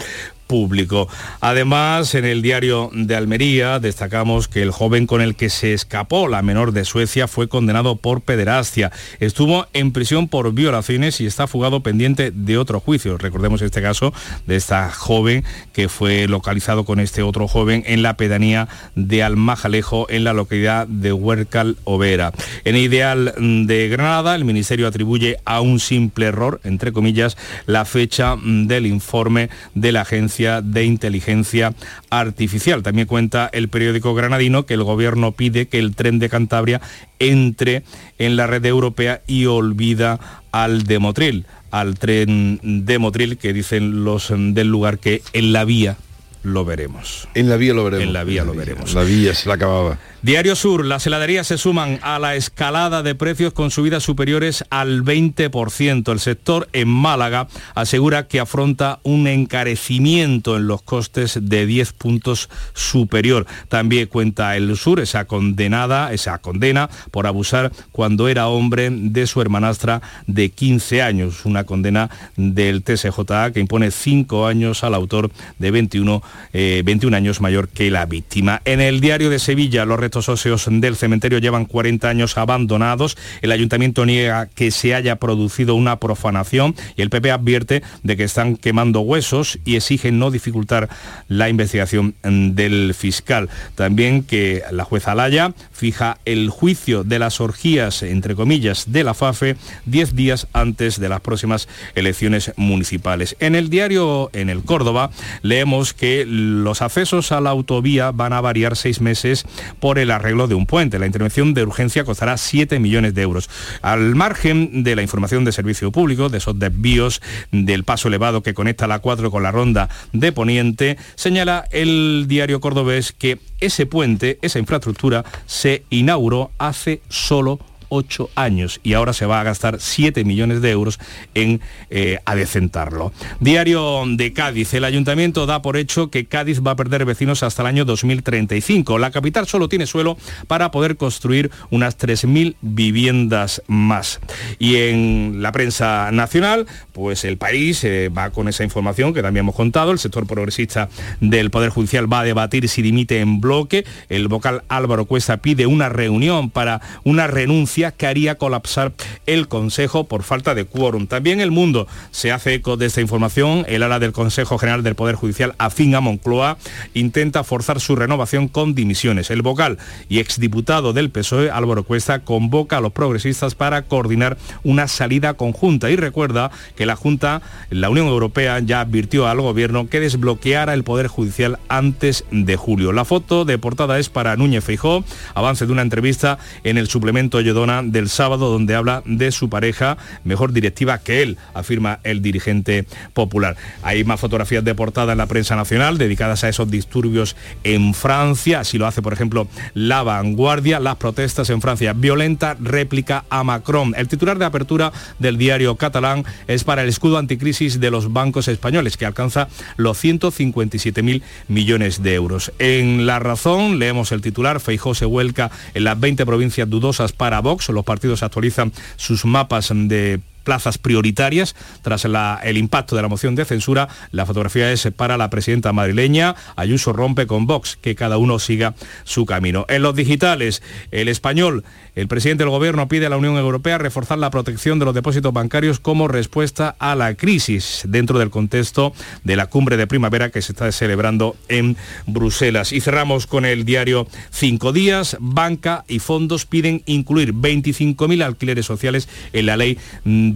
público. 0.47 1.07
Además, 1.41 2.15
en 2.15 2.25
el 2.25 2.41
diario 2.41 2.89
de 2.93 3.15
Almería 3.15 3.79
destacamos 3.79 4.47
que 4.47 4.61
el 4.61 4.71
joven 4.71 5.07
con 5.07 5.21
el 5.21 5.35
que 5.35 5.49
se 5.49 5.73
escapó 5.73 6.27
la 6.27 6.41
menor 6.41 6.71
de 6.71 6.85
Suecia 6.85 7.27
fue 7.27 7.47
condenado 7.47 7.95
por 7.95 8.21
pederastia. 8.21 8.91
Estuvo 9.19 9.67
en 9.73 9.91
prisión 9.91 10.27
por 10.27 10.53
violaciones 10.53 11.19
y 11.21 11.25
está 11.25 11.47
fugado 11.47 11.81
pendiente 11.81 12.31
de 12.31 12.57
otro 12.57 12.79
juicio. 12.79 13.17
Recordemos 13.17 13.61
este 13.61 13.81
caso 13.81 14.13
de 14.45 14.55
esta 14.55 14.91
joven 14.91 15.43
que 15.73 15.89
fue 15.89 16.27
localizado 16.27 16.85
con 16.85 16.99
este 16.99 17.21
otro 17.21 17.47
joven 17.47 17.83
en 17.85 18.01
la 18.01 18.17
pedanía 18.17 18.67
de 18.95 19.23
Almajalejo 19.23 20.07
en 20.09 20.23
la 20.23 20.33
localidad 20.33 20.87
de 20.87 21.13
Huércal 21.13 21.77
Overa. 21.83 22.31
En 22.63 22.75
Ideal 22.75 23.33
de 23.37 23.87
Granada, 23.89 24.35
el 24.35 24.45
Ministerio 24.45 24.87
atribuye 24.87 25.37
a 25.45 25.61
un 25.61 25.79
simple 25.79 26.27
error, 26.27 26.61
entre 26.63 26.91
comillas, 26.91 27.37
la 27.65 27.85
fecha 27.85 28.35
del 28.43 28.85
informe 28.85 29.49
de 29.73 29.91
la 29.91 30.01
Agencia 30.01 30.34
de 30.35 30.83
Inteligencia 30.83 31.73
Artificial. 32.09 32.83
También 32.83 33.07
cuenta 33.07 33.49
el 33.53 33.69
periódico 33.69 34.13
granadino 34.13 34.65
que 34.65 34.73
el 34.73 34.83
gobierno 34.83 35.31
pide 35.31 35.67
que 35.67 35.79
el 35.79 35.95
tren 35.95 36.19
de 36.19 36.29
Cantabria 36.29 36.81
entre 37.19 37.83
en 38.17 38.35
la 38.35 38.47
red 38.47 38.65
europea 38.65 39.21
y 39.27 39.45
olvida 39.45 40.19
al 40.51 40.83
de 40.83 40.99
Motril, 40.99 41.45
al 41.71 41.97
tren 41.97 42.59
de 42.63 42.99
Motril 42.99 43.37
que 43.37 43.53
dicen 43.53 44.03
los 44.03 44.31
mm, 44.31 44.53
del 44.53 44.67
lugar 44.67 44.99
que 44.99 45.21
en 45.33 45.53
la 45.53 45.63
vía 45.65 45.97
lo 46.43 46.63
veremos. 46.63 47.27
En 47.33 47.49
la 47.49 47.57
vía 47.57 47.73
lo 47.73 47.83
veremos. 47.85 48.05
En 48.05 48.13
la 48.13 48.23
vía 48.23 48.43
lo 48.43 48.53
veremos. 48.53 48.93
La 48.93 49.03
vía 49.03 49.33
se 49.33 49.49
la 49.49 49.55
acababa. 49.55 49.97
Diario 50.25 50.55
Sur, 50.55 50.85
las 50.85 51.05
heladerías 51.05 51.45
se 51.45 51.59
suman 51.59 51.99
a 52.01 52.17
la 52.17 52.33
escalada 52.33 53.03
de 53.03 53.13
precios 53.13 53.53
con 53.53 53.69
subidas 53.69 54.01
superiores 54.01 54.65
al 54.71 55.03
20%. 55.03 56.11
El 56.11 56.19
sector 56.19 56.67
en 56.73 56.87
Málaga 56.87 57.47
asegura 57.75 58.27
que 58.27 58.39
afronta 58.39 58.97
un 59.03 59.27
encarecimiento 59.27 60.57
en 60.57 60.65
los 60.65 60.81
costes 60.81 61.37
de 61.39 61.67
10 61.67 61.93
puntos 61.93 62.49
superior. 62.73 63.45
También 63.69 64.07
cuenta 64.07 64.57
el 64.57 64.75
Sur 64.77 64.99
esa 64.99 65.25
condenada, 65.25 66.11
esa 66.11 66.39
condena 66.39 66.89
por 67.11 67.27
abusar 67.27 67.71
cuando 67.91 68.27
era 68.27 68.47
hombre 68.47 68.89
de 68.91 69.27
su 69.27 69.41
hermanastra 69.41 70.01
de 70.25 70.49
15 70.49 71.03
años. 71.03 71.45
Una 71.45 71.65
condena 71.65 72.09
del 72.35 72.81
TSJA 72.81 73.51
que 73.51 73.59
impone 73.59 73.91
5 73.91 74.47
años 74.47 74.83
al 74.83 74.95
autor 74.95 75.29
de 75.59 75.69
21, 75.69 76.23
eh, 76.51 76.81
21 76.83 77.15
años 77.15 77.41
mayor 77.41 77.69
que 77.69 77.91
la 77.91 78.07
víctima. 78.07 78.63
En 78.65 78.81
el 78.81 79.01
diario 79.01 79.29
de 79.29 79.37
Sevilla, 79.37 79.85
los 79.85 79.99
restos 80.15 80.29
óseos 80.29 80.67
del 80.69 80.95
cementerio 80.95 81.39
llevan 81.39 81.65
40 81.65 82.07
años 82.07 82.37
abandonados. 82.37 83.17
El 83.41 83.51
ayuntamiento 83.51 84.05
niega 84.05 84.47
que 84.47 84.71
se 84.71 84.95
haya 84.95 85.17
producido 85.17 85.75
una 85.75 85.99
profanación 85.99 86.73
y 86.95 87.01
el 87.01 87.09
PP 87.09 87.31
advierte 87.31 87.83
de 88.03 88.15
que 88.15 88.23
están 88.23 88.55
quemando 88.55 89.01
huesos 89.01 89.59
y 89.65 89.75
exigen 89.75 90.17
no 90.17 90.31
dificultar 90.31 90.87
la 91.27 91.49
investigación 91.49 92.15
mm, 92.23 92.51
del 92.51 92.93
fiscal. 92.93 93.49
También 93.75 94.23
que 94.23 94.63
la 94.71 94.85
jueza 94.85 95.11
Alaya 95.11 95.53
fija 95.73 96.17
el 96.23 96.49
juicio 96.49 97.03
de 97.03 97.19
las 97.19 97.41
orgías, 97.41 98.01
entre 98.01 98.35
comillas, 98.35 98.85
de 98.93 99.03
la 99.03 99.13
FAFE 99.13 99.57
10 99.85 100.15
días 100.15 100.47
antes 100.53 100.97
de 100.97 101.09
las 101.09 101.19
próximas 101.19 101.67
elecciones 101.93 102.53
municipales. 102.55 103.35
En 103.41 103.55
el 103.55 103.69
diario 103.69 104.29
En 104.31 104.49
el 104.49 104.63
Córdoba 104.63 105.09
leemos 105.41 105.93
que 105.93 106.25
los 106.25 106.81
accesos 106.81 107.33
a 107.33 107.41
la 107.41 107.49
autovía 107.49 108.11
van 108.11 108.31
a 108.31 108.39
variar 108.39 108.77
seis 108.77 109.01
meses 109.01 109.45
por 109.79 109.94
el 109.99 110.11
arreglo 110.11 110.47
de 110.47 110.55
un 110.55 110.65
puente. 110.65 110.99
La 110.99 111.05
intervención 111.05 111.53
de 111.53 111.63
urgencia 111.63 112.03
costará 112.03 112.37
7 112.37 112.79
millones 112.79 113.13
de 113.13 113.21
euros. 113.21 113.49
Al 113.81 114.15
margen 114.15 114.83
de 114.83 114.95
la 114.95 115.01
información 115.01 115.45
de 115.45 115.51
servicio 115.51 115.91
público, 115.91 116.29
de 116.29 116.37
esos 116.37 116.57
desvíos 116.57 117.21
del 117.51 117.83
paso 117.83 118.07
elevado 118.07 118.43
que 118.43 118.53
conecta 118.53 118.87
la 118.87 118.99
4 118.99 119.31
con 119.31 119.43
la 119.43 119.51
ronda 119.51 119.89
de 120.13 120.31
Poniente, 120.31 120.97
señala 121.15 121.65
el 121.71 122.25
diario 122.27 122.59
cordobés 122.59 123.11
que 123.11 123.39
ese 123.59 123.85
puente, 123.85 124.39
esa 124.41 124.59
infraestructura, 124.59 125.23
se 125.45 125.83
inauguró 125.89 126.51
hace 126.57 127.01
solo 127.09 127.59
ocho 127.89 128.29
años 128.35 128.79
y 128.83 128.93
ahora 128.93 129.13
se 129.13 129.25
va 129.25 129.39
a 129.39 129.43
gastar 129.43 129.79
7 129.79 130.23
millones 130.23 130.61
de 130.61 130.71
euros 130.71 130.99
en 131.33 131.61
eh, 131.89 132.19
adecentarlo. 132.25 133.11
Diario 133.39 134.03
de 134.07 134.33
Cádiz. 134.33 134.73
El 134.73 134.83
ayuntamiento 134.83 135.45
da 135.45 135.61
por 135.61 135.77
hecho 135.77 136.09
que 136.09 136.25
Cádiz 136.25 136.61
va 136.65 136.71
a 136.71 136.75
perder 136.75 137.05
vecinos 137.05 137.43
hasta 137.43 137.61
el 137.61 137.67
año 137.67 137.85
2035. 137.85 138.97
La 138.97 139.11
capital 139.11 139.47
solo 139.47 139.69
tiene 139.69 139.85
suelo 139.85 140.17
para 140.47 140.71
poder 140.71 140.97
construir 140.97 141.51
unas 141.69 141.97
3.000 141.97 142.55
viviendas 142.61 143.61
más. 143.67 144.19
Y 144.59 144.75
en 144.77 145.41
la 145.41 145.51
prensa 145.51 146.11
nacional, 146.11 146.65
pues 146.91 147.25
el 147.25 147.37
país 147.37 147.83
eh, 147.83 148.09
va 148.09 148.29
con 148.29 148.47
esa 148.47 148.63
información 148.63 149.13
que 149.13 149.21
también 149.21 149.45
hemos 149.45 149.55
contado. 149.55 149.91
El 149.91 149.99
sector 149.99 150.25
progresista 150.27 150.89
del 151.19 151.51
Poder 151.51 151.69
Judicial 151.69 152.11
va 152.11 152.21
a 152.21 152.23
debatir 152.23 152.67
si 152.69 152.81
dimite 152.81 153.19
en 153.19 153.41
bloque. 153.41 153.85
El 154.09 154.27
vocal 154.27 154.63
Álvaro 154.69 155.05
Cuesta 155.05 155.37
pide 155.37 155.65
una 155.65 155.89
reunión 155.89 156.49
para 156.49 156.81
una 157.03 157.27
renuncia 157.27 157.74
que 157.75 158.07
haría 158.07 158.35
colapsar 158.35 158.93
el 159.25 159.49
Consejo 159.49 160.05
por 160.05 160.23
falta 160.23 160.55
de 160.55 160.63
quórum. 160.65 161.07
También 161.07 161.41
el 161.41 161.51
mundo 161.51 161.87
se 162.11 162.31
hace 162.31 162.53
eco 162.53 162.77
de 162.77 162.85
esta 162.85 163.01
información. 163.01 163.65
El 163.67 163.83
ala 163.83 163.99
del 163.99 164.13
Consejo 164.13 164.57
General 164.57 164.81
del 164.81 164.95
Poder 164.95 165.15
Judicial, 165.15 165.55
afín 165.57 165.93
a 165.93 165.99
Moncloa, 165.99 166.57
intenta 166.93 167.43
forzar 167.43 167.81
su 167.81 167.97
renovación 167.97 168.47
con 168.47 168.75
dimisiones. 168.75 169.29
El 169.29 169.41
vocal 169.41 169.77
y 170.07 170.19
exdiputado 170.19 170.93
del 170.93 171.09
PSOE, 171.09 171.51
Álvaro 171.51 171.83
Cuesta, 171.83 172.19
convoca 172.19 172.77
a 172.77 172.81
los 172.81 172.93
progresistas 172.93 173.55
para 173.55 173.81
coordinar 173.81 174.37
una 174.63 174.87
salida 174.87 175.33
conjunta 175.33 175.89
y 175.89 175.97
recuerda 175.97 176.51
que 176.77 176.85
la 176.85 176.95
Junta, 176.95 177.41
la 177.69 177.89
Unión 177.89 178.07
Europea, 178.07 178.59
ya 178.59 178.79
advirtió 178.79 179.27
al 179.27 179.41
gobierno 179.41 179.89
que 179.89 179.99
desbloqueara 179.99 180.73
el 180.73 180.85
Poder 180.85 181.07
Judicial 181.07 181.59
antes 181.67 182.23
de 182.31 182.55
julio. 182.55 182.93
La 182.93 183.03
foto 183.03 183.43
de 183.43 183.57
portada 183.57 183.99
es 183.99 184.07
para 184.07 184.37
Núñez 184.37 184.63
Feijó, 184.63 185.03
avance 185.33 185.65
de 185.65 185.73
una 185.73 185.81
entrevista 185.81 186.37
en 186.63 186.77
el 186.77 186.87
suplemento 186.87 187.41
Yodón 187.41 187.64
Del 187.65 188.09
sábado, 188.09 188.51
donde 188.51 188.75
habla 188.75 189.01
de 189.05 189.31
su 189.31 189.49
pareja, 189.49 189.97
mejor 190.23 190.53
directiva 190.53 190.99
que 190.99 191.23
él, 191.23 191.37
afirma 191.55 191.99
el 192.03 192.21
dirigente 192.21 192.85
popular. 193.13 193.57
Hay 193.81 194.03
más 194.03 194.19
fotografías 194.19 194.63
de 194.63 194.75
portada 194.75 195.13
en 195.13 195.17
la 195.17 195.25
prensa 195.25 195.55
nacional 195.55 195.97
dedicadas 195.97 196.43
a 196.43 196.49
esos 196.49 196.69
disturbios 196.69 197.35
en 197.63 197.95
Francia, 197.95 198.59
así 198.59 198.77
lo 198.77 198.85
hace 198.85 199.01
por 199.01 199.13
ejemplo 199.13 199.47
La 199.73 200.03
Vanguardia, 200.03 200.79
las 200.79 200.97
protestas 200.97 201.49
en 201.49 201.59
Francia, 201.59 201.93
violenta 201.93 202.55
réplica 202.59 203.25
a 203.31 203.43
Macron. 203.43 203.95
El 203.97 204.07
titular 204.07 204.37
de 204.37 204.45
apertura 204.45 204.91
del 205.17 205.39
diario 205.39 205.75
catalán 205.75 206.23
es 206.47 206.63
para 206.63 206.83
el 206.83 206.89
escudo 206.89 207.17
anticrisis 207.17 207.79
de 207.79 207.89
los 207.89 208.13
bancos 208.13 208.47
españoles, 208.47 208.95
que 208.95 209.07
alcanza 209.07 209.47
los 209.75 210.03
157.000 210.03 211.23
millones 211.47 212.03
de 212.03 212.13
euros. 212.13 212.51
En 212.59 213.07
La 213.07 213.17
Razón 213.17 213.79
leemos 213.79 214.11
el 214.11 214.21
titular, 214.21 214.59
Feijó 214.59 214.93
se 214.93 215.05
vuelca 215.05 215.49
en 215.73 215.83
las 215.83 215.99
20 215.99 216.25
provincias 216.27 216.69
dudosas 216.69 217.11
para 217.11 217.41
Vox, 217.55 217.69
los 217.69 217.85
partidos 217.85 218.21
actualizan 218.21 218.73
sus 218.97 219.23
mapas 219.23 219.69
de 219.73 220.19
plazas 220.45 220.77
prioritarias 220.77 221.55
tras 221.81 222.05
el 222.05 222.57
impacto 222.57 222.95
de 222.95 223.01
la 223.01 223.09
moción 223.09 223.35
de 223.35 223.43
censura. 223.43 223.89
La 224.11 224.25
fotografía 224.25 224.71
es 224.71 224.87
para 224.95 225.17
la 225.17 225.29
presidenta 225.29 225.73
madrileña. 225.73 226.35
Ayuso 226.55 226.93
rompe 226.93 227.27
con 227.27 227.47
Vox, 227.47 227.77
que 227.81 227.95
cada 227.95 228.17
uno 228.17 228.39
siga 228.39 228.75
su 229.03 229.25
camino. 229.25 229.65
En 229.67 229.81
los 229.81 229.95
digitales, 229.95 230.63
el 230.91 231.09
español 231.09 231.65
el 231.95 232.09
presidente 232.09 232.43
del 232.43 232.51
Gobierno 232.51 232.89
pide 232.89 233.05
a 233.05 233.09
la 233.09 233.15
Unión 233.15 233.37
Europea 233.37 233.77
reforzar 233.77 234.17
la 234.17 234.29
protección 234.29 234.79
de 234.79 234.85
los 234.85 234.93
depósitos 234.93 235.31
bancarios 235.31 235.79
como 235.79 236.09
respuesta 236.09 236.75
a 236.77 236.93
la 236.93 237.15
crisis 237.15 237.83
dentro 237.87 238.19
del 238.19 238.29
contexto 238.29 238.93
de 239.23 239.37
la 239.37 239.47
cumbre 239.47 239.77
de 239.77 239.87
primavera 239.87 240.29
que 240.29 240.41
se 240.41 240.51
está 240.51 240.69
celebrando 240.73 241.37
en 241.47 241.77
Bruselas. 242.05 242.73
Y 242.73 242.81
cerramos 242.81 243.27
con 243.27 243.45
el 243.45 243.63
diario 243.63 244.07
Cinco 244.29 244.73
Días. 244.73 245.15
Banca 245.21 245.85
y 245.87 245.99
fondos 245.99 246.45
piden 246.45 246.83
incluir 246.85 247.33
25.000 247.33 248.23
alquileres 248.25 248.65
sociales 248.65 249.07
en 249.31 249.45
la 249.45 249.55
ley 249.55 249.77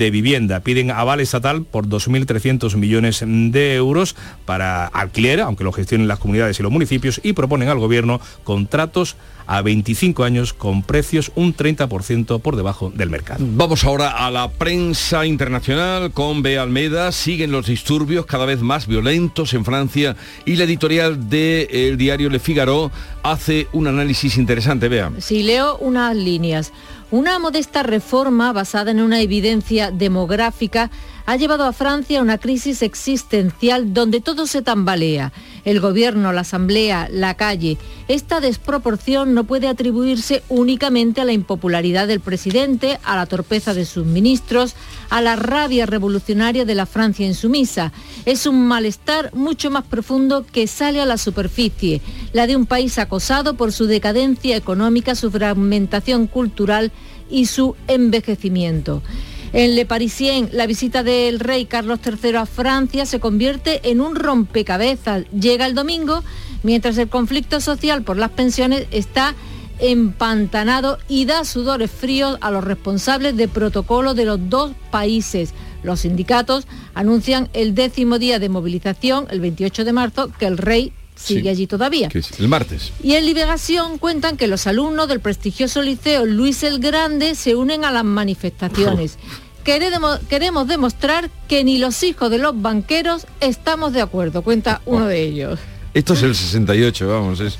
vivienda. 0.09 0.61
Piden 0.61 0.91
aval 0.91 1.19
estatal 1.19 1.63
por 1.63 1.87
2.300 1.87 2.75
millones 2.75 3.23
de 3.25 3.75
euros 3.75 4.15
para 4.45 4.85
alquiler, 4.87 5.41
aunque 5.41 5.63
lo 5.63 5.71
gestionen 5.71 6.07
las 6.07 6.19
comunidades 6.19 6.59
y 6.59 6.63
los 6.63 6.71
municipios, 6.71 7.19
y 7.23 7.33
proponen 7.33 7.67
al 7.69 7.79
Gobierno 7.79 8.21
contratos 8.43 9.17
a 9.49 9.63
25 9.63 10.23
años 10.23 10.53
con 10.53 10.83
precios 10.83 11.31
un 11.33 11.55
30% 11.55 12.39
por 12.39 12.55
debajo 12.55 12.91
del 12.93 13.09
mercado. 13.09 13.43
Vamos 13.55 13.83
ahora 13.83 14.11
a 14.11 14.29
la 14.29 14.51
prensa 14.51 15.25
internacional 15.25 16.11
con 16.11 16.43
Bea 16.43 16.61
Almeida. 16.61 17.11
Siguen 17.11 17.51
los 17.51 17.65
disturbios 17.65 18.27
cada 18.27 18.45
vez 18.45 18.61
más 18.61 18.85
violentos 18.85 19.55
en 19.55 19.65
Francia 19.65 20.15
y 20.45 20.55
la 20.55 20.65
editorial 20.65 21.29
del 21.29 21.97
diario 21.97 22.29
Le 22.29 22.37
Figaro 22.37 22.91
hace 23.23 23.67
un 23.73 23.87
análisis 23.87 24.37
interesante. 24.37 24.87
Bea. 24.87 25.11
Si 25.17 25.41
leo 25.41 25.77
unas 25.77 26.15
líneas. 26.15 26.71
Una 27.11 27.39
modesta 27.39 27.81
reforma 27.81 28.53
basada 28.53 28.91
en 28.91 29.01
una 29.01 29.19
evidencia 29.19 29.89
demográfica 29.89 30.91
ha 31.29 31.35
llevado 31.35 31.65
a 31.65 31.73
Francia 31.73 32.17
a 32.17 32.23
una 32.23 32.39
crisis 32.39 32.81
existencial 32.81 33.93
donde 33.93 34.19
todo 34.19 34.47
se 34.47 34.63
tambalea. 34.63 35.31
El 35.63 35.79
gobierno, 35.79 36.33
la 36.33 36.41
asamblea, 36.41 37.07
la 37.11 37.35
calle. 37.35 37.77
Esta 38.07 38.39
desproporción 38.39 39.35
no 39.35 39.43
puede 39.43 39.67
atribuirse 39.67 40.41
únicamente 40.49 41.21
a 41.21 41.25
la 41.25 41.33
impopularidad 41.33 42.07
del 42.07 42.19
presidente, 42.19 42.97
a 43.03 43.15
la 43.15 43.27
torpeza 43.27 43.75
de 43.75 43.85
sus 43.85 44.07
ministros, 44.07 44.73
a 45.11 45.21
la 45.21 45.35
rabia 45.35 45.85
revolucionaria 45.85 46.65
de 46.65 46.73
la 46.73 46.87
Francia 46.87 47.27
insumisa. 47.27 47.93
Es 48.25 48.47
un 48.47 48.65
malestar 48.65 49.29
mucho 49.35 49.69
más 49.69 49.83
profundo 49.83 50.47
que 50.51 50.65
sale 50.65 50.99
a 50.99 51.05
la 51.05 51.19
superficie, 51.19 52.01
la 52.33 52.47
de 52.47 52.55
un 52.55 52.65
país 52.65 52.97
acosado 52.97 53.53
por 53.53 53.71
su 53.71 53.85
decadencia 53.85 54.55
económica, 54.55 55.13
su 55.13 55.29
fragmentación 55.29 56.25
cultural 56.25 56.91
y 57.29 57.45
su 57.45 57.75
envejecimiento. 57.87 59.03
En 59.51 59.75
Le 59.75 59.85
Parisien, 59.85 60.49
la 60.53 60.67
visita 60.67 61.01
del 61.01 61.39
rey 61.39 61.65
Carlos 61.65 61.99
III 62.05 62.35
a 62.35 62.45
Francia 62.45 63.07
se 63.07 63.19
convierte 63.19 63.89
en 63.89 63.99
un 63.99 64.15
rompecabezas. 64.15 65.25
Llega 65.31 65.65
el 65.65 65.73
domingo, 65.73 66.23
mientras 66.61 66.97
el 66.99 67.09
conflicto 67.09 67.59
social 67.59 68.03
por 68.03 68.17
las 68.17 68.29
pensiones 68.29 68.85
está 68.91 69.33
empantanado 69.79 70.99
y 71.07 71.25
da 71.25 71.45
sudores 71.45 71.89
fríos 71.89 72.37
a 72.41 72.51
los 72.51 72.63
responsables 72.63 73.35
de 73.37 73.47
protocolo 73.47 74.13
de 74.13 74.25
los 74.25 74.49
dos 74.49 74.73
países. 74.91 75.53
Los 75.81 76.01
sindicatos 76.01 76.67
anuncian 76.93 77.49
el 77.53 77.73
décimo 77.73 78.19
día 78.19 78.37
de 78.37 78.49
movilización, 78.49 79.25
el 79.31 79.39
28 79.39 79.83
de 79.83 79.93
marzo, 79.93 80.31
que 80.37 80.45
el 80.45 80.57
rey 80.59 80.93
sigue 81.19 81.49
allí 81.49 81.67
todavía. 81.67 82.09
El 82.39 82.47
martes. 82.47 82.91
Y 83.03 83.13
en 83.13 83.25
Liberación 83.25 83.97
cuentan 83.97 84.37
que 84.37 84.47
los 84.47 84.67
alumnos 84.67 85.07
del 85.07 85.19
prestigioso 85.19 85.81
liceo 85.81 86.25
Luis 86.25 86.63
el 86.63 86.79
Grande 86.79 87.35
se 87.35 87.55
unen 87.55 87.83
a 87.85 87.91
las 87.91 88.03
manifestaciones. 88.03 89.17
Queremos, 89.63 90.19
queremos 90.29 90.67
demostrar 90.67 91.29
que 91.47 91.63
ni 91.63 91.77
los 91.77 92.01
hijos 92.03 92.31
de 92.31 92.37
los 92.37 92.59
banqueros 92.59 93.27
estamos 93.41 93.93
de 93.93 94.01
acuerdo, 94.01 94.41
cuenta 94.41 94.81
uno 94.85 95.05
de 95.05 95.21
ellos. 95.21 95.59
Esto 95.93 96.13
es 96.13 96.23
el 96.23 96.35
68, 96.35 97.07
vamos, 97.07 97.39
es... 97.41 97.57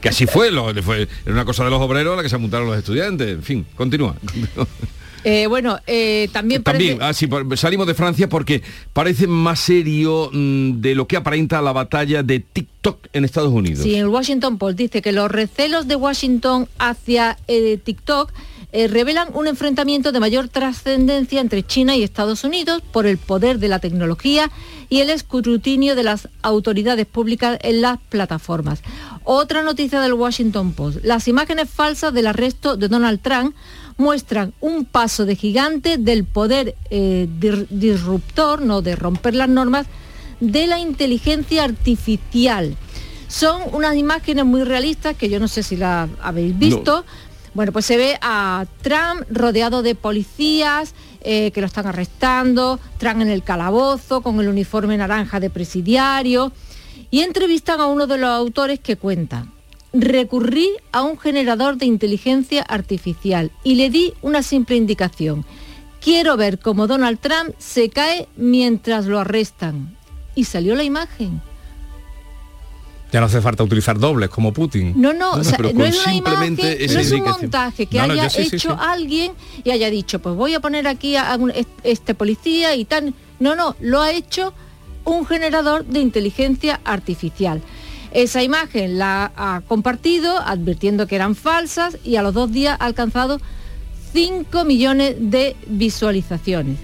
que, 0.00 0.08
así 0.08 0.26
fue, 0.26 0.50
lo, 0.50 0.74
fue, 0.82 1.08
era 1.24 1.32
una 1.32 1.44
cosa 1.44 1.64
de 1.64 1.70
los 1.70 1.80
obreros 1.80 2.14
a 2.14 2.16
la 2.16 2.22
que 2.22 2.28
se 2.28 2.34
apuntaron 2.34 2.66
los 2.66 2.76
estudiantes, 2.76 3.28
en 3.28 3.42
fin, 3.42 3.66
continúa. 3.76 4.16
Eh, 5.28 5.48
bueno, 5.48 5.80
eh, 5.88 6.28
también 6.32 6.62
También, 6.62 6.98
ah, 7.02 7.10
salimos 7.12 7.88
de 7.88 7.94
Francia 7.94 8.28
porque 8.28 8.62
parece 8.92 9.26
más 9.26 9.58
serio 9.58 10.30
mm, 10.32 10.80
de 10.80 10.94
lo 10.94 11.08
que 11.08 11.16
aparenta 11.16 11.60
la 11.60 11.72
batalla 11.72 12.22
de 12.22 12.38
TikTok 12.38 13.08
en 13.12 13.24
Estados 13.24 13.52
Unidos. 13.52 13.82
Sí, 13.82 13.96
el 13.96 14.06
Washington 14.06 14.56
Post 14.56 14.78
dice 14.78 15.02
que 15.02 15.10
los 15.10 15.28
recelos 15.28 15.88
de 15.88 15.96
Washington 15.96 16.68
hacia 16.78 17.36
eh, 17.48 17.76
TikTok 17.82 18.32
revelan 18.72 19.28
un 19.32 19.48
enfrentamiento 19.48 20.12
de 20.12 20.20
mayor 20.20 20.48
trascendencia 20.48 21.40
entre 21.40 21.62
China 21.62 21.96
y 21.96 22.02
Estados 22.02 22.44
Unidos 22.44 22.82
por 22.92 23.06
el 23.06 23.16
poder 23.16 23.58
de 23.58 23.68
la 23.68 23.78
tecnología 23.78 24.50
y 24.90 25.00
el 25.00 25.08
escrutinio 25.08 25.96
de 25.96 26.02
las 26.02 26.28
autoridades 26.42 27.06
públicas 27.06 27.58
en 27.62 27.80
las 27.80 27.98
plataformas. 28.10 28.82
Otra 29.24 29.62
noticia 29.62 30.00
del 30.02 30.12
Washington 30.12 30.74
Post, 30.74 30.98
las 31.04 31.26
imágenes 31.26 31.70
falsas 31.70 32.12
del 32.12 32.26
arresto 32.26 32.76
de 32.76 32.88
Donald 32.88 33.20
Trump 33.22 33.56
muestran 33.96 34.52
un 34.60 34.84
paso 34.84 35.24
de 35.24 35.36
gigante 35.36 35.96
del 35.96 36.24
poder 36.24 36.74
eh, 36.90 37.28
disruptor, 37.70 38.62
no 38.62 38.82
de 38.82 38.96
romper 38.96 39.34
las 39.34 39.48
normas, 39.48 39.86
de 40.40 40.66
la 40.66 40.78
inteligencia 40.78 41.64
artificial. 41.64 42.76
Son 43.28 43.62
unas 43.72 43.96
imágenes 43.96 44.44
muy 44.44 44.64
realistas 44.64 45.16
que 45.16 45.28
yo 45.28 45.40
no 45.40 45.48
sé 45.48 45.62
si 45.62 45.76
las 45.76 46.08
habéis 46.22 46.56
visto. 46.58 47.04
Bueno, 47.54 47.72
pues 47.72 47.86
se 47.86 47.96
ve 47.96 48.18
a 48.20 48.66
Trump 48.82 49.22
rodeado 49.30 49.82
de 49.82 49.94
policías 49.94 50.94
eh, 51.22 51.50
que 51.52 51.60
lo 51.62 51.66
están 51.66 51.86
arrestando, 51.86 52.78
Trump 52.98 53.22
en 53.22 53.30
el 53.30 53.42
calabozo 53.42 54.20
con 54.20 54.38
el 54.40 54.48
uniforme 54.48 54.96
naranja 54.96 55.40
de 55.40 55.48
presidiario 55.48 56.52
y 57.10 57.22
entrevistan 57.22 57.80
a 57.80 57.86
uno 57.86 58.06
de 58.06 58.18
los 58.18 58.28
autores 58.28 58.78
que 58.78 58.96
cuenta 58.96 59.46
recurrí 60.00 60.70
a 60.92 61.02
un 61.02 61.18
generador 61.18 61.76
de 61.76 61.86
inteligencia 61.86 62.62
artificial 62.62 63.50
y 63.64 63.74
le 63.76 63.90
di 63.90 64.14
una 64.22 64.42
simple 64.42 64.76
indicación. 64.76 65.44
Quiero 66.00 66.36
ver 66.36 66.58
cómo 66.58 66.86
Donald 66.86 67.18
Trump 67.18 67.54
se 67.58 67.88
cae 67.90 68.28
mientras 68.36 69.06
lo 69.06 69.18
arrestan. 69.18 69.96
Y 70.34 70.44
salió 70.44 70.74
la 70.74 70.84
imagen. 70.84 71.40
Ya 73.12 73.20
no 73.20 73.26
hace 73.26 73.40
falta 73.40 73.62
utilizar 73.62 73.98
dobles 73.98 74.28
como 74.28 74.52
Putin. 74.52 74.92
No, 74.96 75.12
no, 75.12 75.36
no, 75.36 75.40
es 75.40 75.52
una 75.58 76.14
imagen, 76.14 76.56
no 76.56 77.00
es 77.00 77.12
un 77.12 77.22
montaje 77.22 77.86
que 77.86 78.00
haya 78.00 78.28
hecho 78.36 78.76
alguien 78.78 79.32
y 79.64 79.70
haya 79.70 79.90
dicho, 79.90 80.18
pues 80.18 80.34
voy 80.34 80.54
a 80.54 80.60
poner 80.60 80.86
aquí 80.88 81.16
a 81.16 81.38
este 81.84 82.14
policía 82.14 82.74
y 82.74 82.84
tal. 82.84 83.14
No, 83.38 83.54
no, 83.54 83.76
lo 83.80 84.02
ha 84.02 84.12
hecho 84.12 84.52
un 85.04 85.24
generador 85.24 85.84
de 85.86 86.00
inteligencia 86.00 86.80
artificial. 86.84 87.62
Esa 88.16 88.42
imagen 88.42 88.98
la 88.98 89.30
ha 89.36 89.60
compartido 89.68 90.38
advirtiendo 90.38 91.06
que 91.06 91.16
eran 91.16 91.34
falsas 91.34 91.98
y 92.02 92.16
a 92.16 92.22
los 92.22 92.32
dos 92.32 92.50
días 92.50 92.74
ha 92.80 92.86
alcanzado 92.86 93.42
5 94.14 94.64
millones 94.64 95.16
de 95.18 95.54
visualizaciones. 95.66 96.78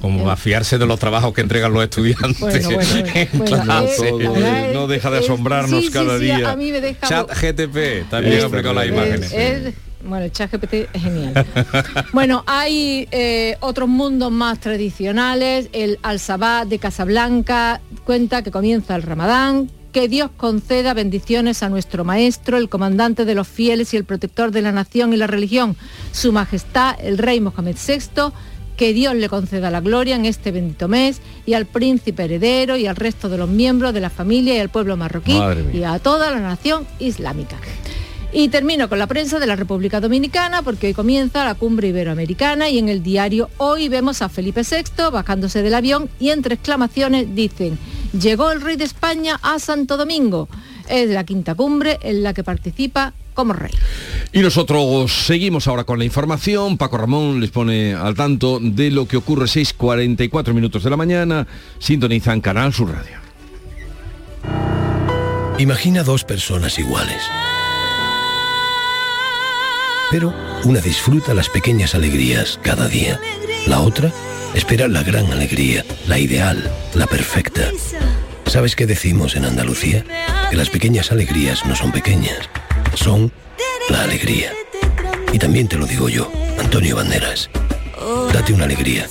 Como 0.00 0.24
va 0.24 0.32
a 0.32 0.36
fiarse 0.36 0.76
de 0.76 0.84
los 0.84 0.98
trabajos 0.98 1.32
que 1.32 1.42
entregan 1.42 1.72
los 1.72 1.84
estudiantes. 1.84 2.40
no 4.74 4.88
deja 4.88 5.10
de 5.12 5.18
asombrarnos 5.18 5.90
cada 5.90 6.18
día. 6.18 6.56
Chat 7.06 7.30
GTP 7.30 8.10
también 8.10 8.44
ha 8.44 8.48
con 8.48 8.74
las 8.74 8.88
imágenes. 8.88 9.32
bueno, 10.02 10.24
el 10.24 10.32
chat 10.32 10.50
GPT 10.50 10.88
es 10.92 11.02
genial. 11.02 11.46
bueno, 12.12 12.42
hay 12.48 13.06
eh, 13.12 13.56
otros 13.60 13.88
mundos 13.88 14.32
más 14.32 14.58
tradicionales. 14.58 15.68
El 15.72 16.00
Al-Sabah 16.02 16.64
de 16.64 16.80
Casablanca 16.80 17.80
cuenta 18.04 18.42
que 18.42 18.50
comienza 18.50 18.96
el 18.96 19.02
Ramadán, 19.02 19.70
que 19.92 20.08
Dios 20.08 20.30
conceda 20.36 20.94
bendiciones 20.94 21.62
a 21.62 21.68
nuestro 21.68 22.04
Maestro, 22.04 22.56
el 22.58 22.68
comandante 22.68 23.24
de 23.24 23.34
los 23.34 23.48
fieles 23.48 23.94
y 23.94 23.96
el 23.96 24.04
protector 24.04 24.50
de 24.50 24.62
la 24.62 24.72
nación 24.72 25.12
y 25.12 25.16
la 25.16 25.26
religión, 25.26 25.76
Su 26.12 26.32
Majestad 26.32 26.96
el 27.00 27.18
Rey 27.18 27.40
Mohamed 27.40 27.76
VI, 27.76 28.32
que 28.76 28.92
Dios 28.92 29.14
le 29.16 29.28
conceda 29.28 29.70
la 29.70 29.80
gloria 29.80 30.14
en 30.14 30.24
este 30.24 30.52
bendito 30.52 30.86
mes 30.86 31.20
y 31.46 31.54
al 31.54 31.66
príncipe 31.66 32.24
heredero 32.24 32.76
y 32.76 32.86
al 32.86 32.96
resto 32.96 33.28
de 33.28 33.36
los 33.36 33.48
miembros 33.48 33.92
de 33.92 34.00
la 34.00 34.08
familia 34.08 34.54
y 34.54 34.60
al 34.60 34.68
pueblo 34.68 34.96
marroquí 34.96 35.36
y 35.72 35.82
a 35.82 35.98
toda 35.98 36.30
la 36.30 36.40
nación 36.40 36.86
islámica. 37.00 37.56
Y 38.30 38.48
termino 38.48 38.88
con 38.88 38.98
la 38.98 39.06
prensa 39.06 39.38
de 39.38 39.46
la 39.46 39.56
República 39.56 40.00
Dominicana 40.00 40.62
porque 40.62 40.88
hoy 40.88 40.94
comienza 40.94 41.44
la 41.44 41.54
cumbre 41.54 41.88
iberoamericana 41.88 42.68
y 42.68 42.78
en 42.78 42.88
el 42.88 43.02
diario 43.02 43.48
hoy 43.56 43.88
vemos 43.88 44.20
a 44.22 44.28
Felipe 44.28 44.62
VI 44.62 45.10
bajándose 45.10 45.62
del 45.62 45.74
avión 45.74 46.10
y 46.20 46.30
entre 46.30 46.54
exclamaciones 46.54 47.34
dicen, 47.34 47.78
llegó 48.12 48.50
el 48.50 48.60
rey 48.60 48.76
de 48.76 48.84
España 48.84 49.38
a 49.42 49.58
Santo 49.58 49.96
Domingo. 49.96 50.48
Es 50.88 51.10
la 51.10 51.24
quinta 51.24 51.54
cumbre 51.54 51.98
en 52.02 52.22
la 52.22 52.32
que 52.32 52.44
participa 52.44 53.12
como 53.34 53.52
rey. 53.52 53.72
Y 54.32 54.40
nosotros 54.40 55.26
seguimos 55.26 55.68
ahora 55.68 55.84
con 55.84 55.98
la 55.98 56.04
información. 56.04 56.76
Paco 56.76 56.98
Ramón 56.98 57.40
les 57.40 57.50
pone 57.50 57.94
al 57.94 58.14
tanto 58.14 58.58
de 58.60 58.90
lo 58.90 59.06
que 59.06 59.16
ocurre 59.16 59.44
6.44 59.44 60.52
minutos 60.52 60.82
de 60.82 60.90
la 60.90 60.96
mañana. 60.96 61.46
Sintonizan 61.78 62.40
Canal 62.40 62.72
Sur 62.72 62.90
Radio. 62.92 63.18
Imagina 65.58 66.02
dos 66.02 66.24
personas 66.24 66.78
iguales. 66.78 67.22
Pero 70.10 70.32
una 70.64 70.80
disfruta 70.80 71.34
las 71.34 71.48
pequeñas 71.48 71.94
alegrías 71.94 72.58
cada 72.62 72.88
día. 72.88 73.20
La 73.66 73.80
otra 73.80 74.12
espera 74.54 74.88
la 74.88 75.02
gran 75.02 75.30
alegría, 75.32 75.84
la 76.06 76.18
ideal, 76.18 76.70
la 76.94 77.06
perfecta. 77.06 77.70
¿Sabes 78.46 78.76
qué 78.76 78.86
decimos 78.86 79.36
en 79.36 79.44
Andalucía? 79.44 80.04
Que 80.50 80.56
las 80.56 80.70
pequeñas 80.70 81.12
alegrías 81.12 81.64
no 81.66 81.76
son 81.76 81.92
pequeñas, 81.92 82.48
son 82.94 83.32
la 83.90 84.02
alegría. 84.02 84.52
Y 85.32 85.38
también 85.38 85.68
te 85.68 85.76
lo 85.76 85.86
digo 85.86 86.08
yo, 86.08 86.30
Antonio 86.58 86.96
Banderas. 86.96 87.50
Date 88.32 88.52
una 88.52 88.64
alegría. 88.64 89.06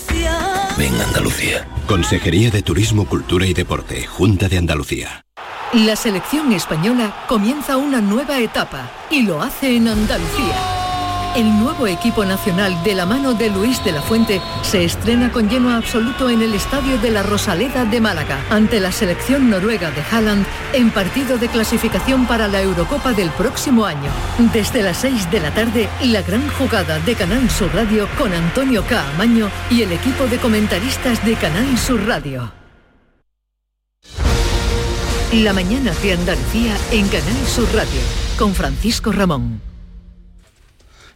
Ven 0.77 0.93
Andalucía. 1.01 1.67
Consejería 1.87 2.51
de 2.51 2.61
Turismo, 2.61 3.07
Cultura 3.07 3.45
y 3.45 3.53
Deporte, 3.53 4.05
Junta 4.05 4.47
de 4.47 4.57
Andalucía. 4.57 5.23
La 5.73 5.95
selección 5.95 6.51
española 6.53 7.25
comienza 7.27 7.77
una 7.77 8.01
nueva 8.01 8.39
etapa 8.39 8.89
y 9.09 9.23
lo 9.23 9.41
hace 9.41 9.75
en 9.75 9.87
Andalucía. 9.87 10.76
El 11.37 11.59
nuevo 11.59 11.85
equipo 11.85 12.25
nacional 12.25 12.81
de 12.83 12.95
la 12.95 13.05
mano 13.05 13.35
de 13.35 13.51
Luis 13.51 13.83
de 13.83 13.91
la 13.91 14.01
Fuente 14.01 14.41
se 14.63 14.83
estrena 14.83 15.31
con 15.31 15.47
lleno 15.47 15.69
absoluto 15.69 16.31
en 16.31 16.41
el 16.41 16.55
Estadio 16.55 16.97
de 16.97 17.11
la 17.11 17.21
Rosaleda 17.21 17.85
de 17.85 18.01
Málaga, 18.01 18.43
ante 18.49 18.79
la 18.79 18.91
selección 18.91 19.47
noruega 19.47 19.91
de 19.91 20.01
Haaland 20.01 20.47
en 20.73 20.89
partido 20.89 21.37
de 21.37 21.47
clasificación 21.47 22.25
para 22.25 22.47
la 22.47 22.63
Eurocopa 22.63 23.13
del 23.13 23.29
próximo 23.29 23.85
año. 23.85 24.09
Desde 24.51 24.81
las 24.81 24.97
6 24.97 25.29
de 25.29 25.39
la 25.39 25.53
tarde, 25.53 25.87
la 26.05 26.23
gran 26.23 26.49
jugada 26.57 26.97
de 27.01 27.13
Canal 27.13 27.47
Sur 27.51 27.71
Radio 27.71 28.07
con 28.17 28.33
Antonio 28.33 28.83
Caamaño 28.89 29.51
y 29.69 29.83
el 29.83 29.91
equipo 29.91 30.25
de 30.25 30.39
comentaristas 30.39 31.23
de 31.23 31.35
Canal 31.35 31.77
Sur 31.77 32.03
Radio. 32.07 32.51
La 35.33 35.53
mañana 35.53 35.91
de 36.01 36.13
Andalucía 36.13 36.75
en 36.91 37.07
Canal 37.09 37.45
Sur 37.45 37.67
Radio 37.75 38.01
con 38.39 38.55
Francisco 38.55 39.11
Ramón. 39.11 39.66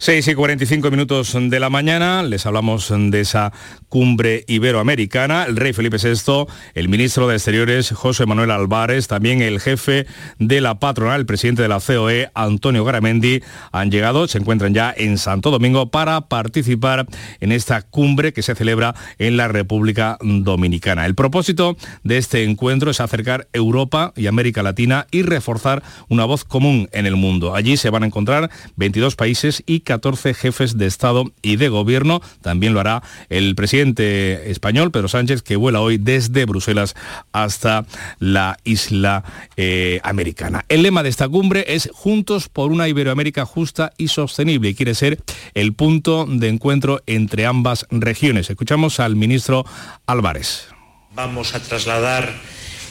6 0.04 0.30
y 0.30 0.34
45 0.34 0.90
minutos 0.90 1.38
de 1.40 1.60
la 1.60 1.70
mañana, 1.70 2.24
les 2.24 2.48
hablamos 2.48 2.92
de 2.92 3.20
esa 3.20 3.54
cumbre 3.88 4.44
iberoamericana. 4.48 5.44
El 5.44 5.56
rey 5.56 5.74
Felipe 5.74 5.98
VI, 5.98 6.48
el 6.74 6.90
ministro 6.90 7.28
de 7.28 7.36
Exteriores 7.36 7.92
José 7.92 8.26
Manuel 8.26 8.50
Álvarez, 8.50 9.08
también 9.08 9.44
el 9.44 9.60
jefe 9.60 10.08
de 10.40 10.60
la 10.60 10.80
patronal, 10.80 11.20
el 11.20 11.28
presidente 11.28 11.62
de 11.62 11.68
la 11.68 11.80
COE, 11.80 12.32
Antonio 12.34 12.84
Garamendi, 12.84 13.44
han 13.72 13.92
llegado, 13.92 14.28
se 14.28 14.40
encuentran 14.40 14.74
ya 14.74 14.92
en 14.98 15.20
Santo 15.20 15.52
Domingo 15.52 15.92
para 15.92 16.22
participar 16.22 17.06
en 17.40 17.52
esta 17.52 17.84
cumbre 17.84 18.34
que 18.34 18.42
se 18.42 18.56
celebra 18.56 18.96
en 19.20 19.38
la 19.38 19.50
República 19.50 20.18
Dominicana. 20.20 21.06
El 21.06 21.14
propósito 21.14 21.78
de 22.04 22.18
este 22.18 22.44
encuentro 22.44 22.90
es 22.90 23.02
acercar 23.02 23.50
Europa 23.54 24.14
y 24.16 24.26
América 24.26 24.64
Latina 24.64 25.06
y 25.12 25.22
reforzar 25.22 25.84
una 26.10 26.26
voz 26.26 26.44
común 26.44 26.90
en 26.92 27.06
el 27.06 27.18
mundo. 27.18 27.54
Allí 27.54 27.78
se 27.78 27.92
van 27.92 28.02
a 28.02 28.08
encontrar 28.08 28.50
22 28.78 29.16
países 29.16 29.62
y 29.68 29.82
14 29.92 30.34
jefes 30.34 30.78
de 30.78 30.88
Estado 30.88 31.34
y 31.42 31.58
de 31.58 31.68
Gobierno. 31.68 32.22
También 32.42 32.74
lo 32.74 32.80
hará 32.80 33.04
el 33.28 33.56
presidente 33.56 34.50
español, 34.50 34.90
Pedro 34.90 35.10
Sánchez, 35.10 35.42
que 35.42 35.58
vuela 35.58 35.82
hoy 35.82 35.98
desde 35.98 36.46
Bruselas 36.46 36.96
hasta 37.34 37.86
la 38.20 38.58
isla 38.64 39.26
eh, 39.58 40.00
americana. 40.04 40.64
El 40.70 40.84
lema 40.84 41.04
de 41.04 41.10
esta 41.10 41.28
cumbre 41.28 41.66
es 41.68 41.90
Juntos 41.92 42.48
por 42.48 42.72
una 42.72 42.88
Iberoamérica 42.88 43.46
justa 43.46 43.92
y 43.98 44.08
sostenible 44.08 44.70
y 44.70 44.76
quiere 44.76 44.96
ser 44.96 45.20
el 45.56 45.74
punto 45.74 46.26
de 46.26 46.48
encuentro 46.48 47.02
entre 47.06 47.46
ambas 47.46 47.86
regiones. 47.90 48.50
Escuchamos 48.50 49.02
al 49.02 49.18
ministro 49.18 49.66
Álvarez. 50.06 50.68
Vamos 51.14 51.54
a 51.54 51.60
trasladar 51.62 52.34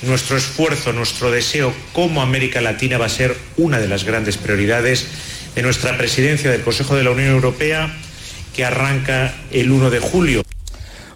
nuestro 0.02 0.36
esfuerzo, 0.36 0.92
nuestro 0.92 1.30
deseo 1.30 1.72
como 1.94 2.20
América 2.20 2.60
Latina 2.60 2.98
va 2.98 3.06
a 3.06 3.08
ser 3.08 3.34
una 3.56 3.78
de 3.78 3.88
las 3.88 4.04
grandes 4.04 4.36
prioridades 4.36 5.06
de 5.54 5.62
nuestra 5.62 5.96
presidencia 5.96 6.50
del 6.50 6.62
Consejo 6.62 6.96
de 6.96 7.04
la 7.04 7.10
Unión 7.10 7.30
Europea 7.30 7.94
que 8.54 8.64
arranca 8.64 9.34
el 9.52 9.70
1 9.70 9.90
de 9.90 10.00
julio 10.00 10.42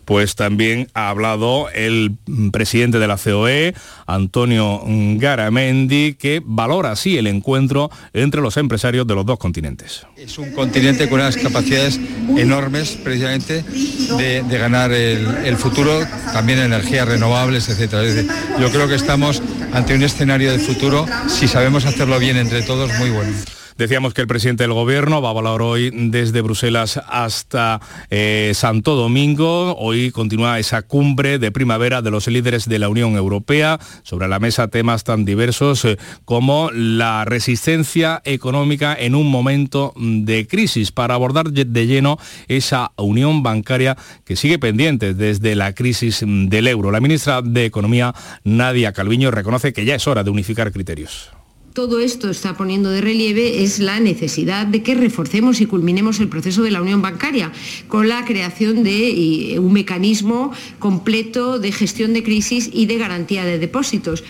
pues 0.04 0.34
también 0.34 0.88
ha 0.94 1.08
hablado 1.08 1.68
el 1.70 2.16
presidente 2.52 2.98
de 2.98 3.08
la 3.08 3.16
COE, 3.16 3.74
Antonio 4.06 4.82
Garamendi, 4.86 6.14
que 6.14 6.42
valora 6.44 6.92
así 6.92 7.16
el 7.16 7.26
encuentro 7.26 7.90
entre 8.12 8.40
los 8.40 8.56
empresarios 8.56 9.06
de 9.06 9.14
los 9.14 9.26
dos 9.26 9.38
continentes. 9.38 10.06
Es 10.16 10.38
un 10.38 10.52
continente 10.52 11.08
con 11.08 11.20
unas 11.20 11.36
capacidades 11.36 11.98
enormes 12.36 12.98
precisamente 13.02 13.62
de, 13.62 14.42
ganar 14.58 14.92
el, 14.92 15.26
el, 15.44 15.56
futuro, 15.56 16.00
también 16.32 16.58
energías 16.58 17.08
renovables, 17.08 17.68
etc. 17.68 18.28
Yo 18.60 18.70
creo 18.70 18.88
que 18.88 18.94
estamos 18.94 19.42
ante 19.72 19.94
un 19.94 20.02
escenario 20.02 20.52
de 20.52 20.58
futuro, 20.58 21.06
si 21.28 21.48
sabemos 21.48 21.84
hacerlo 21.84 22.18
bien 22.18 22.36
entre 22.36 22.62
todos, 22.62 22.92
muy 22.98 23.10
bueno. 23.10 23.32
Decíamos 23.76 24.14
que 24.14 24.20
el 24.20 24.28
presidente 24.28 24.62
del 24.62 24.72
gobierno 24.72 25.20
va 25.20 25.30
a 25.30 25.32
volar 25.32 25.60
hoy 25.60 25.90
desde 25.92 26.42
Bruselas 26.42 27.00
hasta 27.08 27.80
eh, 28.08 28.52
Santo 28.54 28.94
Domingo. 28.94 29.76
Hoy 29.76 30.12
continúa 30.12 30.60
esa 30.60 30.82
cumbre 30.82 31.40
de 31.40 31.50
primavera 31.50 32.00
de 32.00 32.12
los 32.12 32.28
líderes 32.28 32.68
de 32.68 32.78
la 32.78 32.88
Unión 32.88 33.16
Europea. 33.16 33.80
Sobre 34.04 34.28
la 34.28 34.38
mesa 34.38 34.68
temas 34.68 35.02
tan 35.02 35.24
diversos 35.24 35.84
eh, 35.86 35.98
como 36.24 36.70
la 36.70 37.24
resistencia 37.24 38.22
económica 38.24 38.96
en 38.96 39.16
un 39.16 39.28
momento 39.28 39.92
de 39.96 40.46
crisis 40.46 40.92
para 40.92 41.14
abordar 41.14 41.50
de 41.50 41.86
lleno 41.88 42.16
esa 42.46 42.92
unión 42.96 43.42
bancaria 43.42 43.96
que 44.24 44.36
sigue 44.36 44.60
pendiente 44.60 45.14
desde 45.14 45.56
la 45.56 45.74
crisis 45.74 46.22
del 46.24 46.68
euro. 46.68 46.92
La 46.92 47.00
ministra 47.00 47.42
de 47.42 47.64
Economía, 47.64 48.14
Nadia 48.44 48.92
Calviño, 48.92 49.32
reconoce 49.32 49.72
que 49.72 49.84
ya 49.84 49.96
es 49.96 50.06
hora 50.06 50.22
de 50.22 50.30
unificar 50.30 50.70
criterios 50.70 51.32
todo 51.74 51.98
esto 51.98 52.30
está 52.30 52.56
poniendo 52.56 52.90
de 52.90 53.00
relieve 53.00 53.64
es 53.64 53.80
la 53.80 53.98
necesidad 53.98 54.64
de 54.64 54.84
que 54.84 54.94
reforcemos 54.94 55.60
y 55.60 55.66
culminemos 55.66 56.20
el 56.20 56.28
proceso 56.28 56.62
de 56.62 56.70
la 56.70 56.80
unión 56.80 57.02
bancaria 57.02 57.50
con 57.88 58.08
la 58.08 58.24
creación 58.24 58.84
de 58.84 59.56
un 59.58 59.72
mecanismo 59.72 60.52
completo 60.78 61.58
de 61.58 61.72
gestión 61.72 62.14
de 62.14 62.22
crisis 62.22 62.70
y 62.72 62.86
de 62.86 62.96
garantía 62.96 63.44
de 63.44 63.58
depósitos. 63.58 64.22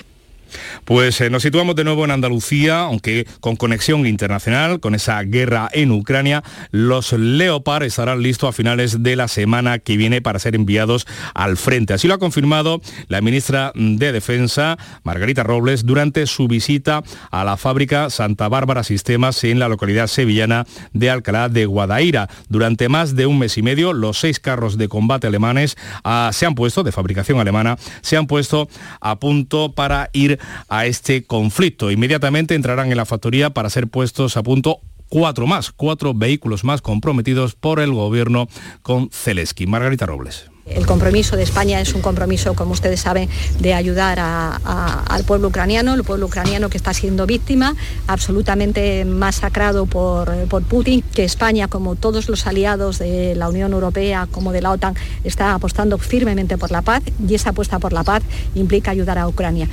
Pues 0.84 1.20
eh, 1.20 1.30
nos 1.30 1.42
situamos 1.42 1.76
de 1.76 1.84
nuevo 1.84 2.04
en 2.04 2.10
Andalucía, 2.10 2.80
aunque 2.80 3.26
con 3.40 3.56
conexión 3.56 4.06
internacional, 4.06 4.80
con 4.80 4.94
esa 4.94 5.22
guerra 5.22 5.68
en 5.72 5.92
Ucrania. 5.92 6.42
Los 6.70 7.12
Leopard 7.12 7.84
estarán 7.84 8.22
listos 8.22 8.48
a 8.48 8.52
finales 8.52 9.02
de 9.02 9.16
la 9.16 9.28
semana 9.28 9.78
que 9.78 9.96
viene 9.96 10.20
para 10.20 10.38
ser 10.38 10.54
enviados 10.54 11.06
al 11.34 11.56
frente. 11.56 11.94
Así 11.94 12.08
lo 12.08 12.14
ha 12.14 12.18
confirmado 12.18 12.80
la 13.08 13.20
ministra 13.20 13.72
de 13.74 14.12
Defensa, 14.12 14.78
Margarita 15.02 15.42
Robles, 15.42 15.84
durante 15.84 16.26
su 16.26 16.48
visita 16.48 17.02
a 17.30 17.44
la 17.44 17.56
fábrica 17.56 18.10
Santa 18.10 18.48
Bárbara 18.48 18.84
Sistemas 18.84 19.42
en 19.44 19.58
la 19.58 19.68
localidad 19.68 20.06
sevillana 20.06 20.66
de 20.92 21.10
Alcalá 21.10 21.48
de 21.48 21.66
Guadaira. 21.66 22.28
Durante 22.48 22.88
más 22.88 23.16
de 23.16 23.26
un 23.26 23.38
mes 23.38 23.58
y 23.58 23.62
medio, 23.62 23.92
los 23.92 24.18
seis 24.18 24.40
carros 24.40 24.78
de 24.78 24.88
combate 24.88 25.26
alemanes 25.26 25.76
ah, 26.04 26.30
se 26.32 26.46
han 26.46 26.54
puesto, 26.54 26.82
de 26.82 26.92
fabricación 26.92 27.40
alemana, 27.40 27.76
se 28.02 28.16
han 28.16 28.26
puesto 28.26 28.68
a 29.00 29.18
punto 29.18 29.72
para 29.72 30.10
ir 30.12 30.38
a 30.68 30.86
este 30.86 31.24
conflicto. 31.24 31.90
Inmediatamente 31.90 32.54
entrarán 32.54 32.90
en 32.90 32.96
la 32.96 33.06
factoría 33.06 33.50
para 33.50 33.70
ser 33.70 33.88
puestos 33.88 34.36
a 34.36 34.42
punto 34.42 34.80
cuatro 35.08 35.46
más, 35.46 35.70
cuatro 35.70 36.14
vehículos 36.14 36.64
más 36.64 36.82
comprometidos 36.82 37.54
por 37.54 37.80
el 37.80 37.92
gobierno 37.92 38.48
con 38.82 39.10
Zelensky. 39.12 39.66
Margarita 39.66 40.06
Robles. 40.06 40.50
El 40.66 40.86
compromiso 40.86 41.36
de 41.36 41.42
España 41.42 41.78
es 41.80 41.92
un 41.92 42.00
compromiso, 42.00 42.54
como 42.54 42.72
ustedes 42.72 43.00
saben, 43.00 43.28
de 43.60 43.74
ayudar 43.74 44.18
al 44.18 45.24
pueblo 45.24 45.48
ucraniano, 45.48 45.92
el 45.92 46.04
pueblo 46.04 46.26
ucraniano 46.26 46.70
que 46.70 46.78
está 46.78 46.94
siendo 46.94 47.26
víctima, 47.26 47.76
absolutamente 48.06 49.04
masacrado 49.04 49.84
por, 49.84 50.34
por, 50.48 50.62
Putin, 50.62 51.02
que 51.02 51.24
España, 51.24 51.68
como 51.68 51.96
todos 51.96 52.30
los 52.30 52.46
aliados 52.46 52.98
de 52.98 53.34
la 53.34 53.50
Unión 53.50 53.74
Europea, 53.74 54.26
como 54.30 54.52
de 54.52 54.62
la 54.62 54.70
OTAN, 54.70 54.94
está 55.22 55.52
apostando 55.52 55.98
firmemente 55.98 56.56
por 56.56 56.70
la 56.70 56.80
paz 56.80 57.02
y 57.28 57.34
esa 57.34 57.50
apuesta 57.50 57.78
por 57.78 57.92
la 57.92 58.02
paz 58.02 58.22
implica 58.54 58.90
ayudar 58.90 59.18
a 59.18 59.28
Ucrania. 59.28 59.68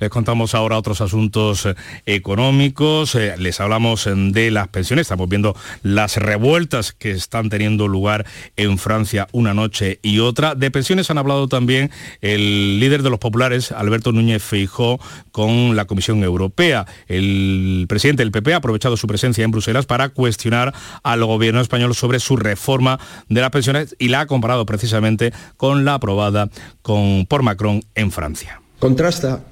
Les 0.00 0.10
contamos 0.10 0.54
ahora 0.54 0.78
otros 0.78 1.00
asuntos 1.00 1.66
eh, 1.66 1.74
económicos, 2.06 3.14
eh, 3.14 3.34
les 3.36 3.60
hablamos 3.60 4.06
eh, 4.06 4.14
de 4.14 4.50
las 4.50 4.68
pensiones, 4.68 5.02
estamos 5.02 5.28
viendo 5.28 5.56
las 5.82 6.16
revueltas 6.16 6.92
que 6.92 7.10
están 7.10 7.48
teniendo 7.48 7.88
lugar 7.88 8.24
en 8.56 8.78
Francia 8.78 9.26
una 9.32 9.54
noche 9.54 9.98
y 10.02 10.20
otra. 10.20 10.54
De 10.54 10.70
pensiones 10.70 11.10
han 11.10 11.18
hablado 11.18 11.48
también 11.48 11.90
el 12.20 12.78
líder 12.78 13.02
de 13.02 13.10
los 13.10 13.18
populares, 13.18 13.72
Alberto 13.72 14.12
Núñez 14.12 14.42
Feijó, 14.42 15.00
con 15.32 15.74
la 15.74 15.86
Comisión 15.86 16.22
Europea. 16.22 16.86
El 17.08 17.86
presidente 17.88 18.22
del 18.22 18.32
PP 18.32 18.54
ha 18.54 18.58
aprovechado 18.58 18.96
su 18.96 19.06
presencia 19.06 19.44
en 19.44 19.50
Bruselas 19.50 19.86
para 19.86 20.10
cuestionar 20.10 20.72
al 21.02 21.24
gobierno 21.24 21.60
español 21.60 21.94
sobre 21.94 22.20
su 22.20 22.36
reforma 22.36 23.00
de 23.28 23.40
las 23.40 23.50
pensiones 23.50 23.96
y 23.98 24.08
la 24.08 24.20
ha 24.20 24.26
comparado 24.26 24.64
precisamente 24.66 25.32
con 25.56 25.84
la 25.84 25.94
aprobada 25.94 26.48
por 26.82 27.42
Macron 27.42 27.82
en 27.94 28.10
Francia. 28.10 28.60
Contrasta 28.78 29.44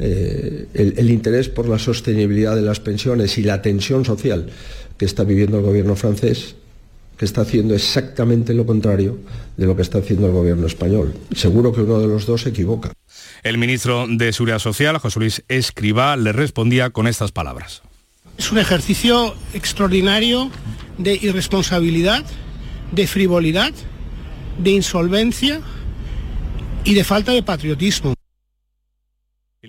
eh, 0.00 0.66
el, 0.74 0.94
el 0.96 1.10
interés 1.10 1.48
por 1.48 1.68
la 1.68 1.78
sostenibilidad 1.78 2.56
de 2.56 2.62
las 2.62 2.80
pensiones 2.80 3.38
y 3.38 3.42
la 3.42 3.62
tensión 3.62 4.04
social 4.04 4.50
que 4.96 5.04
está 5.04 5.24
viviendo 5.24 5.58
el 5.58 5.64
gobierno 5.64 5.96
francés 5.96 6.56
que 7.20 7.26
está 7.26 7.42
haciendo 7.42 7.74
exactamente 7.74 8.54
lo 8.54 8.64
contrario 8.64 9.18
de 9.58 9.66
lo 9.66 9.76
que 9.76 9.82
está 9.82 9.98
haciendo 9.98 10.26
el 10.26 10.32
gobierno 10.32 10.66
español. 10.66 11.12
Seguro 11.36 11.70
que 11.70 11.82
uno 11.82 12.00
de 12.00 12.06
los 12.06 12.24
dos 12.24 12.40
se 12.40 12.48
equivoca. 12.48 12.94
El 13.42 13.58
ministro 13.58 14.06
de 14.08 14.32
Seguridad 14.32 14.58
Social, 14.58 14.96
José 14.96 15.18
Luis 15.18 15.44
Escribá, 15.46 16.16
le 16.16 16.32
respondía 16.32 16.88
con 16.88 17.06
estas 17.06 17.30
palabras. 17.30 17.82
Es 18.38 18.50
un 18.50 18.56
ejercicio 18.56 19.34
extraordinario 19.52 20.50
de 20.96 21.12
irresponsabilidad, 21.20 22.24
de 22.90 23.06
frivolidad, 23.06 23.74
de 24.56 24.70
insolvencia 24.70 25.60
y 26.84 26.94
de 26.94 27.04
falta 27.04 27.32
de 27.32 27.42
patriotismo. 27.42 28.14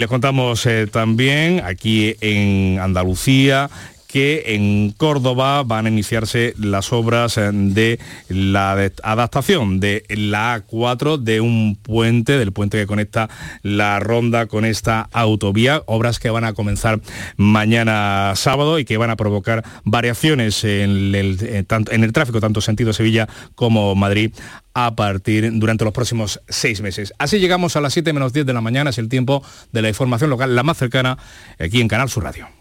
Les 0.01 0.09
contamos 0.09 0.65
eh, 0.65 0.87
también 0.87 1.61
aquí 1.63 2.15
en 2.21 2.79
Andalucía 2.79 3.69
que 4.11 4.43
en 4.47 4.91
Córdoba 4.91 5.63
van 5.63 5.85
a 5.85 5.89
iniciarse 5.89 6.53
las 6.57 6.91
obras 6.91 7.37
eh, 7.37 7.49
de 7.53 7.99
la 8.27 8.91
adaptación 9.03 9.79
de 9.79 10.03
la 10.09 10.61
A4 10.65 11.17
de 11.17 11.41
un 11.41 11.77
puente, 11.81 12.37
del 12.37 12.51
puente 12.51 12.77
que 12.77 12.87
conecta 12.87 13.29
la 13.63 13.99
ronda 13.99 14.47
con 14.47 14.65
esta 14.65 15.07
autovía, 15.11 15.83
obras 15.85 16.19
que 16.19 16.29
van 16.29 16.43
a 16.43 16.53
comenzar 16.53 16.99
mañana 17.37 18.33
sábado 18.35 18.79
y 18.79 18.85
que 18.85 18.97
van 18.97 19.09
a 19.09 19.15
provocar 19.15 19.63
variaciones 19.83 20.63
en 20.63 21.15
el, 21.15 21.37
eh, 21.41 21.65
en 21.69 22.03
el 22.03 22.13
tráfico, 22.13 22.41
tanto 22.41 22.61
sentido 22.61 22.93
Sevilla 22.93 23.29
como 23.55 23.95
Madrid 23.95 24.31
a 24.73 24.95
partir 24.95 25.51
durante 25.53 25.83
los 25.83 25.93
próximos 25.93 26.41
seis 26.47 26.81
meses. 26.81 27.13
Así 27.17 27.39
llegamos 27.39 27.75
a 27.75 27.81
las 27.81 27.93
7 27.93 28.13
menos 28.13 28.33
10 28.33 28.45
de 28.45 28.53
la 28.53 28.61
mañana, 28.61 28.89
es 28.89 28.97
el 28.97 29.09
tiempo 29.09 29.43
de 29.71 29.81
la 29.81 29.89
información 29.89 30.29
local, 30.29 30.55
la 30.55 30.63
más 30.63 30.77
cercana, 30.77 31.17
aquí 31.59 31.81
en 31.81 31.87
Canal 31.87 32.09
Sur 32.09 32.23
Radio. 32.23 32.60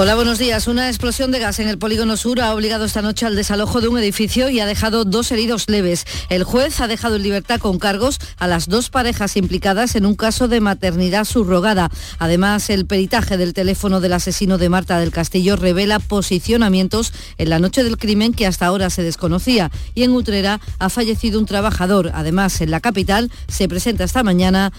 Hola, 0.00 0.14
buenos 0.14 0.38
días. 0.38 0.68
Una 0.68 0.86
explosión 0.86 1.32
de 1.32 1.40
gas 1.40 1.58
en 1.58 1.66
el 1.66 1.76
polígono 1.76 2.16
sur 2.16 2.40
ha 2.40 2.54
obligado 2.54 2.84
esta 2.84 3.02
noche 3.02 3.26
al 3.26 3.34
desalojo 3.34 3.80
de 3.80 3.88
un 3.88 3.98
edificio 3.98 4.48
y 4.48 4.60
ha 4.60 4.64
dejado 4.64 5.04
dos 5.04 5.32
heridos 5.32 5.64
leves. 5.68 6.04
El 6.28 6.44
juez 6.44 6.80
ha 6.80 6.86
dejado 6.86 7.16
en 7.16 7.24
libertad 7.24 7.58
con 7.58 7.80
cargos 7.80 8.20
a 8.36 8.46
las 8.46 8.68
dos 8.68 8.90
parejas 8.90 9.36
implicadas 9.36 9.96
en 9.96 10.06
un 10.06 10.14
caso 10.14 10.46
de 10.46 10.60
maternidad 10.60 11.24
subrogada. 11.24 11.90
Además, 12.20 12.70
el 12.70 12.86
peritaje 12.86 13.36
del 13.38 13.54
teléfono 13.54 14.00
del 14.00 14.12
asesino 14.12 14.56
de 14.56 14.68
Marta 14.68 15.00
del 15.00 15.10
Castillo 15.10 15.56
revela 15.56 15.98
posicionamientos 15.98 17.12
en 17.36 17.50
la 17.50 17.58
noche 17.58 17.82
del 17.82 17.98
crimen 17.98 18.32
que 18.32 18.46
hasta 18.46 18.66
ahora 18.66 18.90
se 18.90 19.02
desconocía. 19.02 19.72
Y 19.96 20.04
en 20.04 20.12
Utrera 20.12 20.60
ha 20.78 20.90
fallecido 20.90 21.40
un 21.40 21.46
trabajador. 21.46 22.12
Además, 22.14 22.60
en 22.60 22.70
la 22.70 22.78
capital 22.78 23.32
se 23.48 23.66
presenta 23.66 24.04
esta 24.04 24.22
mañana 24.22 24.72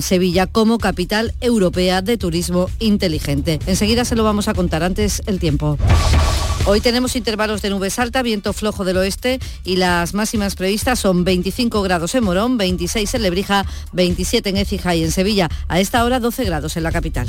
Sevilla 0.00 0.46
como 0.46 0.78
capital 0.78 1.34
europea 1.40 2.02
de 2.02 2.16
turismo 2.16 2.68
inteligente. 2.78 3.58
Enseguida 3.66 4.04
se 4.04 4.16
lo 4.16 4.24
vamos 4.24 4.48
a 4.48 4.54
contar, 4.54 4.82
antes 4.82 5.22
el 5.26 5.38
tiempo. 5.38 5.78
Hoy 6.66 6.80
tenemos 6.80 7.16
intervalos 7.16 7.62
de 7.62 7.70
nubes 7.70 7.98
alta, 7.98 8.22
viento 8.22 8.52
flojo 8.52 8.84
del 8.84 8.98
oeste 8.98 9.38
y 9.64 9.76
las 9.76 10.12
máximas 10.12 10.54
previstas 10.54 10.98
son 10.98 11.24
25 11.24 11.80
grados 11.82 12.14
en 12.14 12.24
Morón, 12.24 12.58
26 12.58 13.14
en 13.14 13.22
Lebrija, 13.22 13.64
27 13.92 14.50
en 14.50 14.56
Écija 14.58 14.94
y 14.94 15.04
en 15.04 15.12
Sevilla. 15.12 15.48
A 15.68 15.80
esta 15.80 16.04
hora 16.04 16.20
12 16.20 16.44
grados 16.44 16.76
en 16.76 16.82
la 16.82 16.92
capital. 16.92 17.28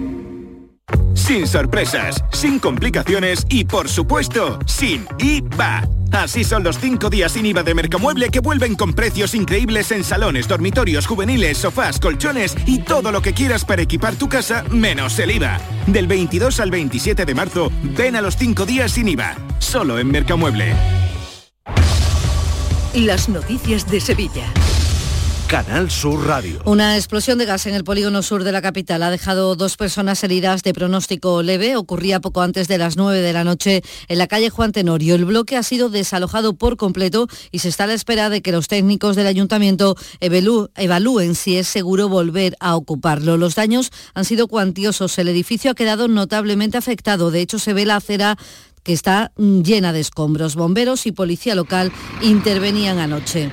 Sin 1.13 1.47
sorpresas, 1.47 2.23
sin 2.31 2.59
complicaciones 2.59 3.45
y 3.49 3.65
por 3.65 3.89
supuesto, 3.89 4.59
sin 4.65 5.05
IVA. 5.19 5.87
Así 6.11 6.43
son 6.43 6.63
los 6.63 6.77
cinco 6.77 7.09
días 7.09 7.31
sin 7.31 7.45
IVA 7.45 7.63
de 7.63 7.73
Mercamueble 7.73 8.29
que 8.29 8.41
vuelven 8.41 8.75
con 8.75 8.93
precios 8.93 9.33
increíbles 9.33 9.91
en 9.91 10.03
salones, 10.03 10.47
dormitorios, 10.47 11.07
juveniles, 11.07 11.57
sofás, 11.57 11.99
colchones 11.99 12.55
y 12.65 12.79
todo 12.79 13.11
lo 13.11 13.21
que 13.21 13.33
quieras 13.33 13.63
para 13.63 13.81
equipar 13.81 14.15
tu 14.15 14.27
casa 14.27 14.63
menos 14.71 15.17
el 15.19 15.31
IVA. 15.31 15.59
Del 15.87 16.07
22 16.07 16.59
al 16.59 16.71
27 16.71 17.25
de 17.25 17.35
marzo, 17.35 17.71
ven 17.97 18.15
a 18.15 18.21
los 18.21 18.35
cinco 18.35 18.65
días 18.65 18.91
sin 18.91 19.07
IVA. 19.07 19.37
Solo 19.59 19.99
en 19.99 20.11
Mercamueble. 20.11 20.73
Las 22.93 23.29
noticias 23.29 23.89
de 23.89 24.01
Sevilla. 24.01 24.51
Canal 25.51 25.91
Sur 25.91 26.25
Radio. 26.27 26.61
Una 26.63 26.95
explosión 26.95 27.37
de 27.37 27.43
gas 27.43 27.65
en 27.65 27.75
el 27.75 27.83
polígono 27.83 28.23
sur 28.23 28.45
de 28.45 28.53
la 28.53 28.61
capital 28.61 29.03
ha 29.03 29.11
dejado 29.11 29.57
dos 29.57 29.75
personas 29.75 30.23
heridas 30.23 30.63
de 30.63 30.73
pronóstico 30.73 31.43
leve. 31.43 31.75
Ocurría 31.75 32.21
poco 32.21 32.41
antes 32.41 32.69
de 32.69 32.77
las 32.77 32.95
9 32.95 33.19
de 33.19 33.33
la 33.33 33.43
noche 33.43 33.81
en 34.07 34.17
la 34.17 34.27
calle 34.27 34.49
Juan 34.49 34.71
Tenorio. 34.71 35.13
El 35.13 35.25
bloque 35.25 35.57
ha 35.57 35.63
sido 35.63 35.89
desalojado 35.89 36.53
por 36.53 36.77
completo 36.77 37.27
y 37.51 37.59
se 37.59 37.67
está 37.67 37.83
a 37.83 37.87
la 37.87 37.95
espera 37.95 38.29
de 38.29 38.41
que 38.41 38.53
los 38.53 38.69
técnicos 38.69 39.17
del 39.17 39.27
ayuntamiento 39.27 39.97
evalúen 40.21 41.35
si 41.35 41.57
es 41.57 41.67
seguro 41.67 42.07
volver 42.07 42.55
a 42.61 42.77
ocuparlo. 42.77 43.35
Los 43.35 43.55
daños 43.55 43.91
han 44.13 44.23
sido 44.23 44.47
cuantiosos. 44.47 45.17
El 45.17 45.27
edificio 45.27 45.71
ha 45.71 45.75
quedado 45.75 46.07
notablemente 46.07 46.77
afectado. 46.77 47.29
De 47.29 47.41
hecho, 47.41 47.59
se 47.59 47.73
ve 47.73 47.85
la 47.85 47.97
acera 47.97 48.37
que 48.83 48.93
está 48.93 49.33
llena 49.35 49.91
de 49.91 49.99
escombros. 49.99 50.55
Bomberos 50.55 51.05
y 51.07 51.11
policía 51.11 51.55
local 51.55 51.91
intervenían 52.21 52.99
anoche. 52.99 53.51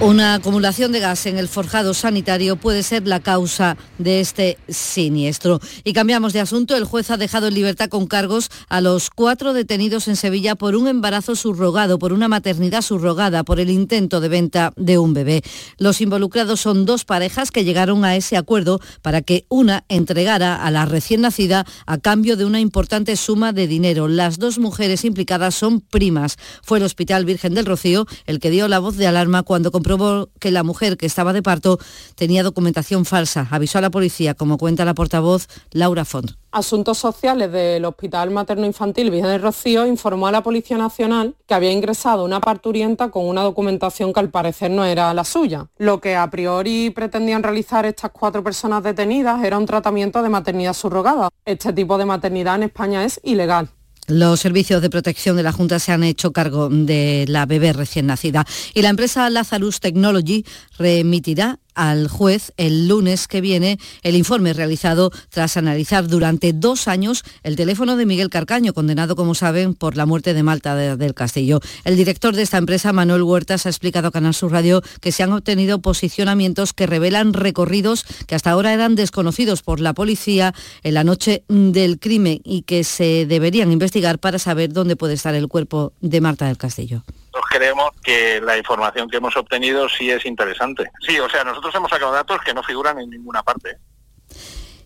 Una 0.00 0.34
acumulación 0.34 0.92
de 0.92 1.00
gas 1.00 1.26
en 1.26 1.38
el 1.38 1.48
forjado 1.48 1.92
sanitario 1.92 2.54
puede 2.54 2.84
ser 2.84 3.08
la 3.08 3.18
causa 3.18 3.76
de 3.98 4.20
este 4.20 4.56
siniestro. 4.68 5.58
Y 5.82 5.92
cambiamos 5.92 6.32
de 6.32 6.38
asunto. 6.38 6.76
El 6.76 6.84
juez 6.84 7.10
ha 7.10 7.16
dejado 7.16 7.48
en 7.48 7.54
libertad 7.54 7.88
con 7.88 8.06
cargos 8.06 8.48
a 8.68 8.80
los 8.80 9.10
cuatro 9.10 9.52
detenidos 9.52 10.06
en 10.06 10.14
Sevilla 10.14 10.54
por 10.54 10.76
un 10.76 10.86
embarazo 10.86 11.34
subrogado, 11.34 11.98
por 11.98 12.12
una 12.12 12.28
maternidad 12.28 12.82
subrogada, 12.82 13.42
por 13.42 13.58
el 13.58 13.70
intento 13.70 14.20
de 14.20 14.28
venta 14.28 14.72
de 14.76 14.98
un 14.98 15.14
bebé. 15.14 15.42
Los 15.78 16.00
involucrados 16.00 16.60
son 16.60 16.86
dos 16.86 17.04
parejas 17.04 17.50
que 17.50 17.64
llegaron 17.64 18.04
a 18.04 18.14
ese 18.14 18.36
acuerdo 18.36 18.80
para 19.02 19.20
que 19.20 19.46
una 19.48 19.84
entregara 19.88 20.64
a 20.64 20.70
la 20.70 20.86
recién 20.86 21.22
nacida 21.22 21.66
a 21.86 21.98
cambio 21.98 22.36
de 22.36 22.44
una 22.44 22.60
importante 22.60 23.16
suma 23.16 23.52
de 23.52 23.66
dinero. 23.66 24.06
Las 24.06 24.38
dos 24.38 24.60
mujeres 24.60 25.04
implicadas 25.04 25.56
son 25.56 25.80
primas. 25.80 26.36
Fue 26.62 26.78
el 26.78 26.84
Hospital 26.84 27.24
Virgen 27.24 27.54
del 27.54 27.66
Rocío 27.66 28.06
el 28.26 28.38
que 28.38 28.50
dio 28.50 28.68
la 28.68 28.78
voz 28.78 28.96
de 28.96 29.08
alarma 29.08 29.42
cuando 29.42 29.72
compró 29.72 29.87
comprobó 29.88 30.28
que 30.38 30.50
la 30.50 30.64
mujer 30.64 30.98
que 30.98 31.06
estaba 31.06 31.32
de 31.32 31.42
parto 31.42 31.78
tenía 32.14 32.42
documentación 32.42 33.06
falsa. 33.06 33.48
Avisó 33.50 33.78
a 33.78 33.80
la 33.80 33.88
policía, 33.88 34.34
como 34.34 34.58
cuenta 34.58 34.84
la 34.84 34.92
portavoz 34.92 35.48
Laura 35.70 36.04
Font. 36.04 36.32
Asuntos 36.50 36.98
Sociales 36.98 37.50
del 37.50 37.86
Hospital 37.86 38.30
Materno 38.30 38.66
Infantil 38.66 39.10
Virgen 39.10 39.30
del 39.30 39.40
Rocío 39.40 39.86
informó 39.86 40.26
a 40.26 40.32
la 40.32 40.42
Policía 40.42 40.76
Nacional 40.76 41.36
que 41.46 41.54
había 41.54 41.72
ingresado 41.72 42.24
una 42.24 42.40
parturienta 42.40 43.10
con 43.10 43.26
una 43.26 43.42
documentación 43.42 44.12
que 44.12 44.20
al 44.20 44.28
parecer 44.28 44.70
no 44.70 44.84
era 44.84 45.14
la 45.14 45.24
suya. 45.24 45.68
Lo 45.78 46.00
que 46.00 46.16
a 46.16 46.28
priori 46.28 46.90
pretendían 46.90 47.42
realizar 47.42 47.86
estas 47.86 48.10
cuatro 48.10 48.44
personas 48.44 48.82
detenidas 48.82 49.42
era 49.42 49.56
un 49.56 49.66
tratamiento 49.66 50.22
de 50.22 50.28
maternidad 50.28 50.74
subrogada. 50.74 51.30
Este 51.46 51.72
tipo 51.72 51.96
de 51.96 52.04
maternidad 52.04 52.56
en 52.56 52.64
España 52.64 53.04
es 53.04 53.20
ilegal. 53.22 53.70
Los 54.08 54.40
servicios 54.40 54.80
de 54.80 54.88
protección 54.88 55.36
de 55.36 55.42
la 55.42 55.52
Junta 55.52 55.78
se 55.78 55.92
han 55.92 56.02
hecho 56.02 56.32
cargo 56.32 56.70
de 56.70 57.26
la 57.28 57.44
bebé 57.44 57.74
recién 57.74 58.06
nacida 58.06 58.46
y 58.72 58.80
la 58.80 58.88
empresa 58.88 59.28
Lazarus 59.28 59.80
Technology 59.80 60.46
remitirá 60.78 61.58
al 61.78 62.08
juez 62.08 62.52
el 62.56 62.88
lunes 62.88 63.28
que 63.28 63.40
viene 63.40 63.78
el 64.02 64.16
informe 64.16 64.52
realizado 64.52 65.12
tras 65.30 65.56
analizar 65.56 66.08
durante 66.08 66.52
dos 66.52 66.88
años 66.88 67.22
el 67.44 67.54
teléfono 67.54 67.96
de 67.96 68.04
Miguel 68.04 68.30
Carcaño, 68.30 68.74
condenado, 68.74 69.14
como 69.14 69.36
saben, 69.36 69.74
por 69.74 69.96
la 69.96 70.04
muerte 70.04 70.34
de 70.34 70.42
Malta 70.42 70.74
del 70.74 71.14
Castillo. 71.14 71.60
El 71.84 71.96
director 71.96 72.34
de 72.34 72.42
esta 72.42 72.58
empresa, 72.58 72.92
Manuel 72.92 73.22
Huertas, 73.22 73.64
ha 73.64 73.68
explicado 73.68 74.08
a 74.08 74.10
Canal 74.10 74.34
Sur 74.34 74.50
Radio 74.50 74.82
que 75.00 75.12
se 75.12 75.22
han 75.22 75.32
obtenido 75.32 75.78
posicionamientos 75.78 76.72
que 76.72 76.86
revelan 76.86 77.32
recorridos 77.32 78.04
que 78.26 78.34
hasta 78.34 78.50
ahora 78.50 78.74
eran 78.74 78.96
desconocidos 78.96 79.62
por 79.62 79.78
la 79.78 79.94
policía 79.94 80.54
en 80.82 80.94
la 80.94 81.04
noche 81.04 81.44
del 81.48 82.00
crimen 82.00 82.40
y 82.42 82.62
que 82.62 82.82
se 82.82 83.24
deberían 83.26 83.70
investigar 83.70 84.18
para 84.18 84.40
saber 84.40 84.72
dónde 84.72 84.96
puede 84.96 85.14
estar 85.14 85.36
el 85.36 85.46
cuerpo 85.46 85.92
de 86.00 86.20
Marta 86.20 86.46
del 86.46 86.56
Castillo 86.56 87.04
creemos 87.48 87.90
que 88.02 88.40
la 88.40 88.56
información 88.56 89.08
que 89.08 89.16
hemos 89.16 89.36
obtenido 89.36 89.88
sí 89.88 90.10
es 90.10 90.24
interesante. 90.26 90.90
Sí, 91.00 91.18
o 91.18 91.28
sea, 91.28 91.44
nosotros 91.44 91.74
hemos 91.74 91.90
sacado 91.90 92.12
datos 92.12 92.40
que 92.42 92.54
no 92.54 92.62
figuran 92.62 92.98
en 93.00 93.10
ninguna 93.10 93.42
parte. 93.42 93.78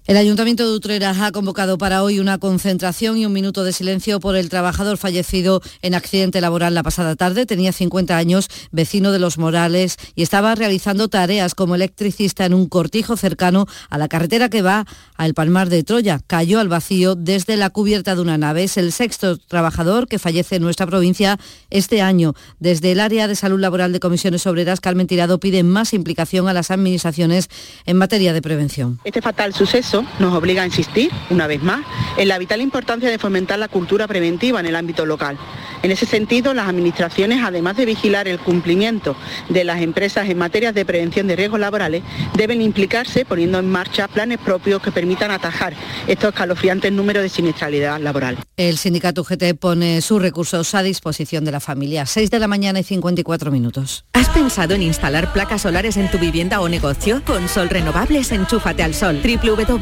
El 0.04 0.16
Ayuntamiento 0.16 0.68
de 0.68 0.74
Utrera 0.74 1.14
ha 1.24 1.30
convocado 1.30 1.78
para 1.78 2.02
hoy 2.02 2.18
una 2.18 2.38
concentración 2.38 3.18
y 3.18 3.24
un 3.24 3.32
minuto 3.32 3.62
de 3.62 3.72
silencio 3.72 4.18
por 4.18 4.34
el 4.34 4.48
trabajador 4.48 4.98
fallecido 4.98 5.62
en 5.80 5.94
accidente 5.94 6.40
laboral 6.40 6.74
la 6.74 6.82
pasada 6.82 7.14
tarde. 7.14 7.46
Tenía 7.46 7.70
50 7.70 8.16
años, 8.16 8.48
vecino 8.72 9.12
de 9.12 9.20
Los 9.20 9.38
Morales 9.38 9.98
y 10.16 10.24
estaba 10.24 10.56
realizando 10.56 11.06
tareas 11.06 11.54
como 11.54 11.76
electricista 11.76 12.44
en 12.44 12.52
un 12.52 12.68
cortijo 12.68 13.16
cercano 13.16 13.66
a 13.90 13.96
la 13.96 14.08
carretera 14.08 14.48
que 14.48 14.60
va 14.60 14.86
al 15.14 15.34
Palmar 15.34 15.68
de 15.68 15.84
Troya. 15.84 16.18
Cayó 16.26 16.58
al 16.58 16.68
vacío 16.68 17.14
desde 17.14 17.56
la 17.56 17.70
cubierta 17.70 18.16
de 18.16 18.22
una 18.22 18.36
nave. 18.36 18.64
Es 18.64 18.78
el 18.78 18.90
sexto 18.90 19.36
trabajador 19.36 20.08
que 20.08 20.18
fallece 20.18 20.56
en 20.56 20.62
nuestra 20.62 20.88
provincia 20.88 21.38
este 21.70 22.02
año. 22.02 22.34
Desde 22.58 22.90
el 22.90 22.98
área 22.98 23.28
de 23.28 23.36
salud 23.36 23.60
laboral 23.60 23.92
de 23.92 24.00
comisiones 24.00 24.48
obreras, 24.48 24.80
Carmen 24.80 25.06
Tirado 25.06 25.38
pide 25.38 25.62
más 25.62 25.94
implicación 25.94 26.48
a 26.48 26.52
las 26.52 26.72
administraciones 26.72 27.48
en 27.86 27.98
materia 27.98 28.32
de 28.32 28.42
prevención. 28.42 28.98
Este 29.04 29.22
fatal 29.22 29.54
suceso 29.54 29.91
nos 30.18 30.34
obliga 30.34 30.62
a 30.62 30.66
insistir, 30.66 31.10
una 31.30 31.46
vez 31.46 31.62
más, 31.62 31.84
en 32.16 32.28
la 32.28 32.38
vital 32.38 32.60
importancia 32.60 33.10
de 33.10 33.18
fomentar 33.18 33.58
la 33.58 33.68
cultura 33.68 34.06
preventiva 34.08 34.60
en 34.60 34.66
el 34.66 34.76
ámbito 34.76 35.04
local. 35.04 35.38
En 35.82 35.90
ese 35.90 36.06
sentido, 36.06 36.54
las 36.54 36.68
administraciones, 36.68 37.40
además 37.42 37.76
de 37.76 37.86
vigilar 37.86 38.28
el 38.28 38.38
cumplimiento 38.38 39.16
de 39.48 39.64
las 39.64 39.80
empresas 39.82 40.28
en 40.28 40.38
materia 40.38 40.72
de 40.72 40.84
prevención 40.84 41.26
de 41.26 41.34
riesgos 41.34 41.58
laborales, 41.58 42.04
deben 42.36 42.62
implicarse 42.62 43.24
poniendo 43.24 43.58
en 43.58 43.68
marcha 43.68 44.06
planes 44.06 44.38
propios 44.38 44.80
que 44.80 44.92
permitan 44.92 45.32
atajar 45.32 45.74
estos 46.06 46.30
escalofriantes 46.30 46.92
números 46.92 47.24
de 47.24 47.28
siniestralidad 47.28 48.00
laboral. 48.00 48.38
El 48.56 48.78
sindicato 48.78 49.22
UGT 49.22 49.58
pone 49.58 50.00
sus 50.02 50.22
recursos 50.22 50.74
a 50.74 50.82
disposición 50.82 51.44
de 51.44 51.50
la 51.50 51.60
familia. 51.60 52.06
6 52.06 52.30
de 52.30 52.38
la 52.38 52.46
mañana 52.46 52.78
y 52.78 52.84
54 52.84 53.50
minutos. 53.50 54.04
¿Has 54.12 54.28
pensado 54.28 54.74
en 54.74 54.82
instalar 54.82 55.32
placas 55.32 55.62
solares 55.62 55.96
en 55.96 56.08
tu 56.10 56.18
vivienda 56.18 56.60
o 56.60 56.68
negocio? 56.68 57.22
Con 57.26 57.48
Sol 57.48 57.68
Renovables, 57.68 58.30
enchúfate 58.30 58.84
al 58.84 58.94
sol. 58.94 59.20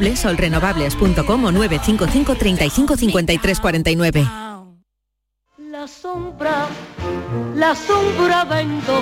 www.solrenovables.com 0.01 1.43
o 1.45 1.51
955 1.51 2.35
35 2.35 2.97
53 2.97 3.59
49. 3.59 4.27
La 5.71 5.87
sombra, 5.87 6.67
la 7.55 7.75
sombra 7.75 8.43
vento. 8.45 9.01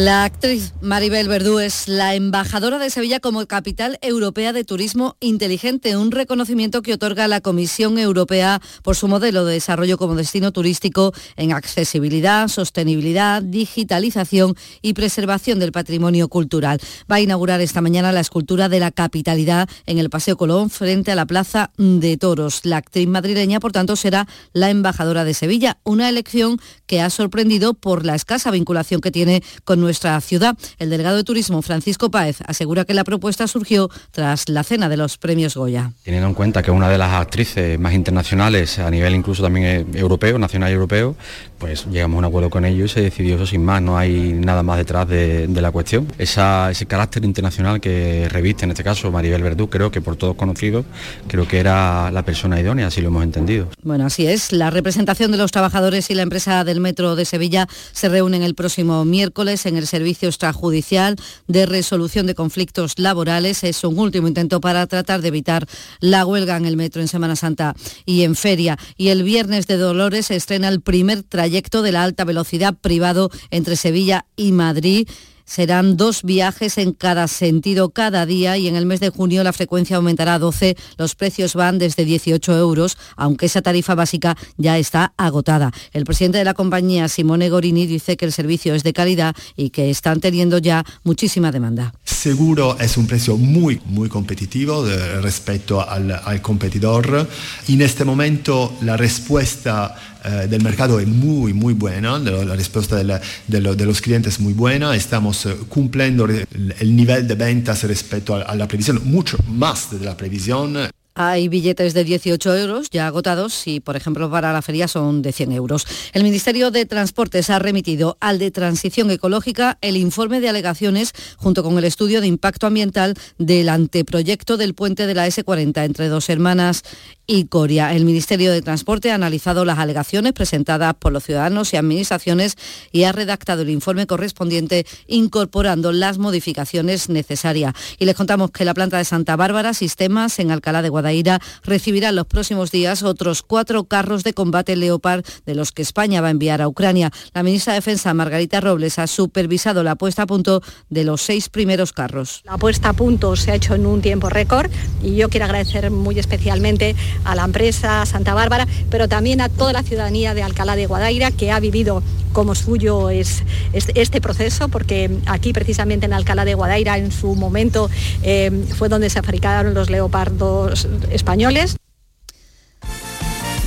La 0.00 0.22
actriz 0.22 0.74
Maribel 0.80 1.26
Verdú 1.26 1.58
es 1.58 1.88
la 1.88 2.14
embajadora 2.14 2.78
de 2.78 2.88
Sevilla 2.88 3.18
como 3.18 3.44
capital 3.48 3.98
europea 4.00 4.52
de 4.52 4.62
turismo 4.62 5.16
inteligente, 5.18 5.96
un 5.96 6.12
reconocimiento 6.12 6.82
que 6.82 6.94
otorga 6.94 7.26
la 7.26 7.40
Comisión 7.40 7.98
Europea 7.98 8.62
por 8.84 8.94
su 8.94 9.08
modelo 9.08 9.44
de 9.44 9.54
desarrollo 9.54 9.98
como 9.98 10.14
destino 10.14 10.52
turístico 10.52 11.12
en 11.34 11.50
accesibilidad, 11.50 12.46
sostenibilidad, 12.46 13.42
digitalización 13.42 14.54
y 14.82 14.92
preservación 14.92 15.58
del 15.58 15.72
patrimonio 15.72 16.28
cultural. 16.28 16.78
Va 17.10 17.16
a 17.16 17.20
inaugurar 17.20 17.60
esta 17.60 17.80
mañana 17.80 18.12
la 18.12 18.20
escultura 18.20 18.68
de 18.68 18.78
la 18.78 18.92
capitalidad 18.92 19.68
en 19.86 19.98
el 19.98 20.10
Paseo 20.10 20.36
Colón 20.36 20.70
frente 20.70 21.10
a 21.10 21.16
la 21.16 21.26
Plaza 21.26 21.72
de 21.76 22.16
Toros. 22.16 22.60
La 22.62 22.76
actriz 22.76 23.08
madrileña, 23.08 23.58
por 23.58 23.72
tanto, 23.72 23.96
será 23.96 24.28
la 24.52 24.70
embajadora 24.70 25.24
de 25.24 25.34
Sevilla, 25.34 25.78
una 25.82 26.08
elección 26.08 26.60
que 26.86 27.00
ha 27.00 27.10
sorprendido 27.10 27.74
por 27.74 28.06
la 28.06 28.14
escasa 28.14 28.52
vinculación 28.52 29.00
que 29.00 29.10
tiene 29.10 29.42
con 29.64 29.87
nuestra 29.88 30.20
ciudad. 30.20 30.54
El 30.78 30.90
delegado 30.90 31.16
de 31.16 31.24
Turismo, 31.24 31.62
Francisco 31.62 32.10
Páez, 32.10 32.40
asegura 32.46 32.84
que 32.84 32.92
la 32.92 33.04
propuesta 33.04 33.48
surgió 33.48 33.88
tras 34.10 34.50
la 34.50 34.62
cena 34.62 34.90
de 34.90 34.98
los 34.98 35.16
premios 35.16 35.56
Goya. 35.56 35.92
Teniendo 36.04 36.28
en 36.28 36.34
cuenta 36.34 36.62
que 36.62 36.70
una 36.70 36.90
de 36.90 36.98
las 36.98 37.14
actrices 37.14 37.80
más 37.80 37.94
internacionales, 37.94 38.78
a 38.78 38.90
nivel 38.90 39.14
incluso 39.14 39.42
también 39.42 39.86
europeo, 39.94 40.38
nacional 40.38 40.68
y 40.70 40.74
europeo, 40.74 41.16
pues 41.56 41.86
llegamos 41.86 42.16
a 42.16 42.18
un 42.18 42.24
acuerdo 42.26 42.50
con 42.50 42.66
ellos 42.66 42.90
y 42.90 42.94
se 42.94 43.00
decidió 43.00 43.36
eso 43.36 43.46
sin 43.46 43.64
más, 43.64 43.80
no 43.80 43.96
hay 43.96 44.34
nada 44.34 44.62
más 44.62 44.76
detrás 44.76 45.08
de, 45.08 45.46
de 45.46 45.62
la 45.62 45.70
cuestión. 45.70 46.06
Esa, 46.18 46.70
ese 46.70 46.84
carácter 46.84 47.24
internacional 47.24 47.80
que 47.80 48.28
reviste 48.28 48.66
en 48.66 48.72
este 48.72 48.84
caso 48.84 49.10
Maribel 49.10 49.42
Verdú, 49.42 49.70
creo 49.70 49.90
que 49.90 50.02
por 50.02 50.16
todos 50.16 50.36
conocidos, 50.36 50.84
creo 51.28 51.48
que 51.48 51.60
era 51.60 52.10
la 52.10 52.24
persona 52.26 52.60
idónea, 52.60 52.88
así 52.88 53.00
lo 53.00 53.08
hemos 53.08 53.22
entendido. 53.24 53.68
Bueno, 53.82 54.04
así 54.04 54.26
es. 54.26 54.52
La 54.52 54.68
representación 54.68 55.32
de 55.32 55.38
los 55.38 55.50
trabajadores 55.50 56.10
y 56.10 56.14
la 56.14 56.22
empresa 56.22 56.62
del 56.64 56.80
Metro 56.80 57.16
de 57.16 57.24
Sevilla 57.24 57.66
se 57.92 58.10
reúnen 58.10 58.42
el 58.42 58.54
próximo 58.54 59.06
miércoles 59.06 59.64
en 59.64 59.77
el 59.78 59.86
Servicio 59.86 60.28
Extrajudicial 60.28 61.16
de 61.46 61.66
Resolución 61.66 62.26
de 62.26 62.34
Conflictos 62.34 62.98
Laborales. 62.98 63.64
Es 63.64 63.82
un 63.84 63.98
último 63.98 64.28
intento 64.28 64.60
para 64.60 64.86
tratar 64.86 65.22
de 65.22 65.28
evitar 65.28 65.66
la 66.00 66.26
huelga 66.26 66.56
en 66.56 66.66
el 66.66 66.76
metro 66.76 67.00
en 67.00 67.08
Semana 67.08 67.36
Santa 67.36 67.74
y 68.04 68.22
en 68.22 68.34
feria. 68.34 68.76
Y 68.96 69.08
el 69.08 69.22
viernes 69.22 69.66
de 69.66 69.76
Dolores 69.76 70.26
se 70.26 70.36
estrena 70.36 70.68
el 70.68 70.80
primer 70.80 71.22
trayecto 71.22 71.82
de 71.82 71.92
la 71.92 72.02
alta 72.02 72.24
velocidad 72.24 72.74
privado 72.74 73.30
entre 73.50 73.76
Sevilla 73.76 74.26
y 74.36 74.52
Madrid. 74.52 75.08
Serán 75.48 75.96
dos 75.96 76.24
viajes 76.24 76.76
en 76.76 76.92
cada 76.92 77.26
sentido 77.26 77.88
cada 77.88 78.26
día 78.26 78.58
y 78.58 78.68
en 78.68 78.76
el 78.76 78.84
mes 78.84 79.00
de 79.00 79.08
junio 79.08 79.42
la 79.42 79.54
frecuencia 79.54 79.96
aumentará 79.96 80.34
a 80.34 80.38
12. 80.38 80.76
Los 80.98 81.14
precios 81.14 81.54
van 81.54 81.78
desde 81.78 82.04
18 82.04 82.54
euros, 82.58 82.98
aunque 83.16 83.46
esa 83.46 83.62
tarifa 83.62 83.94
básica 83.94 84.36
ya 84.58 84.76
está 84.76 85.14
agotada. 85.16 85.72
El 85.94 86.04
presidente 86.04 86.36
de 86.36 86.44
la 86.44 86.52
compañía, 86.52 87.08
Simone 87.08 87.48
Gorini, 87.48 87.86
dice 87.86 88.18
que 88.18 88.26
el 88.26 88.32
servicio 88.32 88.74
es 88.74 88.82
de 88.82 88.92
calidad 88.92 89.34
y 89.56 89.70
que 89.70 89.88
están 89.88 90.20
teniendo 90.20 90.58
ya 90.58 90.84
muchísima 91.02 91.50
demanda. 91.50 91.94
Seguro 92.04 92.76
es 92.78 92.98
un 92.98 93.06
precio 93.06 93.38
muy, 93.38 93.80
muy 93.86 94.10
competitivo 94.10 94.84
respecto 95.22 95.80
al, 95.80 96.10
al 96.12 96.42
competidor. 96.42 97.26
En 97.68 97.80
este 97.80 98.04
momento 98.04 98.76
la 98.82 98.98
respuesta 98.98 99.96
eh, 100.24 100.46
del 100.48 100.62
mercado 100.62 101.00
es 101.00 101.06
muy, 101.06 101.52
muy 101.52 101.74
buena, 101.74 102.18
la 102.18 102.56
respuesta 102.56 102.96
de, 102.96 103.04
la, 103.04 103.20
de, 103.46 103.60
lo, 103.60 103.74
de, 103.74 103.86
los 103.86 104.00
clientes 104.00 104.34
es 104.34 104.40
muy 104.40 104.52
buena, 104.52 104.94
estamos 104.96 105.46
eh, 105.46 105.56
cumpliendo 105.68 106.24
el, 106.24 106.46
el 106.78 106.96
nivel 106.96 107.26
de 107.28 107.34
ventas 107.34 107.82
respecto 107.84 108.34
a 108.34 108.54
la 108.54 108.66
previsión, 108.66 109.00
mucho 109.04 109.38
más 109.48 109.90
de 109.90 110.04
la 110.04 110.16
previsión. 110.16 110.76
Hay 111.20 111.48
billetes 111.48 111.94
de 111.94 112.04
18 112.04 112.56
euros 112.56 112.90
ya 112.90 113.08
agotados 113.08 113.66
y, 113.66 113.80
por 113.80 113.96
ejemplo, 113.96 114.30
para 114.30 114.52
la 114.52 114.62
feria 114.62 114.86
son 114.86 115.20
de 115.20 115.32
100 115.32 115.50
euros. 115.50 115.84
El 116.12 116.22
Ministerio 116.22 116.70
de 116.70 116.86
Transportes 116.86 117.50
ha 117.50 117.58
remitido 117.58 118.16
al 118.20 118.38
de 118.38 118.52
Transición 118.52 119.10
Ecológica 119.10 119.78
el 119.80 119.96
informe 119.96 120.40
de 120.40 120.48
alegaciones 120.48 121.12
junto 121.36 121.64
con 121.64 121.76
el 121.76 121.82
estudio 121.82 122.20
de 122.20 122.28
impacto 122.28 122.68
ambiental 122.68 123.14
del 123.36 123.68
anteproyecto 123.68 124.56
del 124.56 124.74
puente 124.74 125.08
de 125.08 125.14
la 125.14 125.26
S40 125.26 125.84
entre 125.84 126.06
Dos 126.06 126.28
Hermanas 126.28 126.84
y 127.26 127.44
Coria. 127.44 127.94
El 127.94 128.04
Ministerio 128.04 128.50
de 128.50 128.62
Transporte 128.62 129.10
ha 129.10 129.16
analizado 129.16 129.64
las 129.64 129.78
alegaciones 129.78 130.32
presentadas 130.32 130.94
por 130.94 131.12
los 131.12 131.24
ciudadanos 131.24 131.72
y 131.72 131.76
administraciones 131.76 132.56
y 132.90 133.02
ha 133.04 133.12
redactado 133.12 133.62
el 133.62 133.70
informe 133.70 134.06
correspondiente 134.06 134.86
incorporando 135.08 135.92
las 135.92 136.16
modificaciones 136.16 137.08
necesarias. 137.10 137.74
Y 137.98 138.06
les 138.06 138.16
contamos 138.16 138.50
que 138.50 138.64
la 138.64 138.72
planta 138.72 138.96
de 138.96 139.04
Santa 139.04 139.36
Bárbara, 139.36 139.74
Sistemas 139.74 140.38
en 140.38 140.50
Alcalá 140.50 140.80
de 140.80 140.88
Guadaira, 141.08 141.40
recibirá 141.64 142.10
en 142.10 142.16
los 142.16 142.26
próximos 142.26 142.70
días 142.70 143.02
otros 143.02 143.42
cuatro 143.42 143.84
carros 143.84 144.24
de 144.24 144.34
combate 144.34 144.76
Leopard 144.76 145.24
de 145.46 145.54
los 145.54 145.72
que 145.72 145.80
España 145.80 146.20
va 146.20 146.28
a 146.28 146.30
enviar 146.32 146.60
a 146.60 146.68
Ucrania. 146.68 147.10
La 147.32 147.42
ministra 147.42 147.72
de 147.72 147.78
Defensa, 147.78 148.12
Margarita 148.12 148.60
Robles, 148.60 148.98
ha 148.98 149.06
supervisado 149.06 149.82
la 149.82 149.94
puesta 149.96 150.24
a 150.24 150.26
punto 150.26 150.60
de 150.90 151.04
los 151.04 151.22
seis 151.22 151.48
primeros 151.48 151.94
carros. 151.94 152.42
La 152.44 152.58
puesta 152.58 152.90
a 152.90 152.92
punto 152.92 153.36
se 153.36 153.52
ha 153.52 153.54
hecho 153.54 153.74
en 153.74 153.86
un 153.86 154.02
tiempo 154.02 154.28
récord 154.28 154.70
y 155.02 155.16
yo 155.16 155.30
quiero 155.30 155.46
agradecer 155.46 155.90
muy 155.90 156.18
especialmente 156.18 156.94
a 157.24 157.34
la 157.34 157.44
empresa 157.44 158.04
Santa 158.04 158.34
Bárbara, 158.34 158.66
pero 158.90 159.08
también 159.08 159.40
a 159.40 159.48
toda 159.48 159.72
la 159.72 159.82
ciudadanía 159.82 160.34
de 160.34 160.42
Alcalá 160.42 160.76
de 160.76 160.84
Guadaira 160.86 161.30
que 161.30 161.50
ha 161.52 161.58
vivido 161.58 162.02
como 162.34 162.54
suyo 162.54 163.08
es, 163.08 163.42
es- 163.72 163.88
este 163.94 164.20
proceso, 164.20 164.68
porque 164.68 165.10
aquí 165.26 165.54
precisamente 165.54 166.04
en 166.04 166.12
Alcalá 166.12 166.44
de 166.44 166.52
Guadaira 166.54 166.98
en 166.98 167.10
su 167.10 167.34
momento 167.34 167.88
eh, 168.22 168.50
fue 168.76 168.90
donde 168.90 169.08
se 169.08 169.22
fabricaron 169.22 169.72
los 169.72 169.88
leopardos 169.88 170.86
españoles. 171.10 171.76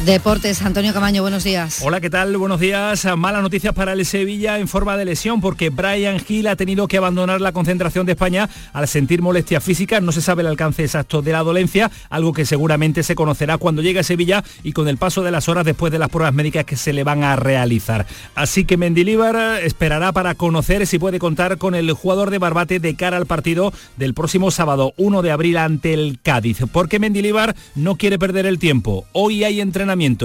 Deportes, 0.05 0.63
Antonio 0.63 0.93
Camaño, 0.93 1.21
buenos 1.21 1.43
días. 1.43 1.79
Hola, 1.83 2.01
¿qué 2.01 2.09
tal? 2.09 2.35
Buenos 2.35 2.59
días. 2.59 3.05
Malas 3.17 3.43
noticias 3.43 3.71
para 3.75 3.93
el 3.93 4.03
Sevilla 4.03 4.57
en 4.57 4.67
forma 4.67 4.97
de 4.97 5.05
lesión 5.05 5.41
porque 5.41 5.69
Brian 5.69 6.19
Hill 6.27 6.47
ha 6.47 6.55
tenido 6.55 6.87
que 6.87 6.97
abandonar 6.97 7.39
la 7.39 7.51
concentración 7.51 8.07
de 8.07 8.13
España 8.13 8.49
al 8.73 8.87
sentir 8.87 9.21
molestias 9.21 9.63
físicas. 9.63 10.01
No 10.01 10.11
se 10.11 10.21
sabe 10.21 10.41
el 10.41 10.47
alcance 10.47 10.83
exacto 10.83 11.21
de 11.21 11.31
la 11.33 11.43
dolencia, 11.43 11.91
algo 12.09 12.33
que 12.33 12.47
seguramente 12.47 13.03
se 13.03 13.13
conocerá 13.13 13.59
cuando 13.59 13.83
llegue 13.83 13.99
a 13.99 14.03
Sevilla 14.03 14.43
y 14.63 14.71
con 14.71 14.87
el 14.87 14.97
paso 14.97 15.21
de 15.21 15.29
las 15.29 15.47
horas 15.47 15.65
después 15.65 15.91
de 15.91 15.99
las 15.99 16.09
pruebas 16.09 16.33
médicas 16.33 16.65
que 16.65 16.77
se 16.77 16.93
le 16.93 17.03
van 17.03 17.23
a 17.23 17.35
realizar. 17.35 18.07
Así 18.33 18.65
que 18.65 18.77
Mendilibar 18.77 19.61
esperará 19.61 20.13
para 20.13 20.33
conocer 20.33 20.87
si 20.87 20.97
puede 20.97 21.19
contar 21.19 21.59
con 21.59 21.75
el 21.75 21.91
jugador 21.93 22.31
de 22.31 22.39
Barbate 22.39 22.79
de 22.79 22.95
cara 22.95 23.17
al 23.17 23.27
partido 23.27 23.71
del 23.97 24.15
próximo 24.15 24.49
sábado 24.49 24.93
1 24.97 25.21
de 25.21 25.31
abril 25.31 25.57
ante 25.57 25.93
el 25.93 26.19
Cádiz. 26.23 26.57
Porque 26.71 26.97
Mendilibar 26.97 27.55
no 27.75 27.97
quiere 27.97 28.17
perder 28.17 28.47
el 28.47 28.57
tiempo. 28.57 29.05
Hoy 29.11 29.43
hay 29.43 29.61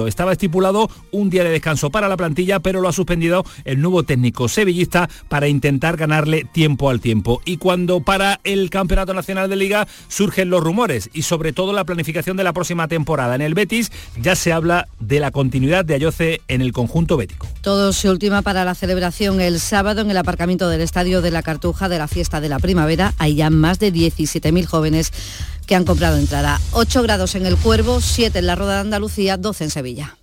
Estaba 0.06 0.32
estipulado 0.32 0.88
un 1.10 1.28
día 1.28 1.42
de 1.42 1.50
descanso 1.50 1.90
para 1.90 2.08
la 2.08 2.16
plantilla, 2.16 2.60
pero 2.60 2.80
lo 2.80 2.88
ha 2.88 2.92
suspendido 2.92 3.44
el 3.64 3.80
nuevo 3.80 4.04
técnico 4.04 4.48
sevillista 4.48 5.08
para 5.28 5.48
intentar 5.48 5.96
ganarle 5.96 6.44
tiempo 6.44 6.88
al 6.88 7.00
tiempo. 7.00 7.42
Y 7.44 7.56
cuando 7.56 8.00
para 8.00 8.40
el 8.44 8.70
Campeonato 8.70 9.12
Nacional 9.12 9.50
de 9.50 9.56
Liga 9.56 9.88
surgen 10.08 10.50
los 10.50 10.62
rumores 10.62 11.10
y 11.12 11.22
sobre 11.22 11.52
todo 11.52 11.72
la 11.72 11.84
planificación 11.84 12.36
de 12.36 12.44
la 12.44 12.52
próxima 12.52 12.86
temporada 12.86 13.34
en 13.34 13.42
el 13.42 13.54
Betis, 13.54 13.90
ya 14.20 14.36
se 14.36 14.52
habla 14.52 14.86
de 15.00 15.18
la 15.18 15.32
continuidad 15.32 15.84
de 15.84 15.94
Ayoce 15.94 16.42
en 16.46 16.62
el 16.62 16.72
conjunto 16.72 17.16
bético. 17.16 17.48
Todo 17.60 17.92
se 17.92 18.08
ultima 18.08 18.42
para 18.42 18.64
la 18.64 18.76
celebración 18.76 19.40
el 19.40 19.58
sábado 19.58 20.00
en 20.00 20.10
el 20.10 20.16
aparcamiento 20.16 20.68
del 20.68 20.80
Estadio 20.80 21.22
de 21.22 21.32
la 21.32 21.42
Cartuja 21.42 21.88
de 21.88 21.98
la 21.98 22.06
fiesta 22.06 22.40
de 22.40 22.48
la 22.48 22.60
primavera. 22.60 23.14
Hay 23.18 23.34
ya 23.34 23.50
más 23.50 23.80
de 23.80 23.92
17.000 23.92 24.64
jóvenes 24.66 25.12
que 25.66 25.74
han 25.74 25.84
comprado 25.84 26.16
entrada. 26.16 26.60
8 26.72 27.02
grados 27.02 27.34
en 27.34 27.46
el 27.46 27.56
Cuervo, 27.56 28.00
7 28.00 28.38
en 28.38 28.46
la 28.46 28.54
Roda 28.54 28.74
de 28.74 28.80
Andalucía, 28.80 29.36
12 29.36 29.64
en 29.64 29.70
Sevilla. 29.70 30.16